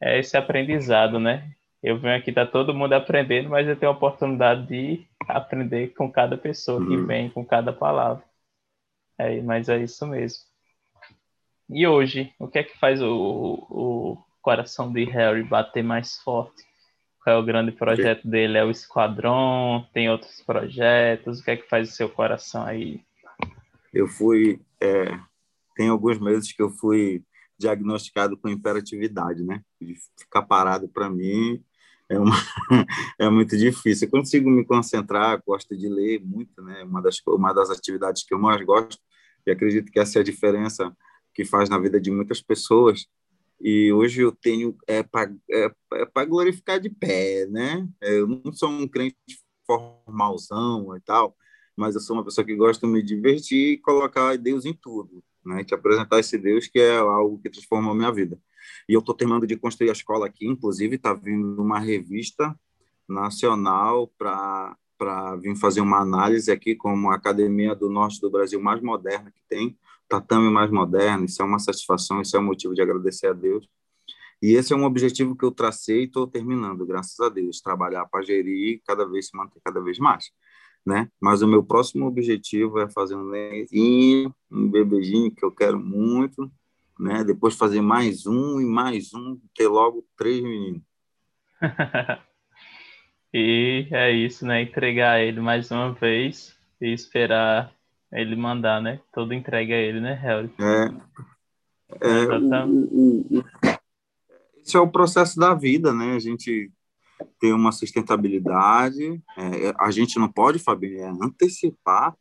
é 0.00 0.18
esse 0.18 0.36
aprendizado, 0.36 1.18
né? 1.18 1.52
eu 1.82 1.98
venho 1.98 2.16
aqui, 2.16 2.32
tá 2.32 2.46
todo 2.46 2.74
mundo 2.74 2.92
aprendendo, 2.92 3.50
mas 3.50 3.66
eu 3.66 3.76
tenho 3.76 3.90
a 3.90 3.94
oportunidade 3.94 4.66
de 4.66 5.04
aprender 5.26 5.88
com 5.94 6.10
cada 6.10 6.38
pessoa 6.38 6.78
que 6.80 6.96
uhum. 6.96 7.06
vem, 7.06 7.30
com 7.30 7.44
cada 7.44 7.72
palavra. 7.72 8.22
É, 9.18 9.40
mas 9.42 9.68
é 9.68 9.78
isso 9.78 10.06
mesmo. 10.06 10.44
E 11.68 11.86
hoje, 11.86 12.32
o 12.38 12.46
que 12.46 12.60
é 12.60 12.62
que 12.62 12.78
faz 12.78 13.02
o, 13.02 13.66
o 13.68 14.24
coração 14.40 14.92
de 14.92 15.04
Harry 15.04 15.42
bater 15.42 15.82
mais 15.82 16.18
forte? 16.18 16.62
Qual 17.22 17.36
é 17.36 17.38
o 17.38 17.44
grande 17.44 17.72
projeto 17.72 18.26
dele? 18.26 18.58
É 18.58 18.64
o 18.64 18.70
Esquadrão? 18.70 19.86
Tem 19.92 20.10
outros 20.10 20.42
projetos? 20.42 21.40
O 21.40 21.44
que 21.44 21.50
é 21.52 21.56
que 21.56 21.68
faz 21.68 21.90
o 21.90 21.92
seu 21.92 22.08
coração 22.08 22.64
aí? 22.64 23.00
Eu 23.92 24.08
fui. 24.08 24.60
É, 24.80 25.18
tem 25.76 25.88
alguns 25.88 26.18
meses 26.18 26.52
que 26.52 26.62
eu 26.62 26.70
fui 26.70 27.22
diagnosticado 27.58 28.36
com 28.36 28.48
hiperatividade, 28.48 29.44
né? 29.44 29.62
De 29.80 29.94
ficar 30.18 30.42
parado 30.42 30.88
para 30.88 31.08
mim 31.08 31.62
é, 32.12 32.18
uma, 32.18 32.36
é 33.18 33.30
muito 33.30 33.56
difícil. 33.56 34.06
Eu 34.06 34.10
consigo 34.10 34.50
me 34.50 34.64
concentrar, 34.64 35.42
gosto 35.46 35.76
de 35.76 35.88
ler 35.88 36.20
muito, 36.22 36.62
né? 36.62 36.82
Uma 36.84 37.00
das, 37.00 37.16
uma 37.26 37.52
das 37.52 37.70
atividades 37.70 38.22
que 38.22 38.34
eu 38.34 38.38
mais 38.38 38.62
gosto, 38.64 38.98
e 39.46 39.50
acredito 39.50 39.90
que 39.90 39.98
essa 39.98 40.18
é 40.18 40.20
a 40.20 40.24
diferença 40.24 40.94
que 41.34 41.44
faz 41.44 41.70
na 41.70 41.78
vida 41.78 42.00
de 42.00 42.10
muitas 42.10 42.42
pessoas. 42.42 43.06
E 43.62 43.92
hoje 43.92 44.22
eu 44.22 44.32
tenho 44.32 44.76
é 44.88 45.02
para 45.04 45.32
é, 45.50 45.70
é 45.94 46.26
glorificar 46.26 46.80
de 46.80 46.90
pé, 46.90 47.46
né? 47.46 47.88
Eu 48.00 48.26
não 48.26 48.52
sou 48.52 48.68
um 48.68 48.88
crente 48.88 49.16
formalzão 49.64 50.96
e 50.96 51.00
tal, 51.00 51.36
mas 51.76 51.94
eu 51.94 52.00
sou 52.00 52.16
uma 52.16 52.24
pessoa 52.24 52.44
que 52.44 52.56
gosta 52.56 52.86
de 52.86 52.92
me 52.92 53.02
divertir 53.02 53.74
e 53.74 53.78
colocar 53.78 54.36
Deus 54.36 54.64
em 54.66 54.74
tudo. 54.74 55.22
né? 55.46 55.62
Te 55.64 55.74
apresentar 55.74 56.18
esse 56.18 56.36
Deus 56.36 56.66
que 56.66 56.80
é 56.80 56.96
algo 56.96 57.38
que 57.38 57.48
transformou 57.50 57.92
a 57.92 57.94
minha 57.94 58.12
vida. 58.12 58.38
E 58.88 58.94
eu 58.94 59.00
estou 59.00 59.14
terminando 59.14 59.46
de 59.46 59.56
construir 59.56 59.90
a 59.90 59.92
escola 59.92 60.26
aqui, 60.26 60.46
inclusive 60.46 60.96
está 60.96 61.14
vindo 61.14 61.62
uma 61.62 61.78
revista 61.78 62.58
nacional 63.08 64.08
para 64.18 64.76
para 64.98 65.34
vir 65.34 65.56
fazer 65.56 65.80
uma 65.80 66.00
análise 66.00 66.52
aqui 66.52 66.76
como 66.76 67.10
a 67.10 67.16
academia 67.16 67.74
do 67.74 67.90
norte 67.90 68.20
do 68.20 68.30
Brasil 68.30 68.60
mais 68.62 68.80
moderna 68.80 69.32
que 69.32 69.42
tem, 69.48 69.76
tatame 70.12 70.50
mais 70.50 70.70
moderno, 70.70 71.24
isso 71.24 71.40
é 71.40 71.44
uma 71.44 71.58
satisfação, 71.58 72.20
isso 72.20 72.36
é 72.36 72.40
um 72.40 72.44
motivo 72.44 72.74
de 72.74 72.82
agradecer 72.82 73.28
a 73.28 73.32
Deus. 73.32 73.66
E 74.42 74.52
esse 74.54 74.72
é 74.72 74.76
um 74.76 74.84
objetivo 74.84 75.34
que 75.34 75.44
eu 75.44 75.50
tracei 75.50 76.02
e 76.02 76.04
estou 76.04 76.26
terminando, 76.26 76.84
graças 76.84 77.18
a 77.20 77.30
Deus, 77.30 77.62
trabalhar 77.62 78.04
para 78.06 78.22
gerir 78.22 78.82
cada 78.86 79.06
vez 79.08 79.28
se 79.28 79.36
manter 79.36 79.60
cada 79.64 79.80
vez 79.80 79.98
mais, 79.98 80.30
né? 80.84 81.08
Mas 81.20 81.40
o 81.40 81.48
meu 81.48 81.64
próximo 81.64 82.06
objetivo 82.06 82.78
é 82.78 82.90
fazer 82.90 83.16
um 83.16 83.30
nenenzinho, 83.30 84.34
um 84.50 84.70
bebezinho 84.70 85.30
que 85.30 85.44
eu 85.44 85.52
quero 85.52 85.78
muito, 85.78 86.52
né? 86.98 87.24
Depois 87.24 87.56
fazer 87.56 87.80
mais 87.80 88.26
um 88.26 88.60
e 88.60 88.66
mais 88.66 89.14
um, 89.14 89.40
ter 89.54 89.68
logo 89.68 90.04
três 90.16 90.42
meninos. 90.42 90.82
E 93.34 93.88
é 93.90 94.10
isso, 94.10 94.44
né? 94.44 94.60
Entregar 94.60 95.18
ele 95.22 95.40
mais 95.40 95.70
uma 95.70 95.94
vez 95.94 96.54
e 96.78 96.92
esperar 96.92 97.74
ele 98.20 98.36
mandar, 98.36 98.80
né? 98.82 99.00
Toda 99.12 99.34
entrega 99.34 99.74
a 99.74 99.78
ele, 99.78 100.00
né, 100.00 100.14
Harry? 100.14 100.50
É. 100.60 100.84
é 102.00 102.64
o, 102.64 102.68
o, 102.68 103.38
o, 103.38 103.44
esse 104.64 104.76
é 104.76 104.80
o 104.80 104.90
processo 104.90 105.38
da 105.38 105.54
vida, 105.54 105.92
né? 105.92 106.14
A 106.14 106.18
gente 106.18 106.70
tem 107.38 107.52
uma 107.52 107.72
sustentabilidade, 107.72 109.22
é, 109.36 109.74
a 109.78 109.90
gente 109.90 110.18
não 110.18 110.30
pode, 110.30 110.58
Fabinho, 110.58 111.00
é 111.00 111.08
antecipar 111.08 112.16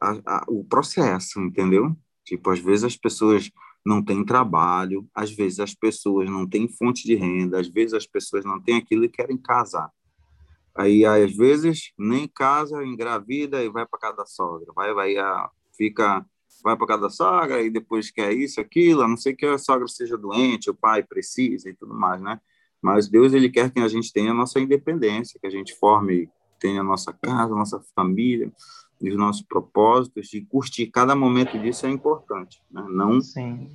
a, 0.00 0.10
a, 0.26 0.44
o 0.48 0.64
processo, 0.64 1.40
entendeu? 1.40 1.96
Tipo, 2.24 2.50
às 2.50 2.58
vezes 2.58 2.84
as 2.84 2.96
pessoas 2.96 3.50
não 3.84 4.02
têm 4.02 4.24
trabalho, 4.24 5.08
às 5.14 5.30
vezes 5.30 5.60
as 5.60 5.74
pessoas 5.74 6.28
não 6.28 6.46
têm 6.46 6.68
fonte 6.68 7.04
de 7.04 7.14
renda, 7.14 7.60
às 7.60 7.68
vezes 7.68 7.94
as 7.94 8.06
pessoas 8.06 8.44
não 8.44 8.60
têm 8.60 8.76
aquilo 8.76 9.04
e 9.04 9.08
querem 9.08 9.36
casar. 9.36 9.90
Aí, 10.76 11.04
às 11.04 11.34
vezes, 11.34 11.92
nem 11.98 12.28
casa, 12.28 12.84
engravida 12.84 13.62
e 13.64 13.68
vai 13.68 13.86
para 13.86 13.98
casa 13.98 14.16
da 14.18 14.26
sogra. 14.26 14.72
Vai, 14.74 14.92
vai, 14.92 15.16
a, 15.16 15.50
fica, 15.76 16.24
vai 16.62 16.76
para 16.76 16.86
casa 16.86 17.02
da 17.02 17.10
sogra 17.10 17.62
e 17.62 17.70
depois 17.70 18.10
quer 18.10 18.32
isso, 18.32 18.60
aquilo, 18.60 19.02
a 19.02 19.08
não 19.08 19.16
ser 19.16 19.34
que 19.34 19.46
a 19.46 19.58
sogra 19.58 19.88
seja 19.88 20.16
doente, 20.16 20.68
o 20.68 20.74
pai 20.74 21.02
precisa 21.02 21.70
e 21.70 21.74
tudo 21.74 21.94
mais, 21.94 22.20
né? 22.20 22.40
Mas 22.82 23.08
Deus, 23.08 23.32
ele 23.32 23.48
quer 23.48 23.70
que 23.70 23.80
a 23.80 23.88
gente 23.88 24.12
tenha 24.12 24.30
a 24.30 24.34
nossa 24.34 24.60
independência, 24.60 25.40
que 25.40 25.46
a 25.46 25.50
gente 25.50 25.74
forme, 25.74 26.28
tenha 26.60 26.82
a 26.82 26.84
nossa 26.84 27.12
casa, 27.12 27.52
a 27.52 27.56
nossa 27.56 27.80
família, 27.94 28.52
os 29.00 29.16
nossos 29.16 29.42
propósitos, 29.42 30.32
e 30.34 30.42
curtir 30.42 30.86
cada 30.88 31.14
momento 31.14 31.58
disso 31.58 31.86
é 31.86 31.90
importante, 31.90 32.60
né? 32.70 32.84
Não... 32.88 33.20
Sim. 33.20 33.70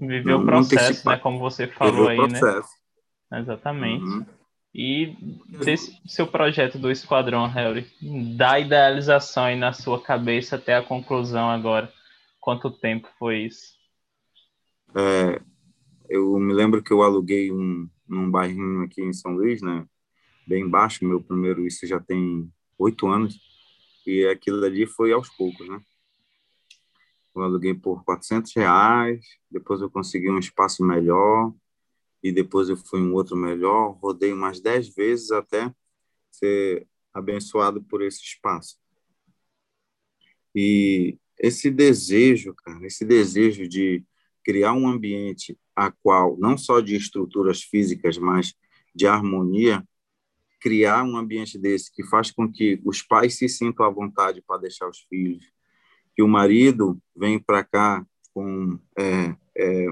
Viver 0.00 0.24
não, 0.30 0.42
o 0.42 0.46
processo, 0.46 1.08
né? 1.08 1.16
Como 1.16 1.40
você 1.40 1.66
falou 1.66 2.08
aí, 2.08 2.18
né? 2.28 2.40
Exatamente. 3.32 4.04
Uhum. 4.04 4.37
E 4.80 5.16
desse 5.48 6.00
seu 6.06 6.24
projeto 6.24 6.78
do 6.78 6.88
Esquadrão, 6.88 7.48
Harry, 7.48 7.84
da 8.36 8.60
idealização 8.60 9.42
aí 9.42 9.58
na 9.58 9.72
sua 9.72 10.00
cabeça 10.00 10.54
até 10.54 10.76
a 10.76 10.82
conclusão 10.84 11.50
agora, 11.50 11.92
quanto 12.40 12.70
tempo 12.70 13.08
foi 13.18 13.38
isso? 13.46 13.76
É, 14.94 15.42
eu 16.08 16.38
me 16.38 16.54
lembro 16.54 16.80
que 16.80 16.92
eu 16.92 17.02
aluguei 17.02 17.50
um, 17.50 17.90
um 18.08 18.30
bairrinho 18.30 18.84
aqui 18.84 19.02
em 19.02 19.12
São 19.12 19.32
Luís, 19.32 19.60
né? 19.60 19.84
Bem 20.46 20.68
baixo, 20.68 21.04
meu 21.04 21.20
primeiro, 21.20 21.66
isso 21.66 21.84
já 21.84 21.98
tem 21.98 22.48
oito 22.78 23.08
anos, 23.08 23.36
e 24.06 24.26
aquilo 24.26 24.64
ali 24.64 24.86
foi 24.86 25.10
aos 25.10 25.28
poucos, 25.28 25.68
né? 25.68 25.80
Eu 27.34 27.42
aluguei 27.42 27.74
por 27.74 28.04
400 28.04 28.54
reais, 28.54 29.26
depois 29.50 29.80
eu 29.80 29.90
consegui 29.90 30.30
um 30.30 30.38
espaço 30.38 30.84
melhor, 30.84 31.52
e 32.22 32.32
depois 32.32 32.68
eu 32.68 32.76
fui 32.76 33.00
um 33.00 33.14
outro 33.14 33.36
melhor, 33.36 33.98
rodei 34.00 34.32
umas 34.32 34.60
dez 34.60 34.88
vezes 34.88 35.30
até 35.30 35.72
ser 36.30 36.86
abençoado 37.12 37.82
por 37.82 38.02
esse 38.02 38.22
espaço. 38.22 38.78
E 40.54 41.18
esse 41.38 41.70
desejo, 41.70 42.54
cara, 42.54 42.84
esse 42.86 43.04
desejo 43.04 43.68
de 43.68 44.04
criar 44.44 44.72
um 44.72 44.88
ambiente 44.88 45.58
a 45.76 45.90
qual 45.90 46.36
não 46.38 46.58
só 46.58 46.80
de 46.80 46.96
estruturas 46.96 47.62
físicas, 47.62 48.18
mas 48.18 48.54
de 48.94 49.06
harmonia, 49.06 49.86
criar 50.60 51.04
um 51.04 51.16
ambiente 51.16 51.56
desse 51.56 51.92
que 51.92 52.02
faz 52.02 52.30
com 52.32 52.50
que 52.50 52.80
os 52.84 53.00
pais 53.00 53.36
se 53.36 53.48
sintam 53.48 53.86
à 53.86 53.90
vontade 53.90 54.42
para 54.42 54.62
deixar 54.62 54.88
os 54.88 55.00
filhos, 55.08 55.44
que 56.16 56.22
o 56.22 56.28
marido 56.28 57.00
vem 57.14 57.38
para 57.38 57.62
cá 57.62 58.04
com 58.34 58.78
é, 58.98 59.36
é, 59.56 59.86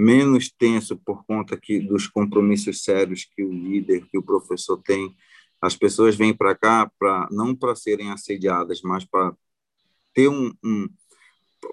menos 0.00 0.50
tenso 0.50 0.96
por 0.96 1.26
conta 1.26 1.58
que 1.58 1.78
dos 1.78 2.08
compromissos 2.08 2.82
sérios 2.82 3.26
que 3.26 3.44
o 3.44 3.52
líder, 3.52 4.06
que 4.06 4.16
o 4.16 4.22
professor 4.22 4.78
tem. 4.78 5.14
As 5.60 5.76
pessoas 5.76 6.16
vêm 6.16 6.34
para 6.34 6.54
cá 6.54 6.90
para 6.98 7.28
não 7.30 7.54
para 7.54 7.76
serem 7.76 8.10
assediadas, 8.10 8.80
mas 8.80 9.04
para 9.04 9.36
ter 10.14 10.28
um, 10.28 10.50
um 10.64 10.88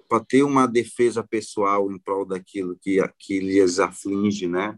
para 0.10 0.20
ter 0.20 0.44
uma 0.44 0.68
defesa 0.68 1.24
pessoal 1.24 1.90
em 1.90 1.98
prol 1.98 2.26
daquilo 2.26 2.78
que 2.82 3.00
que 3.18 3.40
lhes 3.40 3.80
aflige, 3.80 4.46
né? 4.46 4.78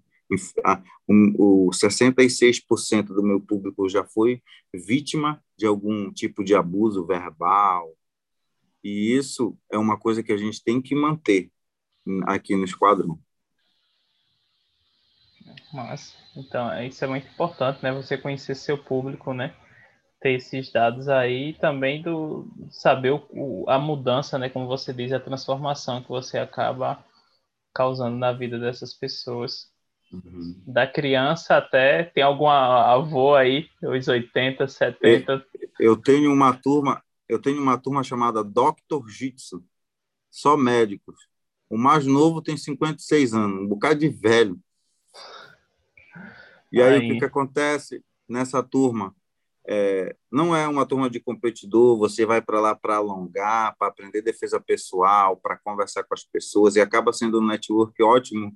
O 1.07 1.71
66% 1.73 3.07
do 3.07 3.23
meu 3.23 3.41
público 3.41 3.89
já 3.89 4.05
foi 4.05 4.43
vítima 4.71 5.43
de 5.57 5.65
algum 5.65 6.13
tipo 6.13 6.43
de 6.43 6.53
abuso 6.53 7.03
verbal, 7.03 7.97
e 8.83 9.11
isso 9.17 9.57
é 9.71 9.77
uma 9.79 9.97
coisa 9.97 10.21
que 10.21 10.31
a 10.31 10.37
gente 10.37 10.63
tem 10.63 10.79
que 10.79 10.93
manter 10.93 11.51
aqui 12.27 12.55
no 12.55 12.63
esquadrão. 12.63 13.19
Mas, 15.73 16.15
então, 16.35 16.71
é, 16.71 16.87
isso 16.87 17.03
é 17.03 17.07
muito 17.07 17.27
importante, 17.27 17.81
né? 17.83 17.91
Você 17.91 18.17
conhecer 18.17 18.55
seu 18.55 18.77
público, 18.77 19.33
né? 19.33 19.53
Ter 20.19 20.33
esses 20.33 20.71
dados 20.71 21.07
aí 21.07 21.49
e 21.49 21.53
também 21.53 22.01
do 22.01 22.47
saber 22.71 23.11
o, 23.11 23.65
a 23.67 23.77
mudança, 23.77 24.37
né? 24.37 24.49
Como 24.49 24.67
você 24.67 24.91
diz, 24.91 25.11
a 25.11 25.19
transformação 25.19 26.01
que 26.01 26.09
você 26.09 26.39
acaba 26.39 27.03
causando 27.73 28.17
na 28.17 28.31
vida 28.31 28.59
dessas 28.59 28.93
pessoas. 28.93 29.69
Uhum. 30.11 30.63
Da 30.65 30.87
criança 30.87 31.57
até 31.57 32.03
tem 32.03 32.23
alguma 32.23 32.91
avô 32.91 33.35
aí, 33.35 33.69
os 33.83 34.07
80, 34.07 34.67
70. 34.67 35.45
Eu 35.79 35.95
tenho 35.95 36.33
uma 36.33 36.53
turma, 36.53 37.01
eu 37.27 37.39
tenho 37.39 37.61
uma 37.61 37.77
turma 37.77 38.03
chamada 38.03 38.43
Dr. 38.43 39.07
Jitsu, 39.07 39.63
só 40.31 40.57
médicos. 40.57 41.15
O 41.69 41.77
mais 41.77 42.07
novo 42.07 42.41
tem 42.41 42.57
56 42.57 43.35
anos, 43.35 43.61
um 43.61 43.67
bocado 43.67 43.99
de 43.99 44.09
velho. 44.09 44.59
E 46.71 46.81
aí, 46.81 46.95
aí. 46.95 46.97
o 46.97 47.13
que, 47.13 47.19
que 47.19 47.25
acontece 47.25 48.03
nessa 48.27 48.61
turma? 48.63 49.15
É, 49.71 50.15
não 50.31 50.55
é 50.55 50.67
uma 50.67 50.85
turma 50.85 51.09
de 51.09 51.19
competidor, 51.19 51.95
você 51.95 52.25
vai 52.25 52.41
para 52.41 52.59
lá 52.59 52.75
para 52.75 52.95
alongar, 52.95 53.75
para 53.77 53.87
aprender 53.87 54.21
defesa 54.21 54.59
pessoal, 54.59 55.37
para 55.37 55.57
conversar 55.57 56.03
com 56.03 56.13
as 56.15 56.23
pessoas, 56.23 56.75
e 56.75 56.81
acaba 56.81 57.13
sendo 57.13 57.39
um 57.39 57.45
network 57.45 58.01
ótimo. 58.01 58.51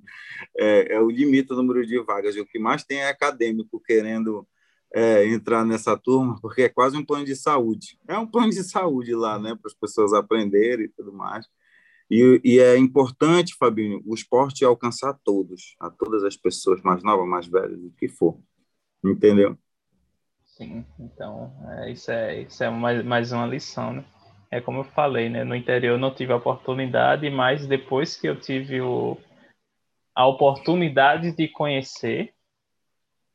É, 0.58 0.94
é 0.94 1.00
o 1.00 1.08
limite 1.08 1.48
do 1.48 1.56
número 1.56 1.86
de 1.86 2.00
vagas. 2.00 2.34
E 2.34 2.40
o 2.40 2.46
que 2.46 2.58
mais 2.58 2.82
tem 2.82 2.98
é 2.98 3.08
acadêmico 3.08 3.80
querendo 3.80 4.46
é, 4.92 5.26
entrar 5.26 5.64
nessa 5.64 5.96
turma, 5.96 6.36
porque 6.40 6.62
é 6.62 6.68
quase 6.68 6.96
um 6.96 7.04
plano 7.04 7.24
de 7.24 7.36
saúde. 7.36 7.98
É 8.08 8.18
um 8.18 8.26
plano 8.26 8.50
de 8.50 8.62
saúde 8.64 9.14
lá, 9.14 9.38
né, 9.38 9.54
para 9.54 9.68
as 9.68 9.74
pessoas 9.74 10.12
aprenderem 10.12 10.86
e 10.86 10.88
tudo 10.88 11.12
mais. 11.12 11.46
E, 12.14 12.40
e, 12.44 12.60
é 12.60 12.78
importante, 12.78 13.56
Fabinho, 13.58 14.00
o 14.06 14.14
esporte 14.14 14.64
alcançar 14.64 15.18
todos, 15.24 15.74
a 15.80 15.90
todas 15.90 16.22
as 16.22 16.36
pessoas, 16.36 16.80
mais 16.80 17.02
novas, 17.02 17.26
mais 17.26 17.44
velhas, 17.44 17.76
o 17.82 17.90
que 17.98 18.06
for. 18.06 18.38
Entendeu? 19.04 19.58
Sim, 20.44 20.86
então, 20.96 21.52
é, 21.76 21.90
isso 21.90 22.12
é, 22.12 22.42
isso 22.42 22.62
é 22.62 22.70
mais, 22.70 23.04
mais 23.04 23.32
uma 23.32 23.44
lição, 23.44 23.94
né? 23.94 24.04
É 24.48 24.60
como 24.60 24.78
eu 24.78 24.84
falei, 24.84 25.28
né? 25.28 25.42
No 25.42 25.56
interior 25.56 25.94
eu 25.94 25.98
não 25.98 26.14
tive 26.14 26.32
a 26.32 26.36
oportunidade, 26.36 27.28
mas 27.30 27.66
depois 27.66 28.14
que 28.14 28.28
eu 28.28 28.38
tive 28.38 28.80
o, 28.80 29.18
a 30.14 30.24
oportunidade 30.24 31.32
de 31.32 31.48
conhecer, 31.48 32.32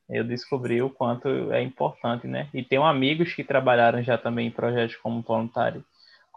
eu 0.09 0.23
descobri 0.23 0.81
o 0.81 0.89
quanto 0.89 1.27
é 1.51 1.61
importante, 1.61 2.27
né? 2.27 2.49
E 2.53 2.63
tenho 2.63 2.85
amigos 2.85 3.33
que 3.33 3.43
trabalharam 3.43 4.01
já 4.01 4.17
também 4.17 4.47
em 4.47 4.51
projetos 4.51 4.95
como 4.95 5.21
voluntário 5.21 5.83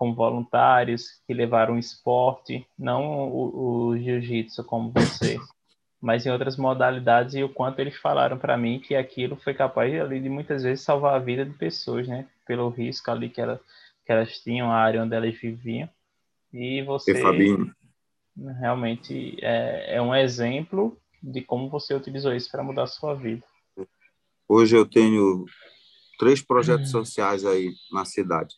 como 0.03 0.16
voluntários 0.16 1.22
que 1.24 1.32
levaram 1.32 1.74
o 1.74 1.78
esporte, 1.78 2.66
não 2.76 3.28
o, 3.28 3.90
o 3.90 3.96
jiu-jitsu 3.96 4.64
como 4.64 4.90
você, 4.90 5.38
mas 6.00 6.26
em 6.26 6.30
outras 6.32 6.57
modalidades 6.57 7.36
e 7.36 7.44
o 7.44 7.48
quanto 7.48 7.78
eles 7.78 7.96
falaram 7.98 8.36
para 8.36 8.57
mim 8.57 8.80
que 8.80 8.96
aquilo 8.96 9.36
foi 9.36 9.55
capaz 9.55 9.94
ali 9.94 10.20
de 10.20 10.28
muitas 10.28 10.64
vezes 10.64 10.84
salvar 10.84 11.14
a 11.14 11.20
vida 11.20 11.44
de 11.46 11.53
pessoas, 11.53 12.09
né? 12.09 12.26
Pelo 12.44 12.68
risco 12.68 13.12
ali 13.12 13.28
que, 13.28 13.40
ela, 13.40 13.61
que 14.05 14.11
elas 14.11 14.36
tinham, 14.40 14.72
a 14.72 14.74
área 14.74 15.00
onde 15.00 15.14
elas 15.14 15.36
viviam. 15.36 15.88
E 16.53 16.82
você 16.82 17.12
e 17.12 17.57
realmente 18.59 19.36
é, 19.40 19.98
é 19.98 20.03
um 20.03 20.12
exemplo 20.12 20.98
de 21.22 21.42
como 21.42 21.70
você 21.70 21.94
utilizou 21.94 22.34
isso 22.34 22.50
para 22.50 22.64
mudar 22.64 22.82
a 22.82 22.88
sua 22.88 23.14
vida. 23.14 23.44
Hoje 24.48 24.76
eu 24.76 24.84
tenho 24.84 25.44
três 26.18 26.42
projetos 26.42 26.88
hum. 26.88 27.05
sociais 27.05 27.46
aí 27.46 27.70
na 27.92 28.05
cidade 28.05 28.57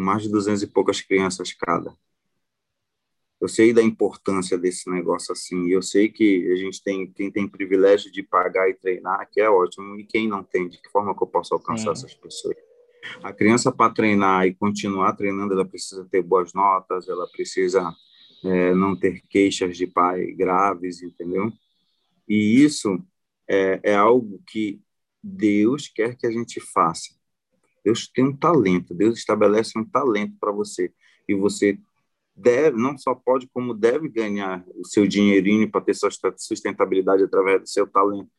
mais 0.00 0.22
de 0.22 0.30
duzentas 0.30 0.62
e 0.62 0.66
poucas 0.66 1.00
crianças 1.00 1.52
cada. 1.52 1.94
eu 3.40 3.48
sei 3.48 3.72
da 3.72 3.82
importância 3.82 4.58
desse 4.58 4.90
negócio 4.90 5.32
assim. 5.32 5.70
Eu 5.70 5.82
sei 5.82 6.08
que 6.10 6.50
a 6.52 6.56
gente 6.56 6.82
tem 6.82 7.10
quem 7.10 7.30
tem 7.30 7.48
privilégio 7.48 8.12
de 8.12 8.22
pagar 8.22 8.68
e 8.68 8.74
treinar, 8.74 9.28
que 9.30 9.40
é 9.40 9.48
ótimo, 9.48 9.98
e 9.98 10.04
quem 10.04 10.28
não 10.28 10.42
tem, 10.44 10.68
de 10.68 10.78
que 10.80 10.90
forma 10.90 11.16
que 11.16 11.22
eu 11.22 11.26
posso 11.26 11.54
alcançar 11.54 11.96
Sim. 11.96 12.04
essas 12.04 12.14
pessoas? 12.14 12.56
A 13.22 13.32
criança 13.32 13.72
para 13.72 13.92
treinar 13.92 14.46
e 14.46 14.54
continuar 14.54 15.14
treinando, 15.14 15.54
ela 15.54 15.64
precisa 15.64 16.06
ter 16.10 16.22
boas 16.22 16.52
notas, 16.52 17.08
ela 17.08 17.26
precisa 17.28 17.94
é, 18.44 18.74
não 18.74 18.94
ter 18.94 19.22
queixas 19.28 19.76
de 19.76 19.86
pai 19.86 20.32
graves, 20.32 21.02
entendeu? 21.02 21.50
E 22.28 22.62
isso 22.62 23.02
é, 23.48 23.80
é 23.82 23.94
algo 23.94 24.42
que 24.46 24.80
Deus 25.22 25.88
quer 25.88 26.16
que 26.16 26.26
a 26.26 26.30
gente 26.30 26.60
faça. 26.60 27.19
Deus 27.84 28.08
tem 28.08 28.24
um 28.24 28.36
talento, 28.36 28.94
Deus 28.94 29.18
estabelece 29.18 29.78
um 29.78 29.84
talento 29.84 30.36
para 30.38 30.52
você 30.52 30.92
e 31.28 31.34
você 31.34 31.78
deve, 32.34 32.76
não 32.76 32.96
só 32.96 33.14
pode, 33.14 33.48
como 33.48 33.74
deve 33.74 34.08
ganhar 34.08 34.64
o 34.74 34.86
seu 34.86 35.06
dinheirinho 35.06 35.70
para 35.70 35.80
ter 35.80 35.94
sua 35.94 36.10
sustentabilidade 36.36 37.22
através 37.22 37.60
do 37.60 37.68
seu 37.68 37.86
talento. 37.86 38.30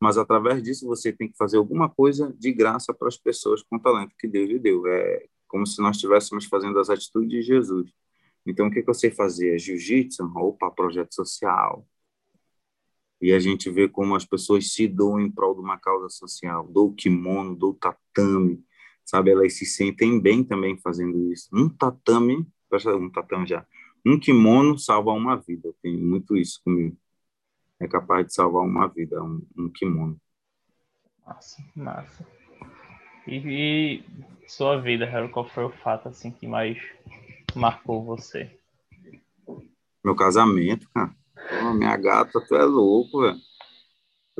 Mas 0.00 0.16
através 0.16 0.62
disso 0.62 0.86
você 0.86 1.12
tem 1.12 1.28
que 1.28 1.36
fazer 1.36 1.58
alguma 1.58 1.88
coisa 1.88 2.34
de 2.38 2.52
graça 2.52 2.94
para 2.94 3.08
as 3.08 3.18
pessoas 3.18 3.62
com 3.62 3.76
o 3.76 3.80
talento 3.80 4.14
que 4.18 4.26
Deus 4.26 4.48
lhe 4.48 4.58
deu. 4.58 4.86
É 4.86 5.26
como 5.46 5.66
se 5.66 5.80
nós 5.82 5.96
estivéssemos 5.96 6.46
fazendo 6.46 6.78
as 6.78 6.88
atitudes 6.88 7.28
de 7.28 7.42
Jesus. 7.42 7.90
Então, 8.46 8.68
o 8.68 8.70
que, 8.70 8.82
que 8.82 8.88
eu 8.88 8.94
fazer? 9.14 9.54
É 9.54 9.58
jiu-jitsu? 9.58 10.24
Opa, 10.36 10.70
projeto 10.70 11.14
social. 11.14 11.86
E 13.20 13.32
a 13.32 13.38
gente 13.38 13.68
vê 13.68 13.86
como 13.86 14.14
as 14.14 14.24
pessoas 14.24 14.72
se 14.72 14.88
doam 14.88 15.20
em 15.20 15.30
prol 15.30 15.54
de 15.54 15.60
uma 15.60 15.78
causa 15.78 16.08
social. 16.08 16.66
Dou 16.66 16.94
kimono, 16.94 17.54
dou 17.54 17.74
tatame, 17.74 18.64
sabe? 19.04 19.30
Elas 19.30 19.54
se 19.54 19.66
sentem 19.66 20.20
bem 20.20 20.44
também 20.44 20.76
fazendo 20.78 21.32
isso. 21.32 21.48
Um 21.52 21.68
tatame 21.68 22.46
um 22.86 23.10
tatame 23.10 23.46
já. 23.46 23.66
Um 24.06 24.18
kimono 24.18 24.78
salva 24.78 25.10
uma 25.10 25.36
vida. 25.36 25.68
Eu 25.68 25.76
tenho 25.82 25.98
muito 25.98 26.36
isso 26.36 26.60
comigo. 26.64 26.96
É 27.78 27.88
capaz 27.88 28.26
de 28.26 28.34
salvar 28.34 28.62
uma 28.62 28.86
vida, 28.86 29.22
um, 29.22 29.44
um 29.56 29.68
kimono. 29.68 30.20
Massa, 31.26 31.62
massa. 31.74 32.26
E, 33.26 33.36
e, 33.36 34.04
sua 34.46 34.80
vida, 34.80 35.06
Harry, 35.06 35.30
qual 35.30 35.48
foi 35.48 35.64
o 35.64 35.70
fato 35.70 36.08
assim 36.08 36.30
que 36.30 36.46
mais 36.46 36.78
marcou 37.54 38.04
você? 38.04 38.50
Meu 40.04 40.14
casamento, 40.14 40.88
cara. 40.94 41.14
Pô, 41.34 41.74
minha 41.74 41.96
gata, 41.96 42.40
tu 42.46 42.54
é 42.54 42.64
louco, 42.64 43.22
velho. 43.22 43.38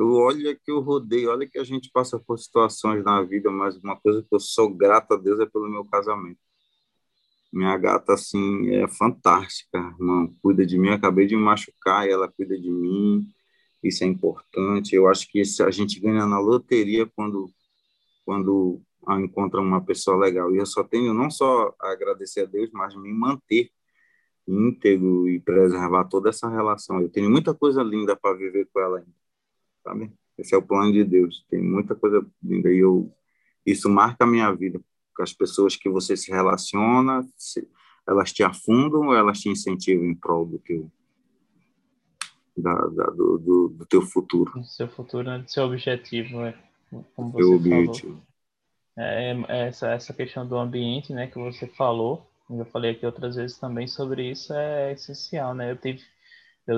Eu 0.01 0.13
olho 0.15 0.59
que 0.65 0.71
eu 0.71 0.81
rodei, 0.81 1.27
olha 1.27 1.47
que 1.49 1.59
a 1.59 1.65
gente 1.65 1.91
passa 1.93 2.19
por 2.19 2.39
situações 2.39 3.05
na 3.05 3.23
vida, 3.23 3.51
mas 3.51 3.77
uma 3.77 3.97
coisa 3.97 4.23
que 4.23 4.35
eu 4.35 4.41
sou 4.41 4.73
grato 4.75 5.15
a 5.15 5.17
Deus 5.17 5.41
é 5.41 5.47
pelo 5.47 5.69
meu 5.69 5.85
casamento. 5.85 6.41
Minha 7.53 7.77
gata, 7.77 8.15
assim, 8.15 8.71
é 8.71 8.89
fantástica, 8.89 9.79
irmão. 9.79 10.35
Cuida 10.43 10.65
de 10.65 10.79
mim. 10.79 10.89
Eu 10.89 10.95
acabei 10.95 11.27
de 11.27 11.37
me 11.37 11.43
machucar 11.43 12.07
e 12.07 12.11
ela 12.13 12.29
cuida 12.29 12.59
de 12.59 12.71
mim. 12.71 13.27
Isso 13.83 14.05
é 14.05 14.07
importante. 14.07 14.95
Eu 14.95 15.09
acho 15.09 15.29
que 15.31 15.43
a 15.63 15.71
gente 15.71 16.01
ganha 16.01 16.27
na 16.27 16.39
loteria 16.39 17.07
quando, 17.17 17.51
quando 18.25 18.81
encontra 19.19 19.61
uma 19.61 19.85
pessoa 19.85 20.17
legal. 20.17 20.55
E 20.55 20.59
eu 20.59 20.67
só 20.67 20.85
tenho 20.85 21.13
não 21.13 21.31
só 21.31 21.75
a 21.81 21.93
agradecer 21.93 22.43
a 22.43 22.47
Deus, 22.47 22.71
mas 22.73 22.95
me 22.95 23.13
manter 23.13 23.71
íntegro 24.47 25.29
e 25.29 25.41
preservar 25.41 26.05
toda 26.05 26.31
essa 26.31 26.49
relação. 26.49 27.01
Eu 27.01 27.09
tenho 27.11 27.31
muita 27.31 27.55
coisa 27.55 27.83
linda 27.83 28.17
para 28.17 28.37
viver 28.37 28.69
com 28.73 28.81
ela 28.81 28.99
ainda, 28.99 29.11
sabe? 29.83 30.13
Esse 30.39 30.55
é 30.55 30.59
o 30.59 30.63
plano 30.63 30.93
de 30.93 31.05
Deus. 31.05 31.45
Tem 31.51 31.63
muita 31.63 31.95
coisa 31.95 32.27
linda 32.43 32.73
e 32.73 32.79
eu 32.79 33.13
isso 33.65 33.89
marca 33.89 34.25
a 34.25 34.27
minha 34.27 34.51
vida, 34.53 34.81
as 35.21 35.33
pessoas 35.33 35.77
que 35.77 35.89
você 35.89 36.17
se 36.17 36.31
relaciona, 36.31 37.27
se, 37.37 37.69
elas 38.09 38.33
te 38.33 38.43
afundam 38.43 39.09
ou 39.09 39.15
elas 39.15 39.39
te 39.39 39.49
incentivam 39.49 40.07
em 40.07 40.15
prol 40.15 40.47
do 40.47 40.59
teu 40.59 40.91
da, 42.57 42.75
da, 42.75 43.05
do, 43.11 43.39
do, 43.39 43.69
do, 43.69 43.87
teu 43.87 44.03
futuro? 44.03 44.53
Do 44.53 44.65
seu 44.65 44.89
futuro, 44.89 45.29
né? 45.29 45.39
do 45.39 45.51
seu 45.51 45.65
objetivo, 45.65 46.43
é, 46.43 46.55
como 47.15 47.33
você 47.33 47.45
objetivo. 47.45 48.09
falou. 48.09 48.23
É, 48.99 49.33
é, 49.33 49.69
essa, 49.69 49.93
essa 49.93 50.13
questão 50.13 50.47
do 50.47 50.57
ambiente, 50.59 51.13
né, 51.13 51.27
que 51.27 51.39
você 51.39 51.67
falou, 51.67 52.31
eu 52.51 52.65
falei 52.67 52.91
aqui 52.91 53.07
outras 53.07 53.37
vezes 53.37 53.57
também 53.59 53.87
sobre 53.87 54.31
isso, 54.31 54.53
é 54.53 54.93
essencial, 54.93 55.55
né? 55.55 55.71
Eu 55.71 55.77
tive, 55.77 56.03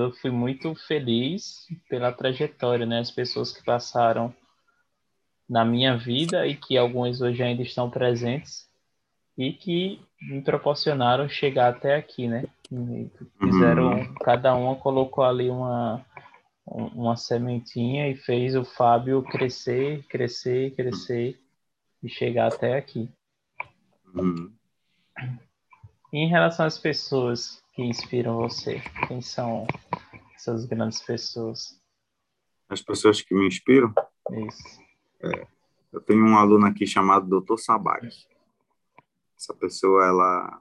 eu 0.01 0.12
fui 0.12 0.30
muito 0.30 0.74
feliz 0.74 1.66
pela 1.88 2.12
trajetória, 2.12 2.86
né? 2.86 3.01
As 3.01 3.11
pessoas 3.11 3.53
que 3.53 3.64
passaram 3.64 4.34
na 5.49 5.64
minha 5.64 5.97
vida 5.97 6.47
e 6.47 6.57
que 6.57 6.76
alguns 6.78 7.20
hoje 7.20 7.43
ainda 7.43 7.62
estão 7.62 7.90
presentes 7.90 8.68
e 9.36 9.53
que 9.53 10.01
me 10.20 10.43
proporcionaram 10.43 11.28
chegar 11.28 11.68
até 11.68 11.97
aqui, 11.97 12.28
né? 12.28 12.45
Fizeram, 13.38 13.93
uhum. 13.93 14.14
cada 14.16 14.55
uma 14.55 14.76
colocou 14.76 15.24
ali 15.24 15.51
uma, 15.51 16.05
uma 16.64 17.16
sementinha 17.16 18.09
e 18.09 18.14
fez 18.14 18.55
o 18.55 18.64
Fábio 18.64 19.22
crescer, 19.22 20.05
crescer, 20.09 20.74
crescer 20.74 21.38
e 22.03 22.09
chegar 22.09 22.53
até 22.53 22.76
aqui. 22.76 23.11
Uhum. 24.14 24.53
em 26.12 26.28
relação 26.28 26.66
às 26.66 26.76
pessoas 26.76 27.61
que 27.72 27.82
inspiram 27.82 28.36
você, 28.36 28.82
quem 29.08 29.20
são 29.20 29.66
essas 30.34 30.64
grandes 30.66 31.00
pessoas? 31.02 31.80
As 32.68 32.82
pessoas 32.82 33.20
que 33.20 33.34
me 33.34 33.46
inspiram? 33.46 33.92
Isso. 34.46 34.80
É, 35.20 35.46
eu 35.92 36.00
tenho 36.00 36.24
um 36.24 36.36
aluno 36.36 36.66
aqui 36.66 36.86
chamado 36.86 37.40
Dr. 37.40 37.58
Sabag. 37.58 38.08
Essa 39.36 39.54
pessoa, 39.54 40.06
ela 40.06 40.60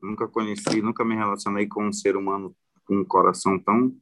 nunca 0.00 0.26
conheci, 0.26 0.80
nunca 0.82 1.04
me 1.04 1.14
relacionei 1.14 1.66
com 1.66 1.86
um 1.86 1.92
ser 1.92 2.16
humano 2.16 2.54
com 2.84 2.96
um 2.96 3.04
coração 3.04 3.58
tão 3.58 3.94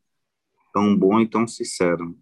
tão 0.72 0.96
bom 0.96 1.20
e 1.20 1.28
tão 1.28 1.46
sincero. 1.46 2.16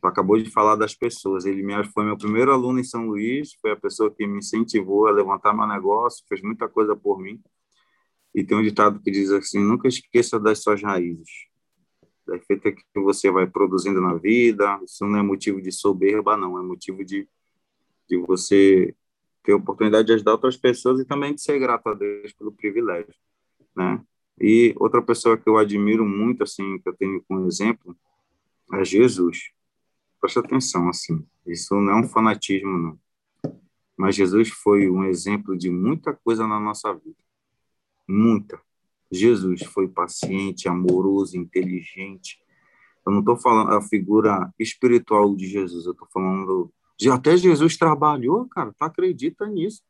Tu 0.00 0.06
acabou 0.06 0.36
de 0.36 0.50
falar 0.50 0.76
das 0.76 0.94
pessoas. 0.94 1.44
Ele 1.44 1.62
me 1.62 1.84
foi 1.84 2.04
meu 2.04 2.16
primeiro 2.16 2.52
aluno 2.52 2.80
em 2.80 2.84
São 2.84 3.06
Luís, 3.06 3.54
foi 3.60 3.70
a 3.70 3.76
pessoa 3.76 4.10
que 4.10 4.26
me 4.26 4.38
incentivou 4.38 5.06
a 5.06 5.12
levantar 5.12 5.54
meu 5.54 5.66
negócio, 5.66 6.24
fez 6.28 6.42
muita 6.42 6.68
coisa 6.68 6.96
por 6.96 7.18
mim. 7.18 7.40
E 8.34 8.42
tem 8.44 8.56
um 8.56 8.62
ditado 8.62 9.00
que 9.00 9.10
diz 9.10 9.30
assim: 9.30 9.58
nunca 9.58 9.88
esqueça 9.88 10.38
das 10.38 10.62
suas 10.62 10.82
raízes. 10.82 11.46
Da 12.26 12.38
feita 12.40 12.72
que 12.72 12.84
você 12.94 13.30
vai 13.30 13.46
produzindo 13.46 14.00
na 14.00 14.14
vida, 14.14 14.80
isso 14.84 15.04
não 15.06 15.18
é 15.18 15.22
motivo 15.22 15.60
de 15.60 15.72
soberba, 15.72 16.36
não, 16.36 16.58
é 16.58 16.62
motivo 16.62 17.04
de, 17.04 17.28
de 18.08 18.16
você 18.18 18.94
ter 19.42 19.52
a 19.52 19.56
oportunidade 19.56 20.06
de 20.06 20.14
ajudar 20.14 20.32
outras 20.32 20.56
pessoas 20.56 21.00
e 21.00 21.04
também 21.04 21.34
de 21.34 21.42
ser 21.42 21.58
grato 21.58 21.88
a 21.88 21.94
Deus 21.94 22.32
pelo 22.32 22.52
privilégio, 22.52 23.14
né? 23.76 24.00
E 24.40 24.74
outra 24.78 25.02
pessoa 25.02 25.36
que 25.36 25.48
eu 25.48 25.56
admiro 25.56 26.06
muito, 26.06 26.42
assim, 26.42 26.78
que 26.78 26.88
eu 26.88 26.94
tenho 26.94 27.22
como 27.28 27.46
exemplo, 27.46 27.96
é 28.72 28.84
Jesus. 28.84 29.50
Presta 30.20 30.40
atenção, 30.40 30.88
assim, 30.88 31.26
isso 31.46 31.74
não 31.80 31.92
é 31.92 31.96
um 31.96 32.08
fanatismo, 32.08 32.78
não. 32.78 32.98
Mas 33.96 34.14
Jesus 34.14 34.48
foi 34.48 34.88
um 34.88 35.04
exemplo 35.04 35.56
de 35.56 35.70
muita 35.70 36.14
coisa 36.14 36.46
na 36.46 36.58
nossa 36.58 36.92
vida. 36.94 37.16
Muita. 38.08 38.60
Jesus 39.10 39.62
foi 39.64 39.88
paciente, 39.88 40.68
amoroso, 40.68 41.36
inteligente. 41.36 42.38
Eu 43.04 43.12
não 43.12 43.20
estou 43.20 43.36
falando 43.36 43.72
a 43.72 43.82
figura 43.82 44.52
espiritual 44.58 45.34
de 45.34 45.46
Jesus, 45.46 45.86
eu 45.86 45.92
estou 45.92 46.08
falando. 46.12 46.72
Até 47.12 47.36
Jesus 47.36 47.76
trabalhou, 47.76 48.46
cara, 48.48 48.72
tu 48.72 48.82
acredita 48.82 49.46
nisso? 49.46 49.82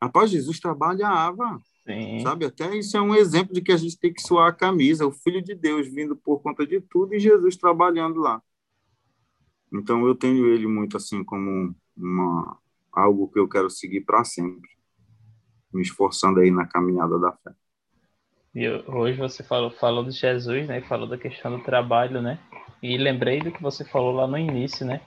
Rapaz, 0.00 0.30
Jesus 0.30 0.60
trabalhava. 0.60 1.58
Sim. 1.86 2.20
Sabe? 2.20 2.44
Até 2.44 2.76
isso 2.76 2.96
é 2.96 3.00
um 3.00 3.14
exemplo 3.14 3.54
de 3.54 3.62
que 3.62 3.72
a 3.72 3.76
gente 3.76 3.98
tem 3.98 4.12
que 4.12 4.20
suar 4.20 4.48
a 4.48 4.52
camisa. 4.52 5.06
O 5.06 5.10
Filho 5.10 5.42
de 5.42 5.54
Deus 5.54 5.88
vindo 5.88 6.14
por 6.14 6.40
conta 6.40 6.66
de 6.66 6.80
tudo 6.80 7.14
e 7.14 7.18
Jesus 7.18 7.56
trabalhando 7.56 8.20
lá. 8.20 8.42
Então 9.72 10.06
eu 10.06 10.14
tenho 10.14 10.46
ele 10.46 10.66
muito 10.66 10.96
assim 10.96 11.24
como 11.24 11.74
uma 11.96 12.58
algo 12.92 13.28
que 13.28 13.38
eu 13.38 13.48
quero 13.48 13.70
seguir 13.70 14.00
para 14.00 14.24
sempre, 14.24 14.68
me 15.72 15.82
esforçando 15.82 16.40
aí 16.40 16.50
na 16.50 16.66
caminhada 16.66 17.18
da 17.18 17.32
fé. 17.32 17.52
E 18.54 18.68
hoje 18.68 19.18
você 19.18 19.42
falou, 19.42 19.70
falou 19.70 20.04
de 20.04 20.12
Jesus, 20.12 20.66
né? 20.66 20.80
Falou 20.82 21.06
da 21.06 21.18
questão 21.18 21.56
do 21.56 21.62
trabalho, 21.62 22.20
né? 22.20 22.38
E 22.82 22.96
lembrei 22.96 23.40
do 23.40 23.52
que 23.52 23.62
você 23.62 23.84
falou 23.84 24.12
lá 24.12 24.26
no 24.26 24.38
início, 24.38 24.86
né? 24.86 25.00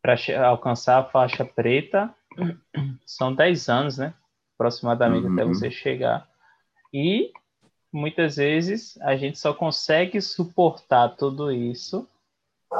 Para 0.00 0.16
alcançar 0.46 0.98
a 0.98 1.04
faixa 1.04 1.44
preta, 1.44 2.12
são 3.06 3.34
10 3.34 3.68
anos, 3.68 3.98
né? 3.98 4.14
Aproximadamente 4.54 5.26
uhum. 5.26 5.32
até 5.32 5.44
você 5.44 5.70
chegar. 5.70 6.28
E 6.92 7.32
muitas 7.92 8.36
vezes 8.36 8.98
a 9.02 9.16
gente 9.16 9.38
só 9.38 9.54
consegue 9.54 10.20
suportar 10.20 11.10
tudo 11.10 11.52
isso 11.52 12.08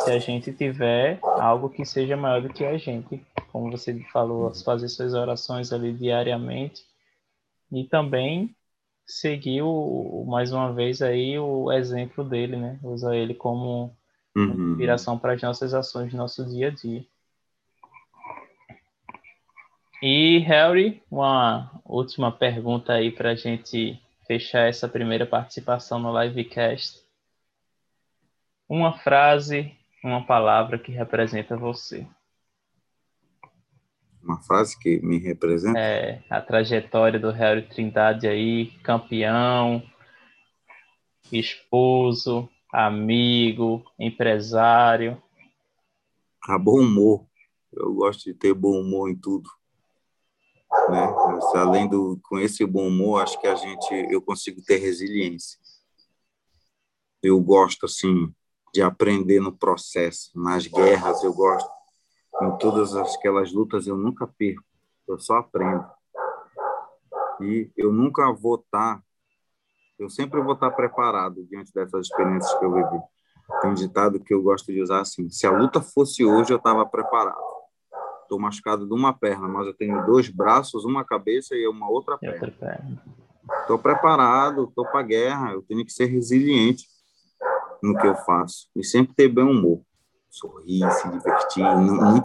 se 0.00 0.10
a 0.10 0.18
gente 0.18 0.52
tiver 0.52 1.18
algo 1.22 1.68
que 1.68 1.84
seja 1.84 2.16
maior 2.16 2.40
do 2.42 2.48
que 2.48 2.64
a 2.64 2.76
gente. 2.78 3.24
Como 3.52 3.70
você 3.70 3.94
falou, 4.12 4.50
fazer 4.64 4.88
suas 4.88 5.12
orações 5.12 5.72
ali 5.72 5.92
diariamente. 5.92 6.82
E 7.70 7.84
também 7.84 8.56
seguiu 9.06 10.24
mais 10.26 10.52
uma 10.52 10.72
vez 10.72 11.02
aí 11.02 11.38
o 11.38 11.70
exemplo 11.70 12.24
dele, 12.24 12.56
né? 12.56 12.80
Usa 12.82 13.14
ele 13.14 13.34
como 13.34 13.94
uhum. 14.34 14.70
inspiração 14.70 15.18
para 15.18 15.34
as 15.34 15.42
nossas 15.42 15.74
ações 15.74 16.12
no 16.12 16.18
nosso 16.18 16.46
dia 16.48 16.68
a 16.68 16.70
dia. 16.70 17.04
E 20.00 20.38
Harry, 20.38 21.02
uma 21.10 21.70
última 21.84 22.32
pergunta 22.32 22.94
aí 22.94 23.10
para 23.12 23.32
a 23.32 23.34
gente 23.34 24.00
fechar 24.26 24.66
essa 24.66 24.88
primeira 24.88 25.26
participação 25.26 25.98
no 25.98 26.18
livecast, 26.18 27.00
uma 28.68 28.94
frase, 28.98 29.76
uma 30.02 30.24
palavra 30.24 30.78
que 30.78 30.90
representa 30.90 31.54
você. 31.54 32.06
Uma 34.22 34.40
frase 34.40 34.78
que 34.78 35.00
me 35.00 35.18
representa? 35.18 35.78
É, 35.78 36.22
a 36.30 36.40
trajetória 36.40 37.18
do 37.18 37.30
Harry 37.30 37.62
Trindade 37.62 38.28
aí, 38.28 38.70
campeão, 38.82 39.82
esposo, 41.30 42.48
amigo, 42.72 43.84
empresário. 43.98 45.20
A 46.44 46.58
bom 46.58 46.80
humor. 46.80 47.26
Eu 47.72 47.94
gosto 47.94 48.24
de 48.24 48.34
ter 48.34 48.54
bom 48.54 48.80
humor 48.80 49.10
em 49.10 49.16
tudo. 49.16 49.48
Né? 50.88 51.14
Além 51.54 51.88
do 51.88 52.18
com 52.22 52.38
esse 52.38 52.64
bom 52.64 52.88
humor, 52.88 53.22
acho 53.22 53.40
que 53.40 53.46
a 53.46 53.54
gente 53.54 53.94
eu 54.10 54.20
consigo 54.22 54.62
ter 54.62 54.78
resiliência. 54.78 55.58
Eu 57.22 57.40
gosto 57.40 57.86
assim 57.86 58.32
de 58.74 58.82
aprender 58.82 59.40
no 59.40 59.56
processo, 59.56 60.30
nas 60.34 60.66
guerras 60.66 61.22
eu 61.22 61.32
gosto. 61.32 61.70
Em 62.40 62.58
todas 62.58 62.96
aquelas 62.96 63.52
lutas 63.52 63.86
eu 63.86 63.96
nunca 63.96 64.26
perco, 64.26 64.64
eu 65.08 65.18
só 65.18 65.36
aprendo. 65.36 65.86
E 67.40 67.70
eu 67.76 67.92
nunca 67.92 68.32
vou 68.32 68.56
estar 68.56 68.96
tá 68.96 69.02
eu 70.02 70.10
sempre 70.10 70.40
vou 70.40 70.54
estar 70.54 70.70
preparado 70.72 71.44
diante 71.44 71.72
dessas 71.72 72.06
experiências 72.06 72.52
que 72.58 72.64
eu 72.64 72.72
vivi. 72.72 73.00
Tem 73.60 73.70
um 73.70 73.74
ditado 73.74 74.18
que 74.18 74.34
eu 74.34 74.42
gosto 74.42 74.72
de 74.72 74.82
usar 74.82 75.00
assim: 75.00 75.30
se 75.30 75.46
a 75.46 75.50
luta 75.50 75.80
fosse 75.80 76.24
hoje, 76.24 76.52
eu 76.52 76.56
estava 76.56 76.84
preparado. 76.84 77.38
Estou 78.22 78.40
machucado 78.40 78.86
de 78.86 78.92
uma 78.92 79.12
perna, 79.12 79.46
mas 79.46 79.66
eu 79.66 79.74
tenho 79.74 80.04
dois 80.06 80.28
braços, 80.28 80.84
uma 80.84 81.04
cabeça 81.04 81.54
e 81.54 81.68
uma 81.68 81.88
outra 81.88 82.18
perna. 82.18 82.38
Estou 83.60 83.78
preparado, 83.78 84.64
estou 84.64 84.84
para 84.86 85.00
a 85.00 85.04
guerra. 85.04 85.52
Eu 85.52 85.62
tenho 85.62 85.84
que 85.84 85.92
ser 85.92 86.06
resiliente 86.06 86.86
no 87.82 87.96
que 87.96 88.06
eu 88.06 88.16
faço 88.16 88.68
e 88.74 88.82
sempre 88.82 89.14
ter 89.14 89.28
bem 89.28 89.44
humor, 89.44 89.82
sorrir, 90.32 90.90
se 90.92 91.10
divertir, 91.10 91.62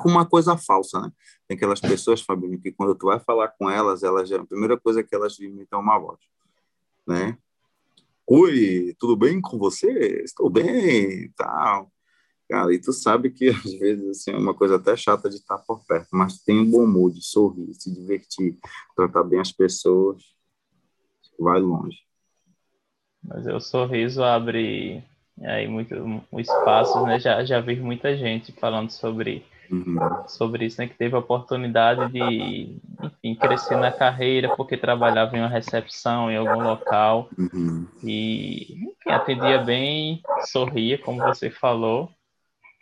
com 0.01 0.09
uma 0.09 0.25
coisa 0.25 0.57
falsa, 0.57 1.01
né? 1.01 1.11
Tem 1.45 1.57
aquelas 1.57 1.81
pessoas, 1.81 2.21
Fabinho, 2.21 2.59
que 2.59 2.71
quando 2.71 2.95
tu 2.95 3.07
vai 3.07 3.19
falar 3.19 3.49
com 3.49 3.69
elas, 3.69 4.01
elas 4.01 4.31
a 4.31 4.45
primeira 4.45 4.79
coisa 4.79 5.03
que 5.03 5.13
elas 5.13 5.37
imitam 5.39 5.79
é 5.79 5.81
uma 5.81 5.99
voz, 5.99 6.19
né? 7.05 7.37
Oi, 8.25 8.95
tudo 8.97 9.15
bem 9.15 9.41
com 9.41 9.57
você? 9.57 10.21
Estou 10.23 10.49
bem, 10.49 11.31
tal. 11.35 11.91
Cara, 12.49 12.73
e 12.73 12.79
tu 12.79 12.93
sabe 12.93 13.29
que 13.29 13.49
às 13.51 13.73
vezes 13.77 14.07
assim, 14.09 14.31
é 14.31 14.37
uma 14.37 14.53
coisa 14.53 14.77
até 14.77 14.95
chata 14.95 15.29
de 15.29 15.35
estar 15.35 15.57
por 15.59 15.85
perto, 15.85 16.07
mas 16.13 16.39
tem 16.39 16.59
um 16.59 16.71
bom 16.71 16.87
mood, 16.87 17.21
sorrir, 17.21 17.73
se 17.73 17.93
divertir, 17.93 18.57
tratar 18.95 19.23
bem 19.23 19.41
as 19.41 19.51
pessoas, 19.51 20.23
vai 21.37 21.59
longe. 21.59 21.99
Mas 23.21 23.45
o 23.47 23.59
sorriso 23.59 24.23
abre 24.23 25.03
aí 25.43 25.67
muito 25.67 25.95
espaços, 26.38 27.03
né? 27.03 27.19
Já, 27.19 27.43
já 27.43 27.59
vi 27.59 27.75
muita 27.75 28.15
gente 28.15 28.51
falando 28.53 28.89
sobre 28.89 29.45
uhum. 29.71 29.97
sobre 30.27 30.65
isso, 30.65 30.79
né? 30.81 30.88
Que 30.88 30.95
teve 30.95 31.15
a 31.15 31.19
oportunidade 31.19 32.11
de, 32.11 32.77
enfim, 33.01 33.35
crescer 33.35 33.77
na 33.77 33.91
carreira 33.91 34.55
porque 34.55 34.77
trabalhava 34.77 35.35
em 35.38 35.39
uma 35.39 35.49
recepção 35.49 36.31
em 36.31 36.38
algum 36.38 36.61
local 36.61 37.29
uhum. 37.38 37.88
e, 38.03 38.73
enfim, 38.73 39.09
atendia 39.09 39.59
bem, 39.59 40.21
sorria, 40.45 40.97
como 40.97 41.19
você 41.19 41.49
falou. 41.49 42.09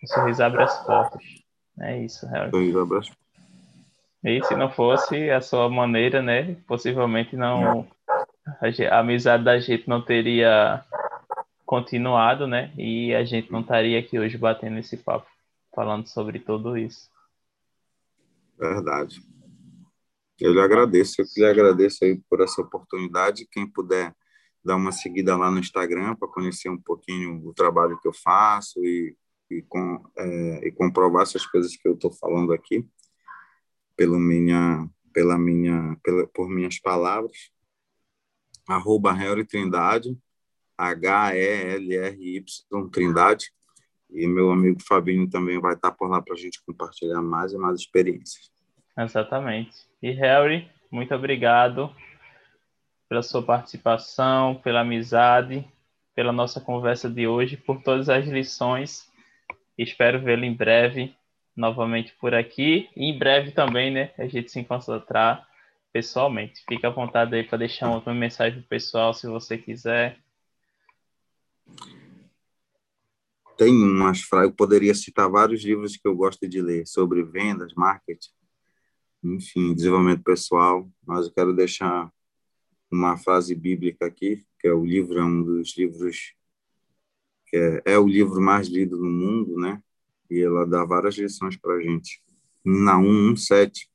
O 0.04 0.08
sorriso 0.08 0.44
abre 0.44 0.64
as 0.64 0.86
portas. 0.86 1.22
É 1.80 2.00
isso, 2.00 2.28
Harry. 2.28 2.52
Sorriso 2.52 2.80
abre 2.80 2.98
as 3.00 3.12
E 4.24 4.44
se 4.44 4.56
não 4.56 4.70
fosse 4.70 5.30
a 5.30 5.42
sua 5.42 5.70
maneira, 5.70 6.22
né? 6.22 6.56
Possivelmente 6.68 7.36
não. 7.36 7.88
A 8.92 9.00
amizade 9.00 9.44
da 9.44 9.60
gente 9.60 9.90
não 9.90 10.02
teria 10.02 10.85
continuado, 11.66 12.48
né? 12.48 12.74
E 12.78 13.14
a 13.14 13.24
gente 13.26 13.52
não 13.52 13.62
estaria 13.62 14.00
aqui 14.00 14.20
hoje 14.20 14.38
batendo 14.38 14.78
esse 14.78 14.98
papo 14.98 15.28
falando 15.74 16.08
sobre 16.08 16.40
tudo 16.40 16.78
isso. 16.78 17.10
Verdade. 18.58 19.22
Eu 20.40 20.54
lhe 20.54 20.62
agradeço, 20.62 21.22
eu 21.22 21.26
lhe 21.38 21.46
agradeço 21.46 22.04
aí 22.04 22.22
por 22.30 22.42
essa 22.42 22.62
oportunidade. 22.62 23.48
Quem 23.52 23.68
puder 23.68 24.14
dar 24.64 24.76
uma 24.76 24.92
seguida 24.92 25.36
lá 25.38 25.52
no 25.52 25.60
Instagram 25.60 26.16
para 26.16 26.28
conhecer 26.28 26.70
um 26.70 26.82
pouquinho 26.82 27.46
o 27.46 27.54
trabalho 27.54 28.00
que 28.00 28.08
eu 28.08 28.14
faço 28.14 28.80
e, 28.84 29.16
e, 29.50 29.62
com, 29.62 30.04
é, 30.18 30.68
e 30.68 30.72
comprovar 30.72 31.24
essas 31.24 31.46
coisas 31.46 31.76
que 31.76 31.88
eu 31.88 31.94
estou 31.94 32.12
falando 32.12 32.52
aqui 32.52 32.86
pelo 33.96 34.20
minha, 34.20 34.90
pela 35.14 35.38
minha, 35.38 35.98
pela, 36.04 36.28
por 36.28 36.50
minhas 36.50 36.80
palavras. 36.80 37.52
Arroba 38.68 39.12
Helry 39.12 39.46
Trindade, 39.46 40.18
H-E-L-R-Y 40.78 42.44
Trindade. 42.92 43.52
E 44.10 44.28
meu 44.28 44.52
amigo 44.52 44.82
Fabinho 44.82 45.30
também 45.30 45.60
vai 45.60 45.74
estar 45.74 45.92
por 45.92 46.10
lá 46.10 46.22
para 46.22 46.34
a 46.36 46.38
gente 46.38 46.64
compartilhar 46.66 47.22
mais 47.22 47.54
e 47.54 47.58
mais 47.58 47.80
experiências. 47.80 48.52
Exatamente. 48.98 49.76
E 50.02 50.12
Harry, 50.12 50.70
muito 50.90 51.14
obrigado 51.14 51.94
pela 53.10 53.22
sua 53.22 53.44
participação, 53.44 54.56
pela 54.56 54.82
amizade, 54.82 55.68
pela 56.16 56.32
nossa 56.32 56.62
conversa 56.62 57.10
de 57.10 57.28
hoje, 57.28 57.58
por 57.58 57.82
todas 57.82 58.08
as 58.10 58.26
lições. 58.26 59.12
Espero 59.78 60.22
vê-lo 60.22 60.46
em 60.46 60.54
breve 60.54 61.14
novamente 61.56 62.14
por 62.20 62.34
aqui. 62.34 62.90
E 62.96 63.06
em 63.06 63.18
breve 63.18 63.52
também, 63.52 63.92
né? 63.92 64.12
A 64.18 64.28
gente 64.28 64.52
se 64.52 64.60
encontrar 64.60 65.46
pessoalmente. 65.92 66.64
Fique 66.68 66.86
à 66.86 66.90
vontade 66.90 67.36
aí 67.36 67.44
para 67.44 67.58
deixar 67.58 67.90
uma 67.90 68.14
mensagem 68.14 68.62
pessoal, 68.62 69.14
se 69.14 69.28
você 69.28 69.58
quiser 69.58 70.18
tem 73.58 73.74
umas 73.74 74.22
frases, 74.22 74.50
eu 74.50 74.56
poderia 74.56 74.94
citar 74.94 75.30
vários 75.30 75.64
livros 75.64 75.96
que 75.96 76.08
eu 76.08 76.16
gosto 76.16 76.48
de 76.48 76.62
ler 76.62 76.86
sobre 76.86 77.24
vendas, 77.24 77.74
marketing, 77.74 78.32
enfim, 79.24 79.74
desenvolvimento 79.74 80.24
pessoal, 80.24 80.90
mas 81.06 81.26
eu 81.26 81.34
quero 81.34 81.54
deixar 81.54 82.12
uma 82.92 83.18
frase 83.18 83.56
bíblica 83.56 84.06
aqui, 84.06 84.46
que 84.60 84.68
é 84.68 84.74
o 84.74 84.86
livro, 84.86 85.18
é 85.20 85.24
um 85.24 85.44
dos 85.44 85.76
livros 85.78 86.34
que 87.48 87.58
é, 87.58 87.94
é 87.94 88.00
o 88.00 88.08
livro 88.08 88.42
mais 88.42 88.68
lido 88.68 88.98
no 88.98 89.10
mundo, 89.10 89.58
né? 89.60 89.82
E 90.30 90.42
ela 90.42 90.66
dá 90.66 90.84
várias 90.84 91.16
lições 91.16 91.56
para 91.56 91.76
a 91.76 91.82
gente. 91.82 92.22
Na 92.64 92.98
1.1.7, 92.98 93.88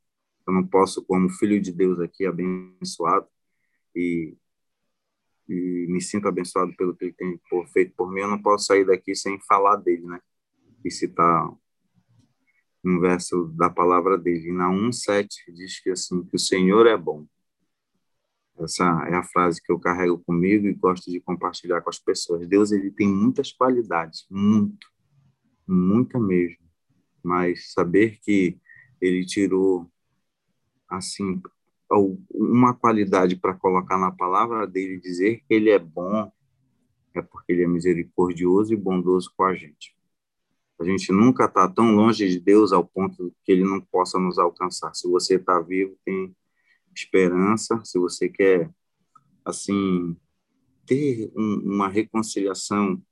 eu 0.46 0.52
não 0.52 0.66
posso, 0.66 1.04
como 1.04 1.28
filho 1.28 1.60
de 1.60 1.72
Deus 1.72 1.98
aqui, 2.00 2.24
abençoado, 2.24 3.26
e 3.94 4.36
e 5.50 5.86
me 5.88 6.00
sinto 6.00 6.28
abençoado 6.28 6.72
pelo 6.76 6.94
que 6.94 7.06
ele 7.06 7.12
tem 7.12 7.40
feito 7.72 7.92
por 7.96 8.08
mim, 8.12 8.20
eu 8.20 8.28
não 8.28 8.40
posso 8.40 8.66
sair 8.66 8.86
daqui 8.86 9.16
sem 9.16 9.40
falar 9.40 9.76
dele, 9.76 10.06
né? 10.06 10.20
E 10.84 10.90
citar 10.92 11.50
um 12.84 13.00
verso 13.00 13.48
da 13.56 13.68
palavra 13.68 14.16
dele. 14.16 14.52
Na 14.52 14.70
1,7 14.70 15.28
diz 15.52 15.80
que 15.80 15.90
assim, 15.90 16.22
que 16.22 16.36
o 16.36 16.38
Senhor 16.38 16.86
é 16.86 16.96
bom. 16.96 17.26
Essa 18.60 18.84
é 19.08 19.16
a 19.16 19.24
frase 19.24 19.60
que 19.60 19.72
eu 19.72 19.80
carrego 19.80 20.18
comigo 20.20 20.68
e 20.68 20.74
gosto 20.74 21.10
de 21.10 21.20
compartilhar 21.20 21.80
com 21.80 21.90
as 21.90 21.98
pessoas. 21.98 22.46
Deus, 22.46 22.70
ele 22.70 22.92
tem 22.92 23.08
muitas 23.08 23.50
qualidades, 23.50 24.26
muito, 24.30 24.86
muita 25.66 26.18
mesmo. 26.20 26.58
Mas 27.24 27.72
saber 27.72 28.20
que 28.20 28.56
ele 29.00 29.26
tirou, 29.26 29.90
assim, 30.88 31.42
uma 32.30 32.74
qualidade 32.74 33.36
para 33.36 33.54
colocar 33.54 33.98
na 33.98 34.12
palavra 34.12 34.66
dele 34.66 35.00
dizer 35.00 35.42
que 35.46 35.54
ele 35.54 35.70
é 35.70 35.78
bom 35.78 36.30
é 37.14 37.20
porque 37.20 37.52
ele 37.52 37.64
é 37.64 37.66
misericordioso 37.66 38.72
e 38.72 38.76
bondoso 38.76 39.32
com 39.36 39.42
a 39.42 39.54
gente. 39.54 39.96
A 40.78 40.84
gente 40.84 41.12
nunca 41.12 41.46
está 41.46 41.68
tão 41.68 41.92
longe 41.94 42.28
de 42.28 42.38
Deus 42.38 42.72
ao 42.72 42.84
ponto 42.84 43.34
que 43.44 43.50
ele 43.50 43.64
não 43.64 43.80
possa 43.80 44.18
nos 44.18 44.38
alcançar. 44.38 44.94
Se 44.94 45.08
você 45.08 45.34
está 45.34 45.60
vivo, 45.60 45.98
tem 46.04 46.34
esperança. 46.94 47.82
Se 47.84 47.98
você 47.98 48.28
quer, 48.28 48.70
assim, 49.44 50.16
ter 50.86 51.30
um, 51.36 51.74
uma 51.74 51.88
reconciliação 51.88 53.02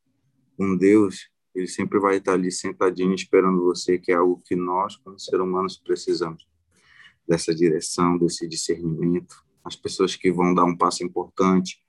com 0.57 0.77
Deus, 0.77 1.29
ele 1.55 1.67
sempre 1.67 1.99
vai 1.99 2.19
estar 2.19 2.35
ali 2.35 2.51
sentadinho 2.51 3.13
esperando 3.13 3.65
você, 3.65 3.99
que 3.99 4.13
é 4.13 4.15
algo 4.15 4.41
que 4.45 4.55
nós, 4.55 4.97
como 4.97 5.19
seres 5.19 5.41
humanos, 5.41 5.77
precisamos 5.77 6.47
dessa 7.29 7.55
direção, 7.55 8.17
desse 8.17 8.49
discernimento, 8.49 9.45
as 9.65 9.77
pessoas 9.77 10.17
que 10.17 10.33
vão 10.33 10.55
dar 10.55 10.65
um 10.65 10.77
passo 10.77 11.05
importante 11.05 11.81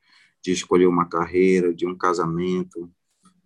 de 0.43 0.51
escolher 0.51 0.87
uma 0.87 1.07
carreira, 1.07 1.73
de 1.73 1.87
um 1.87 1.97
casamento, 1.97 2.91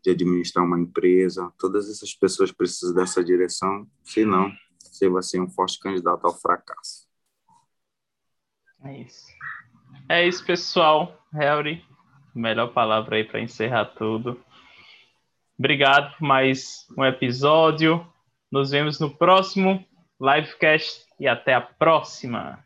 de 0.04 0.10
administrar 0.12 0.66
uma 0.66 0.80
empresa, 0.80 1.52
todas 1.58 1.89
essas 1.89 2.14
pessoas 2.14 2.52
precisam 2.52 2.96
dessa 2.96 3.24
direção, 3.24 3.88
senão 4.04 4.52
você 4.80 5.08
vai 5.08 5.24
ser 5.24 5.39
um 5.39 5.50
forte 5.50 5.80
candidato 5.80 6.26
ao 6.26 6.38
fracasso. 6.38 7.08
É 8.84 9.02
isso. 9.02 9.28
É 10.10 10.28
isso, 10.28 10.46
pessoal. 10.46 11.26
Harry, 11.32 11.84
melhor 12.36 12.74
palavra 12.74 13.16
aí 13.16 13.24
para 13.24 13.39
encerrar 13.39 13.86
tudo. 13.86 14.39
Obrigado 15.58 16.18
por 16.18 16.28
mais 16.28 16.86
um 16.98 17.06
episódio. 17.06 18.06
Nos 18.52 18.72
vemos 18.72 19.00
no 19.00 19.16
próximo 19.16 19.86
livecast 20.20 21.06
e 21.24 21.28
até 21.28 21.53
a 21.53 21.61
próxima! 21.61 22.59